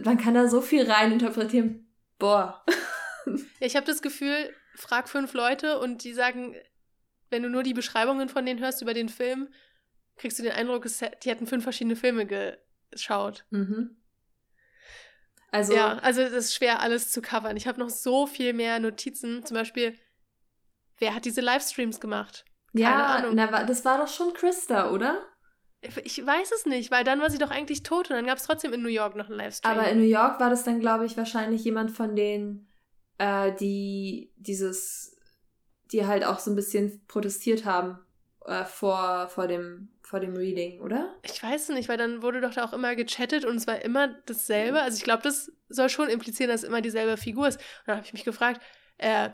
[0.04, 1.88] man kann da so viel rein interpretieren.
[2.18, 2.64] Boah.
[3.60, 6.56] ich habe das Gefühl, frag fünf Leute und die sagen,
[7.30, 9.50] wenn du nur die Beschreibungen von denen hörst über den Film,
[10.18, 10.86] kriegst du den Eindruck,
[11.24, 13.46] die hätten fünf verschiedene Filme geschaut.
[13.50, 13.98] Mhm.
[15.52, 17.56] Also, ja, also das ist schwer, alles zu covern.
[17.56, 19.46] Ich habe noch so viel mehr Notizen.
[19.46, 19.98] Zum Beispiel,
[20.98, 22.44] wer hat diese Livestreams gemacht?
[22.74, 23.36] Keine ja, Ahnung.
[23.36, 25.26] Na, das war doch schon Christa, oder?
[26.04, 28.44] Ich weiß es nicht, weil dann war sie doch eigentlich tot und dann gab es
[28.44, 29.72] trotzdem in New York noch einen Livestream.
[29.72, 32.68] Aber in New York war das dann, glaube ich, wahrscheinlich jemand von denen,
[33.18, 35.16] äh, die dieses,
[35.92, 38.00] die halt auch so ein bisschen protestiert haben
[38.46, 41.16] äh, vor, vor, dem, vor dem Reading, oder?
[41.24, 44.08] Ich weiß nicht, weil dann wurde doch da auch immer gechattet und es war immer
[44.26, 44.82] dasselbe.
[44.82, 47.58] Also ich glaube, das soll schon implizieren, dass es immer dieselbe Figur ist.
[47.58, 48.62] Und dann habe ich mich gefragt,
[48.98, 49.30] äh,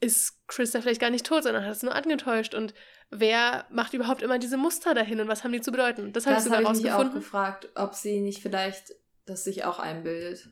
[0.00, 2.54] ist Chris da vielleicht gar nicht tot, sondern hat es nur angetäuscht.
[2.54, 2.74] Und
[3.10, 6.12] wer macht überhaupt immer diese Muster dahin und was haben die zu bedeuten?
[6.12, 8.94] Das habe ich sogar hab ich mich auch gefragt, ob sie nicht vielleicht
[9.26, 10.48] das sich auch einbildet.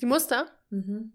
[0.00, 0.46] Die Muster?
[0.70, 1.12] Mhm.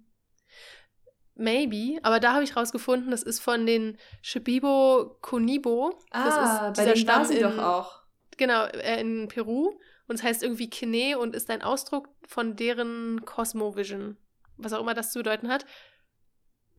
[1.36, 5.98] Maybe, aber da habe ich rausgefunden, das ist von den Shibibo Konibo.
[6.12, 8.04] Ah, das ist bei denen war sie doch auch.
[8.38, 9.80] Genau, äh, in Peru.
[10.08, 14.18] Und es heißt irgendwie Kine und ist ein Ausdruck von deren Cosmovision.
[14.58, 15.66] Was auch immer das zu bedeuten hat.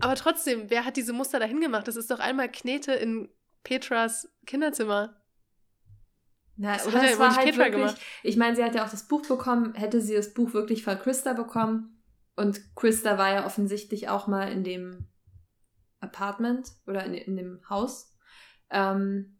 [0.01, 1.87] Aber trotzdem, wer hat diese Muster dahin gemacht?
[1.89, 3.29] Das ist doch einmal Knete in
[3.63, 5.17] Petras Kinderzimmer.
[6.57, 8.01] Na, das oder es war halt Petra wirklich, gemacht.
[8.23, 9.75] ich meine, sie hat ja auch das Buch bekommen.
[9.75, 12.01] Hätte sie das Buch wirklich von Christa bekommen,
[12.41, 15.07] und Krista war ja offensichtlich auch mal in dem
[16.01, 18.17] Apartment oder in, in dem Haus.
[18.71, 19.37] Ähm,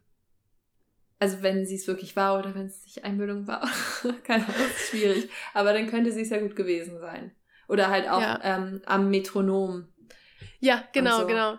[1.17, 3.67] also wenn sie es wirklich war oder wenn es nicht Einbildung war.
[4.23, 5.31] Keine Ahnung, ist schwierig.
[5.55, 7.31] Aber dann könnte sie es ja gut gewesen sein.
[7.67, 8.39] Oder halt auch ja.
[8.43, 9.87] ähm, am Metronom.
[10.61, 11.27] Ja, genau, so.
[11.27, 11.57] genau.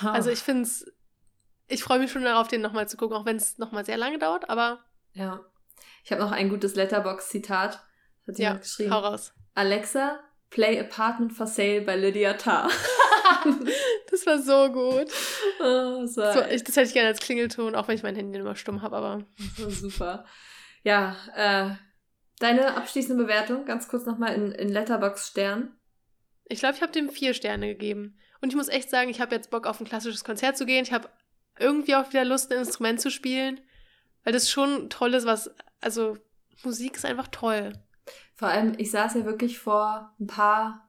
[0.00, 0.08] Huh.
[0.08, 0.86] Also ich finde es,
[1.66, 4.18] ich freue mich schon darauf, den nochmal zu gucken, auch wenn es nochmal sehr lange
[4.18, 4.84] dauert, aber.
[5.14, 5.40] Ja.
[6.04, 7.82] Ich habe noch ein gutes Letterbox-Zitat.
[8.26, 8.92] Hat ja, geschrieben.
[8.92, 9.32] Hau raus.
[9.54, 10.20] Alexa,
[10.50, 12.70] play Apartment for Sale bei Lydia Tarr.
[14.10, 15.10] das war so gut.
[15.60, 18.54] Oh, so, ich, das hätte ich gerne als Klingelton, auch wenn ich mein Handy immer
[18.54, 19.24] stumm habe, aber.
[19.68, 20.24] super.
[20.84, 21.70] Ja, äh,
[22.38, 25.76] deine abschließende Bewertung, ganz kurz nochmal in, in Letterbox Stern.
[26.48, 28.18] Ich glaube, ich habe dem vier Sterne gegeben.
[28.40, 30.84] Und ich muss echt sagen, ich habe jetzt Bock auf ein klassisches Konzert zu gehen.
[30.84, 31.08] Ich habe
[31.58, 33.60] irgendwie auch wieder Lust, ein Instrument zu spielen.
[34.24, 35.50] Weil das schon toll ist, was.
[35.80, 36.16] Also,
[36.64, 37.72] Musik ist einfach toll.
[38.34, 40.88] Vor allem, ich saß ja wirklich vor ein paar,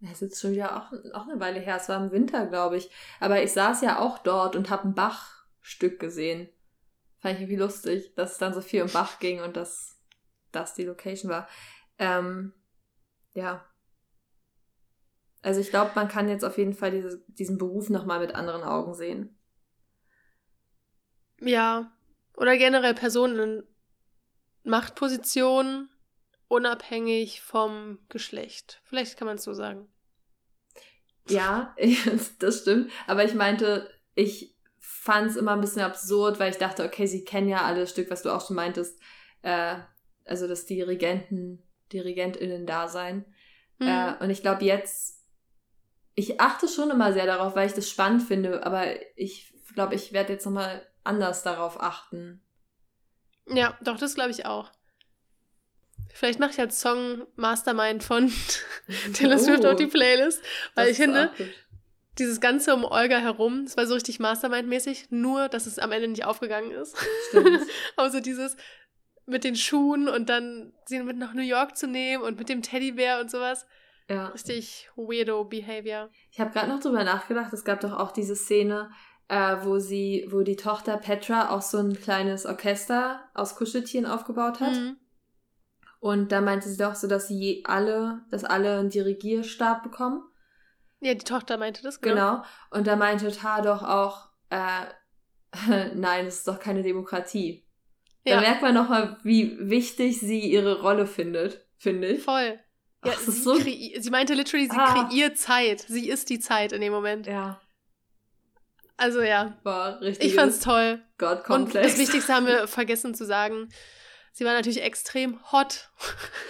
[0.00, 2.90] das ist schon wieder auch, auch eine Weile her, es war im Winter, glaube ich,
[3.20, 6.48] aber ich saß ja auch dort und habe ein Bach-Stück gesehen.
[7.18, 9.98] Fand ich irgendwie lustig, dass es dann so viel um Bach ging und dass
[10.52, 11.48] das die Location war.
[11.98, 12.52] Ähm,
[13.32, 13.64] ja.
[15.46, 18.64] Also ich glaube, man kann jetzt auf jeden Fall diese, diesen Beruf nochmal mit anderen
[18.64, 19.38] Augen sehen.
[21.40, 21.92] Ja.
[22.36, 23.62] Oder generell Personen in
[24.64, 25.88] Machtpositionen
[26.48, 28.82] unabhängig vom Geschlecht.
[28.86, 29.88] Vielleicht kann man es so sagen.
[31.28, 31.74] Ja,
[32.38, 32.90] das stimmt.
[33.08, 37.24] Aber ich meinte, ich fand es immer ein bisschen absurd, weil ich dachte, okay, sie
[37.24, 39.00] kennen ja alles Stück, was du auch schon meintest.
[39.42, 39.76] Äh,
[40.24, 43.24] also das Dirigenten, DirigentInnen da sein.
[43.78, 43.88] Mhm.
[43.88, 45.15] Äh, und ich glaube jetzt,
[46.16, 48.86] ich achte schon immer sehr darauf, weil ich das spannend finde, aber
[49.16, 52.42] ich glaube, ich werde jetzt nochmal anders darauf achten.
[53.46, 54.72] Ja, doch, das glaube ich auch.
[56.12, 58.32] Vielleicht mache ich als Song Mastermind von
[59.12, 60.42] Taylor Swift oh, auf die Playlist,
[60.74, 61.30] weil ich finde,
[62.18, 66.08] dieses Ganze um Olga herum, es war so richtig Mastermind-mäßig, nur, dass es am Ende
[66.08, 66.96] nicht aufgegangen ist.
[67.96, 68.56] Aber so dieses
[69.26, 72.62] mit den Schuhen und dann sie mit nach New York zu nehmen und mit dem
[72.62, 73.66] Teddybär und sowas.
[74.08, 74.28] Ja.
[74.28, 76.10] Richtig weirdo Behavior.
[76.30, 78.90] Ich habe gerade noch drüber nachgedacht, es gab doch auch diese Szene,
[79.28, 84.60] äh, wo sie, wo die Tochter Petra auch so ein kleines Orchester aus Kuscheltieren aufgebaut
[84.60, 84.74] hat.
[84.74, 84.96] Mhm.
[85.98, 90.22] Und da meinte sie doch so, dass sie alle, dass alle einen Dirigierstab bekommen.
[91.00, 92.14] Ja, die Tochter meinte das, genau.
[92.14, 92.44] Genau.
[92.70, 94.86] Und da meinte Tar doch auch, äh,
[95.94, 97.66] nein, es ist doch keine Demokratie.
[98.24, 98.36] Ja.
[98.36, 102.22] Da merkt man nochmal, wie wichtig sie ihre Rolle findet, finde ich.
[102.22, 102.58] Voll.
[103.06, 105.06] Ja, Ach, sie, so sie, meinte literally, sie ah.
[105.08, 105.84] kreiert Zeit.
[105.88, 107.26] Sie ist die Zeit in dem Moment.
[107.26, 107.60] Ja.
[108.96, 109.58] Also ja.
[109.62, 110.28] War richtig.
[110.28, 111.02] Ich fand's toll.
[111.18, 113.68] God Und das Wichtigste haben wir vergessen zu sagen.
[114.32, 115.90] Sie war natürlich extrem hot.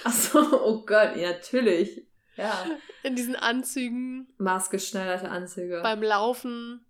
[0.04, 2.06] Ach so, oh Gott, ja, natürlich.
[2.36, 2.66] Ja.
[3.02, 4.28] In diesen Anzügen.
[4.38, 5.80] Maßgeschneiderte Anzüge.
[5.82, 6.84] Beim Laufen.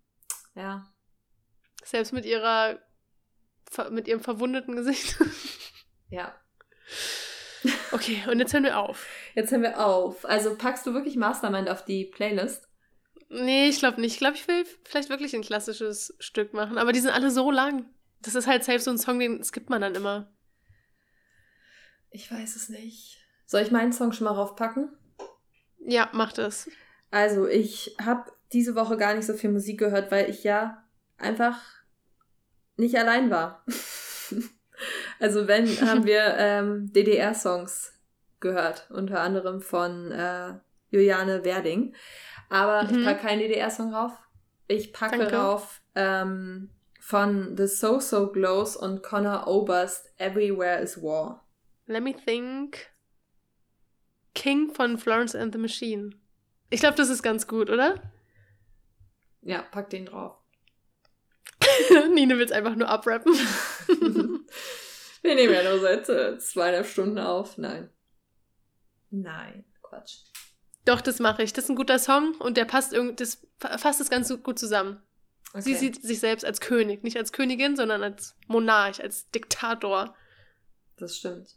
[0.55, 0.87] Ja.
[1.85, 2.79] Selbst mit ihrer,
[3.91, 5.17] mit ihrem verwundeten Gesicht.
[6.09, 6.35] Ja.
[7.91, 9.07] Okay, und jetzt hören wir auf.
[9.37, 10.25] Jetzt hören wir auf.
[10.25, 12.67] Also packst du wirklich Mastermind auf die Playlist?
[13.29, 14.15] Nee, ich glaube nicht.
[14.15, 16.79] Ich glaube, ich will vielleicht wirklich ein klassisches Stück machen.
[16.79, 17.85] Aber die sind alle so lang.
[18.23, 20.35] Das ist halt selbst so ein Song, den skippt man dann immer.
[22.11, 23.19] Ich weiß es nicht.
[23.45, 24.97] Soll ich meinen Song schon mal raufpacken?
[25.85, 26.71] Ja, mach das.
[27.11, 30.83] Also, ich habe diese Woche gar nicht so viel Musik gehört, weil ich ja
[31.19, 31.61] einfach
[32.77, 33.67] nicht allein war.
[35.21, 37.96] also, wenn, haben wir ähm, DDR-Songs
[38.41, 40.55] gehört, unter anderem von äh,
[40.91, 41.95] Juliane Werding.
[42.49, 42.99] Aber mhm.
[42.99, 44.13] ich packe keinen DDR-Song rauf.
[44.69, 45.37] Ich packe Danke.
[45.37, 51.47] rauf ähm, von The So So Glows und Connor Oberst Everywhere is War.
[51.87, 52.89] Let me think.
[54.35, 56.11] King von Florence and the Machine.
[56.69, 58.03] Ich glaube, das ist ganz gut, oder?
[59.43, 60.37] Ja, pack den drauf.
[62.13, 63.33] Nine will es einfach nur abrappen.
[65.23, 67.57] Wir nehmen ja nur seit äh, zweieinhalb Stunden auf.
[67.57, 67.91] Nein.
[69.23, 70.19] Nein, Quatsch.
[70.85, 71.53] Doch, das mache ich.
[71.53, 75.03] Das ist ein guter Song und der passt irgendwie, das fasst das ganz gut zusammen.
[75.51, 75.63] Okay.
[75.63, 80.15] Sie sieht sich selbst als König, nicht als Königin, sondern als Monarch, als Diktator.
[80.97, 81.57] Das stimmt.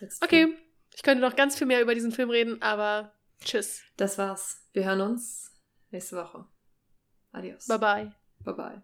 [0.00, 0.56] That's Okay, true.
[0.94, 3.12] ich könnte noch ganz viel mehr über diesen Film reden, aber
[3.44, 3.82] tschüss.
[3.96, 4.62] Das war's.
[4.72, 5.52] Wir hören uns
[5.90, 6.46] nächste Woche.
[7.32, 7.66] Adios.
[7.66, 8.14] Bye bye.
[8.44, 8.82] Bye bye.